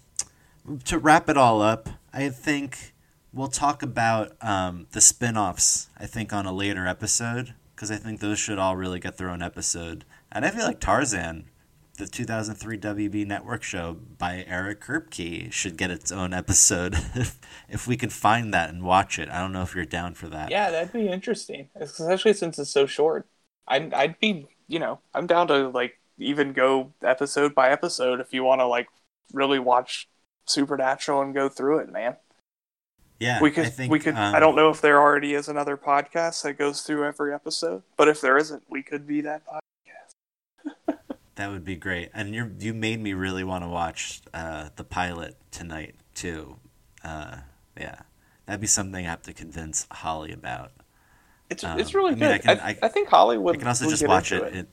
to 0.84 0.98
wrap 0.98 1.28
it 1.28 1.36
all 1.36 1.62
up, 1.62 1.88
I 2.12 2.28
think 2.28 2.94
we'll 3.32 3.48
talk 3.48 3.82
about 3.82 4.36
um 4.40 4.86
the 4.92 5.00
spin-offs 5.00 5.88
I 5.98 6.06
think 6.06 6.32
on 6.32 6.46
a 6.46 6.52
later 6.52 6.86
episode 6.86 7.54
because 7.74 7.90
I 7.90 7.96
think 7.96 8.20
those 8.20 8.38
should 8.38 8.58
all 8.58 8.76
really 8.76 9.00
get 9.00 9.16
their 9.16 9.28
own 9.28 9.42
episode. 9.42 10.04
And 10.30 10.44
I 10.44 10.50
feel 10.50 10.64
like 10.64 10.78
Tarzan, 10.78 11.46
the 11.98 12.06
2003 12.06 12.78
WB 12.78 13.26
network 13.26 13.62
show 13.62 13.98
by 14.18 14.44
Eric 14.46 14.82
Kripke 14.82 15.52
should 15.52 15.76
get 15.76 15.90
its 15.90 16.12
own 16.12 16.32
episode 16.32 16.94
if, 17.14 17.38
if 17.68 17.86
we 17.86 17.96
can 17.96 18.08
find 18.10 18.54
that 18.54 18.70
and 18.70 18.82
watch 18.82 19.18
it. 19.18 19.28
I 19.28 19.40
don't 19.40 19.52
know 19.52 19.62
if 19.62 19.74
you're 19.74 19.84
down 19.84 20.14
for 20.14 20.28
that. 20.28 20.50
Yeah, 20.50 20.70
that'd 20.70 20.92
be 20.92 21.08
interesting, 21.08 21.68
especially 21.74 22.34
since 22.34 22.58
it's 22.58 22.70
so 22.70 22.86
short. 22.86 23.26
I'd 23.66 23.92
I'd 23.94 24.18
be 24.18 24.46
you 24.68 24.78
know 24.78 25.00
I'm 25.14 25.26
down 25.26 25.48
to 25.48 25.68
like 25.68 25.98
even 26.18 26.52
go 26.52 26.92
episode 27.02 27.54
by 27.54 27.70
episode 27.70 28.20
if 28.20 28.32
you 28.32 28.44
want 28.44 28.60
to 28.60 28.66
like 28.66 28.88
really 29.32 29.58
watch 29.58 30.08
Supernatural 30.46 31.22
and 31.22 31.32
go 31.34 31.48
through 31.48 31.78
it, 31.78 31.92
man. 31.92 32.16
Yeah. 33.20 33.40
we 33.40 33.52
could 33.52 33.66
I 33.66 33.70
think, 33.70 33.92
we 33.92 34.00
could 34.00 34.14
um, 34.16 34.34
I 34.34 34.40
don't 34.40 34.56
know 34.56 34.68
if 34.70 34.80
there 34.80 35.00
already 35.00 35.34
is 35.34 35.48
another 35.48 35.76
podcast 35.76 36.42
that 36.42 36.54
goes 36.58 36.82
through 36.82 37.06
every 37.06 37.32
episode, 37.32 37.82
but 37.96 38.08
if 38.08 38.20
there 38.20 38.36
isn't, 38.36 38.64
we 38.68 38.82
could 38.82 39.06
be 39.06 39.20
that 39.20 39.42
podcast. 39.46 40.96
That 41.36 41.50
would 41.50 41.64
be 41.64 41.76
great. 41.76 42.10
And 42.12 42.34
you 42.34 42.54
you 42.58 42.74
made 42.74 43.00
me 43.00 43.14
really 43.14 43.42
want 43.42 43.64
to 43.64 43.68
watch 43.68 44.20
uh, 44.34 44.68
the 44.76 44.84
pilot 44.84 45.36
tonight 45.50 45.94
too. 46.14 46.56
Uh, 47.02 47.38
yeah, 47.78 48.00
that'd 48.46 48.60
be 48.60 48.66
something 48.66 49.06
I 49.06 49.08
have 49.08 49.22
to 49.22 49.32
convince 49.32 49.86
Holly 49.90 50.32
about. 50.32 50.72
It's 51.48 51.64
Um, 51.64 51.80
it's 51.80 51.94
really 51.94 52.12
I 52.12 52.14
mean, 52.16 52.24
I 52.24 52.32
good. 52.38 52.42
can- 52.42 52.60
I, 52.60 52.68
I- 52.70 52.78
I 52.82 52.88
think 52.88 53.08
Hollywood 53.08 53.56
I 53.56 53.58
can 53.60 53.68
also 53.68 53.88
just 53.88 54.06
watch 54.06 54.30
into 54.32 54.44
it. 54.44 54.54
it. 54.54 54.68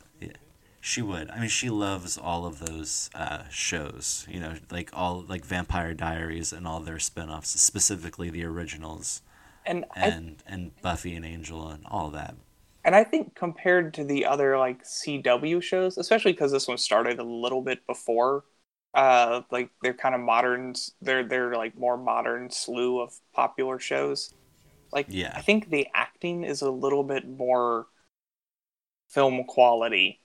She 0.81 1.01
would. 1.01 1.29
I 1.31 1.39
mean, 1.39 1.49
she 1.49 1.69
loves 1.69 2.17
all 2.17 2.45
of 2.45 2.59
those 2.59 3.09
uh, 3.13 3.43
shows. 3.49 4.25
You 4.29 4.39
know, 4.39 4.55
like 4.71 4.89
all 4.93 5.21
like 5.27 5.45
Vampire 5.45 5.93
Diaries 5.93 6.53
and 6.53 6.67
all 6.67 6.79
their 6.79 6.99
spin-offs, 6.99 7.49
specifically 7.61 8.29
the 8.29 8.45
originals 8.45 9.21
and 9.65 9.85
I 10.01 10.11
and 10.11 10.43
and 10.45 10.81
Buffy 10.81 11.15
and 11.15 11.25
Angel 11.25 11.69
and 11.69 11.85
all 11.87 12.09
that. 12.11 12.35
and 12.83 12.95
I 12.95 13.03
think 13.03 13.35
compared 13.35 13.93
to 13.95 14.03
the 14.03 14.25
other 14.25 14.57
like 14.57 14.83
CW 14.85 15.61
shows, 15.61 15.97
especially 15.97 16.31
because 16.31 16.51
this 16.51 16.67
one 16.67 16.77
started 16.77 17.19
a 17.19 17.23
little 17.23 17.61
bit 17.61 17.85
before, 17.85 18.45
uh, 18.93 19.41
like 19.51 19.71
they're 19.81 19.93
kind 19.93 20.15
of 20.15 20.21
modern. 20.21 20.73
They're 21.01 21.23
they're 21.27 21.55
like 21.55 21.77
more 21.77 21.97
modern 21.97 22.49
slew 22.51 22.99
of 23.01 23.13
popular 23.33 23.79
shows. 23.79 24.33
Like 24.93 25.07
Yeah. 25.09 25.33
I 25.35 25.41
think 25.41 25.69
the 25.69 25.87
acting 25.95 26.43
is 26.43 26.61
a 26.61 26.71
little 26.71 27.03
bit 27.03 27.27
more 27.27 27.87
film 29.09 29.43
quality 29.45 30.21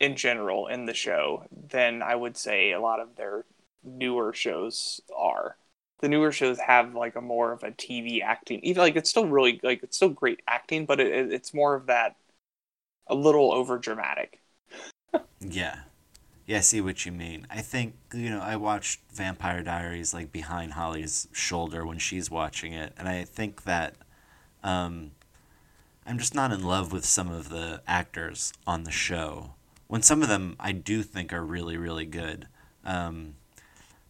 in 0.00 0.16
general 0.16 0.66
in 0.68 0.86
the 0.86 0.94
show 0.94 1.44
than 1.50 2.02
I 2.02 2.14
would 2.14 2.36
say 2.36 2.72
a 2.72 2.80
lot 2.80 3.00
of 3.00 3.16
their 3.16 3.44
newer 3.82 4.32
shows 4.32 5.00
are. 5.16 5.56
The 6.00 6.08
newer 6.08 6.32
shows 6.32 6.58
have 6.60 6.94
like 6.94 7.16
a 7.16 7.20
more 7.20 7.52
of 7.52 7.64
a 7.64 7.72
TV 7.72 8.22
acting. 8.22 8.60
Even 8.62 8.82
like 8.82 8.96
it's 8.96 9.10
still 9.10 9.26
really 9.26 9.60
like 9.62 9.82
it's 9.82 9.96
still 9.96 10.10
great 10.10 10.42
acting, 10.48 10.86
but 10.86 11.00
it, 11.00 11.08
it- 11.08 11.32
it's 11.32 11.54
more 11.54 11.74
of 11.74 11.86
that 11.86 12.16
a 13.08 13.14
little 13.16 13.52
over 13.52 13.78
dramatic. 13.78 14.40
Yeah, 15.40 15.80
Yeah, 16.46 16.58
I 16.58 16.60
see 16.62 16.80
what 16.80 17.06
you 17.06 17.12
mean. 17.12 17.46
I 17.50 17.62
think 17.62 17.96
you 18.14 18.30
know 18.30 18.40
I 18.40 18.56
watched 18.56 19.00
Vampire 19.12 19.62
Diaries 19.62 20.14
like 20.14 20.32
behind 20.32 20.74
Holly's 20.74 21.28
shoulder 21.32 21.86
when 21.86 21.98
she's 21.98 22.30
watching 22.30 22.72
it, 22.74 22.94
and 22.98 23.08
I 23.08 23.24
think 23.24 23.64
that 23.64 23.96
um, 24.64 25.12
I'm 26.06 26.18
just 26.18 26.34
not 26.34 26.52
in 26.52 26.64
love 26.64 26.92
with 26.92 27.04
some 27.06 27.30
of 27.30 27.50
the 27.50 27.82
actors 27.88 28.52
on 28.66 28.84
the 28.84 28.92
show. 28.92 29.54
When 29.88 30.02
some 30.02 30.22
of 30.22 30.28
them 30.28 30.56
I 30.60 30.72
do 30.72 31.02
think 31.02 31.32
are 31.32 31.44
really 31.44 31.76
really 31.76 32.06
good, 32.06 32.46
um, 32.84 33.34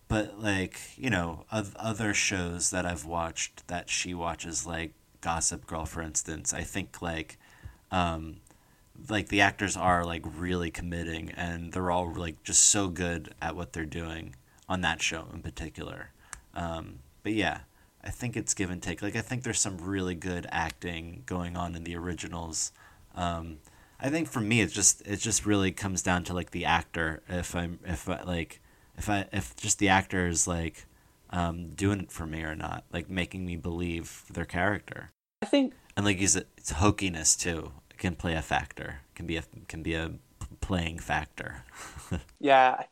but 0.09 0.41
like 0.41 0.79
you 0.97 1.11
know 1.11 1.47
of 1.51 1.75
other 1.77 2.13
shows 2.13 2.71
that 2.71 2.85
I've 2.85 3.05
watched 3.05 3.67
that 3.69 3.89
she 3.89 4.13
watches 4.13 4.67
like 4.67 4.93
Gossip 5.21 5.67
Girl 5.67 5.87
for 5.87 6.03
instance, 6.03 6.53
I 6.53 6.63
think 6.63 7.01
like 7.01 7.39
um, 7.91 8.37
like 9.09 9.29
the 9.29 9.41
actors 9.41 9.77
are 9.77 10.05
like 10.05 10.25
really 10.37 10.71
committing 10.71 11.31
and 11.31 11.73
they're 11.73 11.91
all 11.91 12.13
like 12.13 12.43
just 12.43 12.65
so 12.65 12.89
good 12.89 13.35
at 13.41 13.55
what 13.55 13.73
they're 13.73 13.85
doing 13.85 14.35
on 14.69 14.81
that 14.83 15.01
show 15.01 15.27
in 15.33 15.41
particular. 15.41 16.11
Um, 16.55 16.99
but 17.23 17.33
yeah, 17.33 17.61
I 18.03 18.11
think 18.11 18.37
it's 18.37 18.55
give 18.55 18.71
and 18.71 18.83
take. 18.83 19.03
Like 19.03 19.17
I 19.17 19.21
think 19.21 19.43
there's 19.43 19.61
some 19.61 19.79
really 19.79 20.15
good 20.15 20.47
acting 20.51 21.23
going 21.27 21.57
on 21.57 21.75
in 21.75 21.85
the 21.85 21.97
originals. 21.97 22.73
Um, 23.15 23.59
I 24.01 24.11
think 24.11 24.29
for 24.29 24.41
me, 24.41 24.61
it 24.61 24.71
just 24.71 25.07
it 25.07 25.17
just 25.17 25.47
really 25.47 25.73
comes 25.73 26.03
down 26.03 26.25
to 26.25 26.35
like 26.35 26.51
the 26.51 26.65
actor. 26.65 27.23
If 27.29 27.55
I'm 27.55 27.81
if 27.85 28.09
I, 28.09 28.23
like 28.23 28.61
if 28.97 29.09
I 29.09 29.27
if 29.33 29.57
just 29.57 29.79
the 29.79 29.89
actor 29.89 30.27
is 30.27 30.47
like 30.47 30.87
um, 31.31 31.71
doing 31.71 32.01
it 32.01 32.13
for 32.13 32.27
me 32.27 32.43
or 32.43 32.55
not, 32.55 32.85
like 32.93 33.11
making 33.11 33.45
me 33.45 33.57
believe 33.57 34.25
their 34.31 34.45
character. 34.45 35.11
I 35.43 35.47
think 35.47 35.75
And 35.97 36.07
like 36.07 36.19
he's 36.19 36.37
it's 36.37 36.73
hokiness 36.73 37.37
too 37.39 37.73
can 37.99 38.15
play 38.15 38.35
a 38.35 38.43
factor. 38.43 39.01
Can 39.15 39.27
be 39.27 39.37
a 39.37 39.43
can 39.67 39.83
be 39.83 39.95
a 39.95 40.13
playing 40.61 40.99
factor. 40.99 41.65
Yeah, 42.41 42.85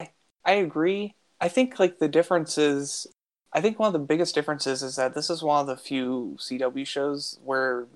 I, 0.00 0.10
I 0.44 0.52
agree. 0.52 1.16
I 1.40 1.48
think 1.48 1.80
like 1.80 1.98
the 1.98 2.08
difference 2.08 2.56
is, 2.56 3.08
I 3.52 3.60
think 3.60 3.78
one 3.78 3.88
of 3.88 3.92
the 3.92 3.98
biggest 3.98 4.32
differences 4.34 4.82
is 4.82 4.94
that 4.94 5.14
this 5.14 5.28
is 5.28 5.42
one 5.42 5.60
of 5.60 5.66
the 5.66 5.76
few 5.76 6.36
CW 6.38 6.86
shows 6.86 7.38
where 7.44 7.88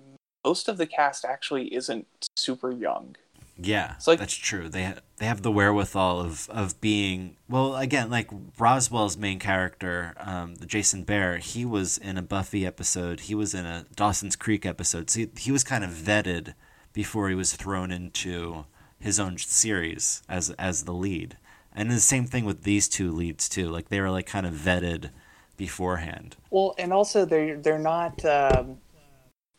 most 0.44 0.68
of 0.68 0.78
the 0.78 0.86
cast 0.86 1.24
actually 1.24 1.72
isn't 1.72 2.06
super 2.46 2.70
young. 2.72 3.16
Yeah, 3.58 3.94
It's 3.96 4.06
like- 4.06 4.18
that's 4.18 4.34
true. 4.34 4.68
They 4.68 4.84
ha- 4.84 5.00
they 5.18 5.24
have 5.24 5.40
the 5.40 5.50
wherewithal 5.50 6.20
of 6.20 6.48
of 6.50 6.78
being 6.82 7.36
well. 7.48 7.74
Again, 7.76 8.10
like 8.10 8.28
Roswell's 8.58 9.16
main 9.16 9.38
character, 9.38 10.12
um, 10.18 10.56
the 10.56 10.66
Jason 10.66 11.06
Behr. 11.06 11.38
He 11.38 11.64
was 11.64 11.96
in 11.96 12.18
a 12.18 12.22
Buffy 12.22 12.66
episode. 12.66 13.20
He 13.20 13.34
was 13.34 13.54
in 13.54 13.64
a 13.64 13.86
Dawson's 13.94 14.36
Creek 14.36 14.66
episode. 14.66 15.08
So 15.08 15.20
he, 15.20 15.28
he 15.38 15.50
was 15.52 15.64
kind 15.64 15.84
of 15.84 15.90
vetted 15.90 16.52
before 16.92 17.30
he 17.30 17.34
was 17.34 17.54
thrown 17.54 17.90
into 17.90 18.66
his 18.98 19.18
own 19.18 19.38
series 19.38 20.22
as 20.28 20.50
as 20.58 20.84
the 20.84 20.92
lead. 20.92 21.38
And 21.74 21.90
the 21.90 22.00
same 22.00 22.26
thing 22.26 22.44
with 22.44 22.62
these 22.64 22.88
two 22.88 23.10
leads 23.10 23.48
too. 23.48 23.70
Like 23.70 23.88
they 23.88 24.00
were 24.02 24.10
like 24.10 24.26
kind 24.26 24.46
of 24.46 24.52
vetted 24.52 25.10
beforehand. 25.56 26.36
Well, 26.50 26.74
and 26.78 26.92
also 26.92 27.24
they're 27.24 27.56
they're 27.56 27.78
not 27.78 28.22
um, 28.26 28.78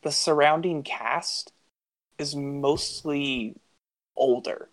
the 0.04 0.12
surrounding 0.12 0.84
cast 0.84 1.52
is 2.18 2.36
mostly 2.36 3.56
older. 4.16 4.70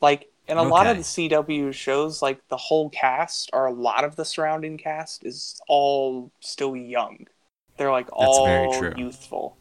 Like 0.00 0.30
in 0.48 0.58
a 0.58 0.62
lot 0.62 0.86
of 0.86 0.96
the 0.96 1.02
CW 1.02 1.72
shows, 1.72 2.22
like 2.22 2.46
the 2.48 2.56
whole 2.56 2.90
cast 2.90 3.50
or 3.52 3.66
a 3.66 3.72
lot 3.72 4.04
of 4.04 4.16
the 4.16 4.24
surrounding 4.24 4.78
cast 4.78 5.24
is 5.24 5.60
all 5.68 6.30
still 6.40 6.76
young. 6.76 7.26
They're 7.76 7.90
like 7.90 8.06
That's 8.06 8.38
very 8.38 8.66
all 8.66 8.92
youthful. 8.96 9.56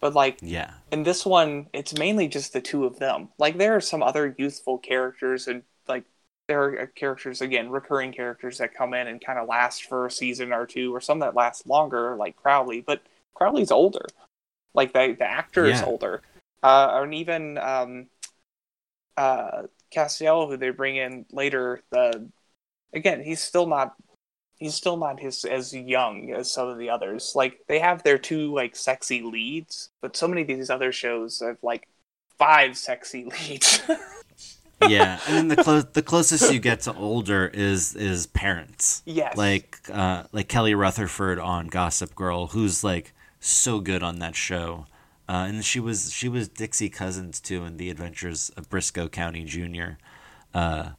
But 0.00 0.14
like 0.14 0.38
Yeah. 0.40 0.72
in 0.90 1.02
this 1.02 1.26
one, 1.26 1.68
it's 1.72 1.96
mainly 1.98 2.28
just 2.28 2.52
the 2.52 2.60
two 2.60 2.84
of 2.84 2.98
them. 2.98 3.28
Like 3.38 3.58
there 3.58 3.76
are 3.76 3.80
some 3.80 4.02
other 4.02 4.34
youthful 4.38 4.78
characters, 4.78 5.46
and 5.46 5.62
like 5.86 6.04
there 6.48 6.62
are 6.62 6.86
characters 6.86 7.42
again, 7.42 7.70
recurring 7.70 8.12
characters 8.12 8.58
that 8.58 8.74
come 8.74 8.94
in 8.94 9.06
and 9.06 9.24
kind 9.24 9.38
of 9.38 9.46
last 9.48 9.84
for 9.84 10.06
a 10.06 10.10
season 10.10 10.52
or 10.52 10.66
two, 10.66 10.94
or 10.94 11.00
some 11.00 11.18
that 11.20 11.34
last 11.34 11.66
longer, 11.66 12.16
like 12.16 12.36
Crowley. 12.36 12.80
But 12.80 13.02
Crowley's 13.34 13.70
older. 13.70 14.06
Like 14.72 14.92
the 14.92 15.14
the 15.18 15.26
actor 15.26 15.66
is 15.66 15.82
older, 15.82 16.22
uh, 16.62 17.00
and 17.02 17.14
even 17.14 17.58
um, 17.58 18.06
uh, 19.16 19.62
Castiel, 19.94 20.48
who 20.48 20.56
they 20.56 20.70
bring 20.70 20.96
in 20.96 21.26
later, 21.30 21.82
the 21.90 22.28
again, 22.92 23.22
he's 23.22 23.40
still 23.40 23.66
not. 23.66 23.94
He's 24.58 24.74
still 24.74 24.98
not 24.98 25.20
his 25.20 25.46
as 25.46 25.72
young 25.72 26.32
as 26.32 26.52
some 26.52 26.68
of 26.68 26.76
the 26.76 26.90
others. 26.90 27.32
Like 27.34 27.60
they 27.66 27.78
have 27.78 28.02
their 28.02 28.18
two 28.18 28.52
like 28.54 28.76
sexy 28.76 29.22
leads, 29.22 29.88
but 30.02 30.16
so 30.16 30.28
many 30.28 30.42
of 30.42 30.48
these 30.48 30.68
other 30.68 30.92
shows 30.92 31.40
have 31.40 31.56
like 31.62 31.88
five 32.38 32.76
sexy 32.76 33.24
leads. 33.48 33.80
yeah, 34.86 35.20
and 35.26 35.36
then 35.36 35.48
the 35.48 35.56
close 35.62 35.86
the 35.86 36.02
closest 36.02 36.52
you 36.52 36.58
get 36.58 36.80
to 36.82 36.94
older 36.94 37.46
is 37.46 37.94
is 37.94 38.26
parents. 38.26 39.02
yes, 39.06 39.34
Like 39.36 39.78
uh, 39.90 40.24
like 40.32 40.48
Kelly 40.48 40.74
Rutherford 40.74 41.38
on 41.38 41.68
Gossip 41.68 42.14
Girl, 42.14 42.48
who's 42.48 42.84
like 42.84 43.14
so 43.40 43.80
good 43.80 44.02
on 44.02 44.18
that 44.18 44.36
show, 44.36 44.86
uh, 45.30 45.46
and 45.46 45.64
she 45.64 45.78
was 45.78 46.12
she 46.12 46.28
was 46.28 46.48
Dixie 46.48 46.88
Cousins 46.88 47.38
too 47.38 47.64
in 47.64 47.76
The 47.76 47.88
Adventures 47.88 48.50
of 48.56 48.68
Brisco 48.68 49.08
County 49.08 49.44
Jr. 49.44 49.92
Uh, 50.52 50.90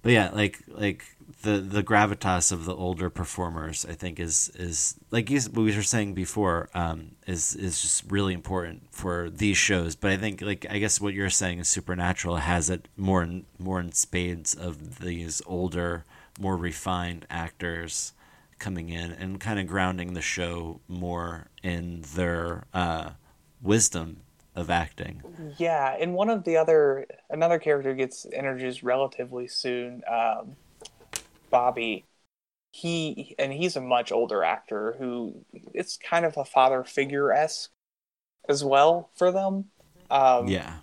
but 0.00 0.12
yeah, 0.12 0.30
like 0.32 0.60
like 0.66 1.04
the 1.42 1.58
the 1.58 1.82
gravitas 1.82 2.52
of 2.52 2.64
the 2.64 2.74
older 2.74 3.10
performers, 3.10 3.84
I 3.84 3.92
think 3.92 4.18
is 4.18 4.50
is 4.54 4.94
like 5.10 5.28
you, 5.28 5.40
we 5.52 5.76
were 5.76 5.82
saying 5.82 6.14
before, 6.14 6.70
um, 6.72 7.16
is 7.26 7.54
is 7.54 7.82
just 7.82 8.10
really 8.10 8.32
important 8.32 8.84
for 8.92 9.28
these 9.28 9.58
shows. 9.58 9.94
But 9.94 10.12
I 10.12 10.16
think 10.16 10.40
like 10.40 10.64
I 10.70 10.78
guess 10.78 10.98
what 10.98 11.12
you're 11.12 11.28
saying 11.28 11.58
is 11.58 11.68
Supernatural 11.68 12.36
has 12.36 12.70
it 12.70 12.88
more 12.96 13.22
in 13.22 13.44
more 13.58 13.78
in 13.78 13.92
spades 13.92 14.54
of 14.54 15.00
these 15.00 15.42
older, 15.44 16.06
more 16.40 16.56
refined 16.56 17.26
actors 17.28 18.14
coming 18.58 18.88
in 18.88 19.12
and 19.12 19.38
kind 19.38 19.60
of 19.60 19.66
grounding 19.66 20.14
the 20.14 20.22
show 20.22 20.80
more 20.88 21.48
in 21.62 22.02
their 22.14 22.64
uh, 22.72 23.10
wisdom 23.62 24.22
of 24.54 24.70
acting. 24.70 25.22
yeah. 25.58 25.96
And 25.98 26.14
one 26.14 26.30
of 26.30 26.44
the 26.44 26.56
other 26.56 27.06
another 27.28 27.58
character 27.58 27.94
gets 27.94 28.24
introduced 28.26 28.82
relatively 28.82 29.46
soon. 29.48 30.02
Um, 30.10 30.56
Bobby, 31.50 32.04
he 32.72 33.34
and 33.38 33.52
he's 33.52 33.76
a 33.76 33.80
much 33.80 34.12
older 34.12 34.44
actor 34.44 34.96
who 34.98 35.44
it's 35.74 35.96
kind 35.96 36.24
of 36.24 36.36
a 36.36 36.44
father 36.44 36.84
figure 36.84 37.32
esque 37.32 37.70
as 38.48 38.64
well 38.64 39.10
for 39.16 39.30
them. 39.32 39.66
Um, 40.10 40.48
Yeah. 40.48 40.74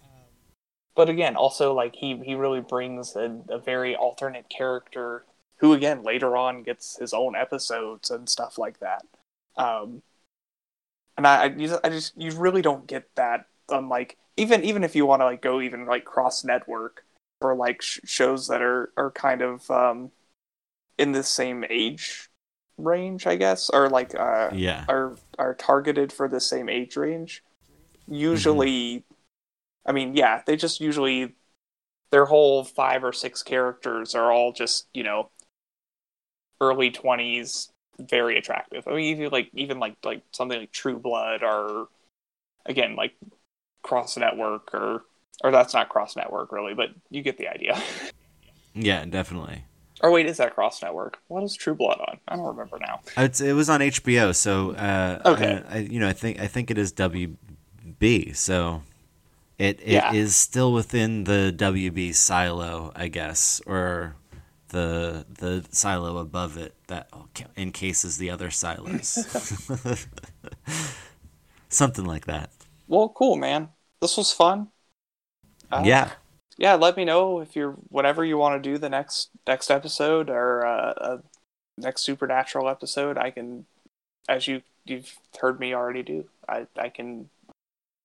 but 0.95 1.09
again 1.09 1.35
also 1.35 1.73
like 1.73 1.95
he 1.95 2.17
he 2.25 2.35
really 2.35 2.61
brings 2.61 3.15
a, 3.15 3.41
a 3.49 3.59
very 3.59 3.95
alternate 3.95 4.49
character 4.49 5.25
who 5.57 5.73
again 5.73 6.03
later 6.03 6.35
on 6.37 6.63
gets 6.63 6.97
his 6.97 7.13
own 7.13 7.35
episodes 7.35 8.09
and 8.09 8.29
stuff 8.29 8.57
like 8.57 8.79
that 8.79 9.03
um 9.57 10.01
and 11.17 11.27
i 11.27 11.43
i, 11.45 11.49
just- 11.49 11.79
I 11.83 11.89
just 11.89 12.13
you 12.17 12.31
really 12.31 12.61
don't 12.61 12.87
get 12.87 13.09
that 13.15 13.45
on 13.69 13.89
like 13.89 14.17
even 14.37 14.63
even 14.63 14.83
if 14.83 14.95
you 14.95 15.05
want 15.05 15.21
to 15.21 15.25
like 15.25 15.41
go 15.41 15.61
even 15.61 15.85
like 15.85 16.05
cross 16.05 16.43
network 16.43 17.03
for 17.41 17.55
like 17.55 17.81
sh- 17.81 17.99
shows 18.05 18.47
that 18.47 18.61
are 18.61 18.91
are 18.97 19.11
kind 19.11 19.41
of 19.41 19.69
um 19.71 20.11
in 20.97 21.11
the 21.11 21.23
same 21.23 21.63
age 21.69 22.29
range 22.77 23.25
i 23.27 23.35
guess 23.35 23.69
or 23.69 23.89
like 23.89 24.15
uh 24.15 24.49
Yeah. 24.53 24.85
are 24.87 25.15
are 25.39 25.55
targeted 25.55 26.13
for 26.13 26.27
the 26.27 26.39
same 26.39 26.69
age 26.69 26.95
range 26.95 27.43
usually 28.07 29.03
i 29.85 29.91
mean 29.91 30.15
yeah 30.15 30.41
they 30.45 30.55
just 30.55 30.79
usually 30.79 31.35
their 32.11 32.25
whole 32.25 32.63
five 32.63 33.03
or 33.03 33.11
six 33.11 33.43
characters 33.43 34.15
are 34.15 34.31
all 34.31 34.53
just 34.53 34.87
you 34.93 35.03
know 35.03 35.29
early 36.61 36.91
20s 36.91 37.69
very 37.99 38.37
attractive 38.37 38.87
i 38.87 38.91
mean 38.91 39.05
even 39.05 39.29
like 39.31 39.49
even 39.53 39.79
like 39.79 39.95
like 40.03 40.21
something 40.31 40.59
like 40.59 40.71
true 40.71 40.99
blood 40.99 41.43
or 41.43 41.87
again 42.65 42.95
like 42.95 43.13
cross 43.83 44.17
network 44.17 44.73
or 44.73 45.03
or 45.43 45.51
that's 45.51 45.73
not 45.73 45.89
cross 45.89 46.15
network 46.15 46.51
really 46.51 46.73
but 46.73 46.89
you 47.09 47.21
get 47.23 47.37
the 47.37 47.47
idea 47.47 47.81
Yeah, 48.73 49.05
definitely. 49.05 49.63
or 50.01 50.11
wait 50.11 50.25
is 50.27 50.37
that 50.37 50.53
cross 50.55 50.81
network 50.81 51.19
what 51.27 51.43
is 51.43 51.55
true 51.55 51.75
blood 51.75 51.99
on 52.07 52.19
i 52.27 52.35
don't 52.35 52.45
remember 52.47 52.77
now 52.79 52.99
It's, 53.15 53.41
it 53.41 53.53
was 53.53 53.69
on 53.69 53.81
HBO, 53.81 54.31
so 54.31 54.71
uh, 54.71 55.21
Okay. 55.25 55.63
I, 55.67 55.75
I, 55.75 55.77
you 55.79 55.99
know, 55.99 56.07
I 56.07 56.13
think 56.13 56.39
I 56.39 56.47
think 56.47 56.69
it 56.69 56.77
is 56.77 56.91
WB, 56.91 58.31
so 58.33 58.83
it 59.57 59.79
it 59.83 60.05
is 60.05 60.35
Yeah. 60.35 60.35
still 60.35 60.73
within 60.73 61.25
the 61.25 61.53
WB 61.55 62.13
silo, 62.13 62.91
I 62.95 63.07
guess, 63.07 63.61
or 63.65 64.15
the 64.69 65.25
the 65.29 65.65
silo 65.71 66.17
above 66.17 66.57
it 66.57 66.73
that 66.87 67.09
encases 67.55 68.17
the 68.17 68.29
other 68.29 68.51
silos, 68.51 69.17
something 71.69 72.05
like 72.05 72.25
that. 72.25 72.51
well 72.87 73.09
cool 73.09 73.35
man. 73.35 73.69
This 74.01 74.17
was 74.17 74.31
fun. 74.31 74.67
Uh, 75.71 75.83
yeah, 75.85 76.11
yeah 76.57 76.75
let 76.75 76.97
me 76.97 77.05
know 77.05 77.39
if 77.39 77.55
you're 77.55 77.71
whatever 77.89 78.25
you 78.25 78.37
want 78.37 78.61
to 78.61 78.69
do 78.69 78.77
the 78.77 78.89
next 78.89 79.29
next 79.45 79.71
episode 79.71 80.29
or 80.29 80.65
uh, 80.65 80.93
uh 80.99 81.17
next 81.77 82.01
supernatural 82.01 82.67
episode 82.67 83.17
i 83.17 83.29
can 83.29 83.65
as 84.27 84.47
you 84.47 84.61
you've 84.85 85.15
heard 85.39 85.59
me 85.59 85.73
already 85.73 86.03
do 86.03 86.25
i 86.49 86.65
i 86.77 86.89
can 86.89 87.29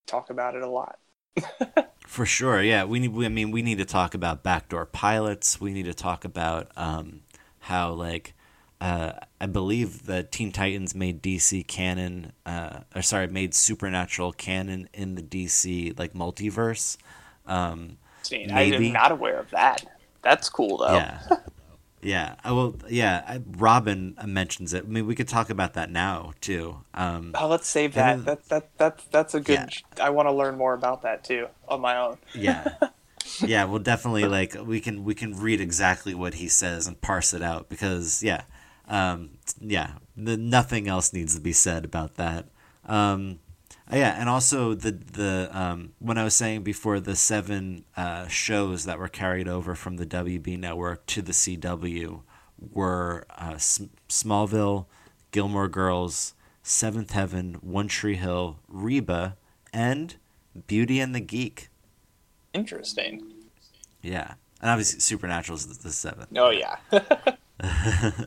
talk 0.07 0.31
about 0.31 0.55
it 0.55 0.63
a 0.63 0.69
lot 0.69 0.99
For 2.13 2.27
sure, 2.27 2.61
yeah. 2.61 2.85
We 2.85 2.99
need. 2.99 3.15
We, 3.15 3.25
I 3.25 3.31
mean, 3.31 3.53
we 3.53 3.63
need 3.63 3.79
to 3.79 3.87
talk 3.87 4.13
about 4.15 4.43
backdoor 4.43 4.85
pilots. 4.85 5.59
We 5.59 5.73
need 5.73 5.87
to 5.87 5.95
talk 5.95 6.27
about 6.27 6.71
um, 6.77 7.21
how, 7.61 7.93
like, 7.93 8.35
uh, 8.83 9.13
I 9.41 9.47
believe 9.47 10.05
the 10.05 10.23
Teen 10.23 10.53
Titans 10.53 10.95
made 10.95 11.23
DC 11.23 11.67
canon, 11.67 12.35
uh, 12.45 12.81
or 12.95 13.01
sorry, 13.01 13.29
made 13.29 13.55
Supernatural 13.55 14.33
canon 14.33 14.91
in 14.93 15.15
the 15.15 15.23
DC 15.23 15.99
like 15.99 16.13
multiverse. 16.13 16.99
Um, 17.47 17.97
See, 18.25 18.47
I'm 18.47 18.93
not 18.93 19.11
aware 19.11 19.39
of 19.39 19.49
that. 19.53 19.83
That's 20.21 20.51
cool 20.51 20.77
though. 20.77 20.97
yeah, 20.97 21.23
yeah. 22.03 22.35
I 22.45 22.53
will. 22.53 22.77
Yeah, 22.89 23.39
Robin 23.57 24.17
mentions 24.27 24.75
it. 24.75 24.85
I 24.85 24.89
mean, 24.89 25.07
we 25.07 25.15
could 25.15 25.29
talk 25.29 25.51
about 25.51 25.75
that 25.75 25.91
now 25.91 26.33
too. 26.41 26.79
Um, 26.95 27.35
Oh, 27.39 27.49
let's 27.49 27.67
save 27.69 27.95
that. 27.95 28.25
That 28.25 28.49
that 28.49 28.79
that 28.79 29.01
that's 29.11 29.35
a 29.35 29.41
good. 29.41 29.71
Yeah. 29.99 30.05
I 30.05 30.11
want 30.11 30.29
to 30.29 30.33
learn 30.33 30.57
more 30.57 30.75
about 30.75 31.03
that 31.03 31.25
too 31.25 31.49
on 31.69 31.81
my 31.81 31.97
own. 31.97 32.19
yeah 32.35 32.75
yeah 33.41 33.65
we'll 33.65 33.79
definitely 33.79 34.25
like 34.25 34.57
we 34.65 34.81
can 34.81 35.05
we 35.05 35.15
can 35.15 35.39
read 35.39 35.61
exactly 35.61 36.15
what 36.15 36.35
he 36.35 36.49
says 36.49 36.87
and 36.87 37.01
parse 37.01 37.33
it 37.33 37.41
out 37.43 37.69
because 37.69 38.23
yeah 38.23 38.43
um 38.89 39.31
yeah 39.61 39.93
the, 40.17 40.37
nothing 40.37 40.89
else 40.89 41.13
needs 41.13 41.35
to 41.35 41.41
be 41.41 41.53
said 41.53 41.85
about 41.85 42.17
that 42.17 42.47
um 42.85 43.39
uh, 43.49 43.52
yeah 43.93 44.17
and 44.19 44.29
also 44.29 44.75
the 44.75 44.91
the 44.93 45.49
um 45.53 45.93
when 45.99 46.17
i 46.19 46.25
was 46.25 46.35
saying 46.35 46.63
before 46.63 46.99
the 47.01 47.15
seven 47.17 47.85
uh 47.97 48.27
shows 48.29 48.85
that 48.85 48.99
were 48.99 49.09
carried 49.09 49.47
over 49.49 49.75
from 49.75 49.97
the 49.97 50.07
wb 50.07 50.59
network 50.59 51.05
to 51.07 51.21
the 51.23 51.33
cw 51.33 52.23
were 52.73 53.27
uh, 53.39 53.53
S- 53.55 53.83
smallville 54.09 54.87
gilmore 55.31 55.69
girls 55.69 56.35
seventh 56.63 57.11
heaven 57.11 57.55
one 57.61 57.89
tree 57.89 58.17
hill 58.17 58.59
reba 58.69 59.37
and 59.73 60.17
beauty 60.67 61.01
and 61.01 61.15
the 61.15 61.21
geek 61.21 61.69
Interesting. 62.55 63.33
yeah, 64.03 64.35
and 64.61 64.69
obviously 64.71 65.01
Supernatural 65.01 65.57
is 65.57 65.67
the, 65.79 65.83
the 65.85 65.91
seventh. 65.91 66.29
Oh 66.37 66.51
yeah. 66.51 66.77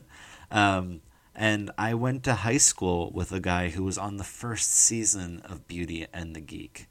Um, 0.50 1.00
and 1.36 1.70
I 1.76 1.92
went 1.92 2.24
to 2.24 2.34
high 2.34 2.56
school 2.56 3.10
with 3.12 3.30
a 3.30 3.40
guy 3.40 3.68
who 3.68 3.84
was 3.84 3.98
on 3.98 4.16
the 4.16 4.24
first 4.24 4.72
season 4.72 5.42
of 5.44 5.68
Beauty 5.68 6.06
and 6.12 6.34
the 6.34 6.40
Geek. 6.40 6.88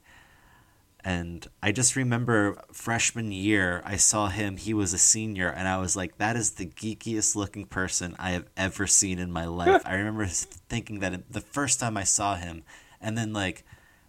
And 1.04 1.46
I 1.62 1.72
just 1.72 1.96
remember 1.96 2.62
freshman 2.72 3.32
year, 3.32 3.82
I 3.84 3.96
saw 3.96 4.28
him. 4.28 4.56
He 4.56 4.72
was 4.72 4.92
a 4.92 4.98
senior, 4.98 5.48
and 5.48 5.68
I 5.68 5.78
was 5.78 5.96
like, 5.96 6.18
"That 6.18 6.36
is 6.36 6.52
the 6.52 6.66
geekiest 6.66 7.36
looking 7.36 7.66
person 7.66 8.14
I 8.18 8.30
have 8.30 8.46
ever 8.56 8.86
seen 8.86 9.18
in 9.18 9.32
my 9.32 9.44
life." 9.62 9.82
I 9.84 9.94
remember 9.94 10.26
thinking 10.26 11.00
that 11.00 11.30
the 11.30 11.40
first 11.40 11.78
time 11.80 11.96
I 11.96 12.04
saw 12.04 12.36
him, 12.36 12.62
and 13.00 13.18
then 13.18 13.32
like 13.32 13.64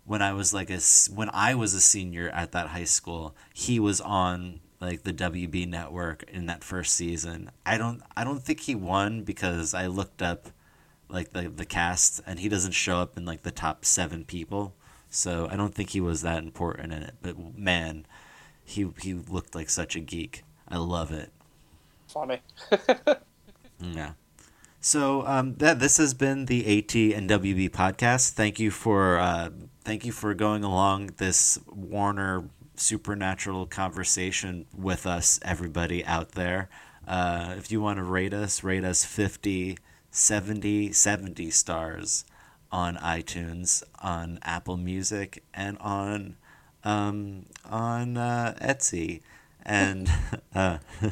when 0.05 0.22
I 0.22 0.34
was 0.34 0.53
like 0.53 0.69
a 0.69 0.80
when 1.14 1.30
I 1.34 1.53
was 1.53 1.73
a 1.73 1.81
senior 1.81 2.30
at 2.30 2.51
that 2.53 2.69
high 2.69 2.85
school, 2.85 3.35
he 3.53 3.80
was 3.80 4.01
on 4.01 4.59
like 4.79 5.03
the 5.03 5.13
WB 5.13 5.67
network 5.67 6.23
in 6.29 6.45
that 6.47 6.63
first 6.63 6.93
season. 6.93 7.51
I 7.65 7.77
don't 7.77 8.01
I 8.15 8.23
don't 8.23 8.43
think 8.43 8.61
he 8.61 8.75
won 8.75 9.23
because 9.23 9.73
I 9.73 9.87
looked 9.87 10.21
up 10.21 10.49
like 11.09 11.33
the 11.33 11.49
the 11.49 11.65
cast 11.65 12.21
and 12.25 12.39
he 12.39 12.49
doesn't 12.49 12.73
show 12.73 12.97
up 12.97 13.17
in 13.17 13.25
like 13.25 13.43
the 13.43 13.51
top 13.51 13.85
7 13.85 14.25
people. 14.25 14.73
So 15.09 15.47
I 15.49 15.55
don't 15.55 15.73
think 15.73 15.91
he 15.91 16.01
was 16.01 16.21
that 16.21 16.43
important 16.43 16.93
in 16.93 17.03
it. 17.03 17.15
But 17.21 17.57
man, 17.57 18.05
he 18.63 18.89
he 19.01 19.13
looked 19.13 19.55
like 19.55 19.69
such 19.69 19.95
a 19.95 19.99
geek. 19.99 20.43
I 20.67 20.77
love 20.77 21.11
it. 21.11 21.31
Funny. 22.07 22.41
Yeah. 23.79 24.13
So 24.79 25.25
um, 25.25 25.55
that 25.55 25.79
this 25.79 25.97
has 25.97 26.13
been 26.13 26.45
the 26.45 26.79
AT 26.79 26.95
and 26.95 27.29
WB 27.29 27.71
podcast. 27.71 28.31
Thank 28.31 28.59
you 28.59 28.71
for 28.71 29.19
uh, 29.19 29.49
thank 29.83 30.05
you 30.05 30.11
for 30.11 30.33
going 30.33 30.63
along 30.63 31.11
this 31.17 31.59
Warner 31.67 32.49
supernatural 32.79 33.65
conversation 33.65 34.65
with 34.75 35.05
us, 35.05 35.39
everybody 35.43 36.05
out 36.05 36.33
there. 36.33 36.69
Uh, 37.07 37.55
if 37.57 37.71
you 37.71 37.81
want 37.81 37.97
to 37.97 38.03
rate 38.03 38.33
us, 38.33 38.63
rate 38.63 38.83
us 38.83 39.05
50, 39.05 39.77
70, 40.11 40.91
70 40.91 41.49
stars 41.51 42.25
on 42.71 42.97
iTunes, 42.97 43.83
on 44.01 44.39
Apple 44.41 44.77
Music, 44.77 45.43
and 45.53 45.77
on 45.79 46.35
um, 46.83 47.45
on 47.65 48.17
uh, 48.17 48.55
Etsy, 48.61 49.21
and 49.65 50.09
uh, 50.55 50.77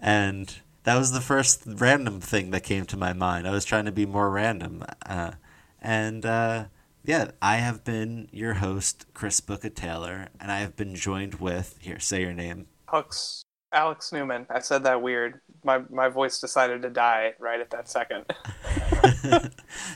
and 0.00 0.56
that 0.84 0.96
was 0.96 1.12
the 1.12 1.20
first 1.20 1.62
random 1.66 2.20
thing 2.20 2.50
that 2.50 2.62
came 2.62 2.86
to 2.86 2.96
my 2.96 3.12
mind. 3.12 3.46
I 3.46 3.50
was 3.50 3.64
trying 3.64 3.84
to 3.84 3.92
be 3.92 4.06
more 4.06 4.30
random, 4.30 4.84
uh, 5.06 5.32
and 5.80 6.24
uh, 6.26 6.64
yeah, 7.04 7.32
I 7.40 7.56
have 7.56 7.84
been 7.84 8.28
your 8.32 8.54
host, 8.54 9.06
Chris 9.14 9.40
Booker 9.40 9.70
Taylor, 9.70 10.28
and 10.40 10.52
I 10.52 10.60
have 10.60 10.76
been 10.76 10.94
joined 10.94 11.36
with 11.36 11.76
here. 11.80 11.98
Say 11.98 12.22
your 12.22 12.32
name. 12.32 12.66
Alex 12.92 13.44
Alex 13.72 14.12
Newman. 14.12 14.46
I 14.50 14.60
said 14.60 14.84
that 14.84 15.02
weird. 15.02 15.40
My 15.64 15.82
my 15.90 16.08
voice 16.08 16.38
decided 16.38 16.82
to 16.82 16.90
die 16.90 17.34
right 17.38 17.60
at 17.60 17.70
that 17.70 17.88
second. 17.88 18.24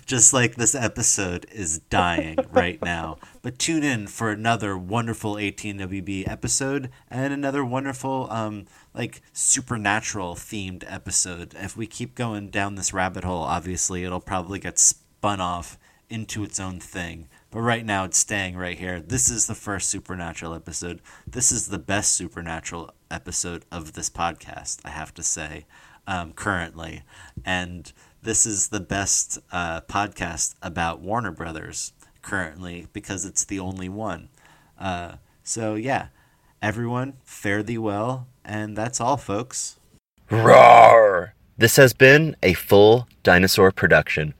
Just 0.06 0.32
like 0.32 0.54
this 0.54 0.74
episode 0.74 1.46
is 1.52 1.80
dying 1.90 2.38
right 2.52 2.80
now. 2.82 3.18
But 3.42 3.58
tune 3.58 3.84
in 3.84 4.06
for 4.06 4.30
another 4.30 4.76
wonderful 4.78 5.34
18WB 5.34 6.28
episode 6.28 6.90
and 7.10 7.32
another 7.32 7.64
wonderful, 7.64 8.28
um, 8.30 8.66
like 8.94 9.20
supernatural 9.32 10.34
themed 10.34 10.84
episode. 10.86 11.54
If 11.56 11.76
we 11.76 11.86
keep 11.86 12.14
going 12.14 12.48
down 12.50 12.76
this 12.76 12.92
rabbit 12.92 13.24
hole, 13.24 13.42
obviously 13.42 14.04
it'll 14.04 14.20
probably 14.20 14.58
get 14.58 14.78
spun 14.78 15.40
off 15.40 15.78
into 16.08 16.44
its 16.44 16.60
own 16.60 16.80
thing. 16.80 17.28
But 17.50 17.60
right 17.60 17.84
now 17.84 18.04
it's 18.04 18.18
staying 18.18 18.56
right 18.56 18.78
here. 18.78 19.00
This 19.00 19.30
is 19.30 19.46
the 19.46 19.54
first 19.54 19.88
supernatural 19.88 20.54
episode. 20.54 21.00
This 21.26 21.50
is 21.50 21.68
the 21.68 21.78
best 21.78 22.12
supernatural 22.12 22.92
episode 23.10 23.64
of 23.70 23.94
this 23.94 24.10
podcast, 24.10 24.80
I 24.84 24.90
have 24.90 25.14
to 25.14 25.22
say, 25.22 25.66
um, 26.06 26.32
currently. 26.32 27.02
And 27.44 27.92
this 28.22 28.46
is 28.46 28.68
the 28.68 28.80
best 28.80 29.38
uh, 29.52 29.82
podcast 29.82 30.54
about 30.62 31.00
Warner 31.00 31.32
Brothers 31.32 31.92
currently 32.22 32.88
because 32.92 33.24
it's 33.24 33.44
the 33.44 33.60
only 33.60 33.88
one. 33.88 34.28
Uh, 34.78 35.16
so, 35.42 35.74
yeah, 35.74 36.08
everyone, 36.60 37.14
fare 37.24 37.62
thee 37.62 37.78
well. 37.78 38.26
And 38.44 38.76
that's 38.76 39.00
all, 39.00 39.16
folks. 39.16 39.78
Roar! 40.30 41.34
This 41.58 41.76
has 41.76 41.92
been 41.92 42.36
a 42.42 42.52
full 42.52 43.08
dinosaur 43.22 43.70
production. 43.72 44.34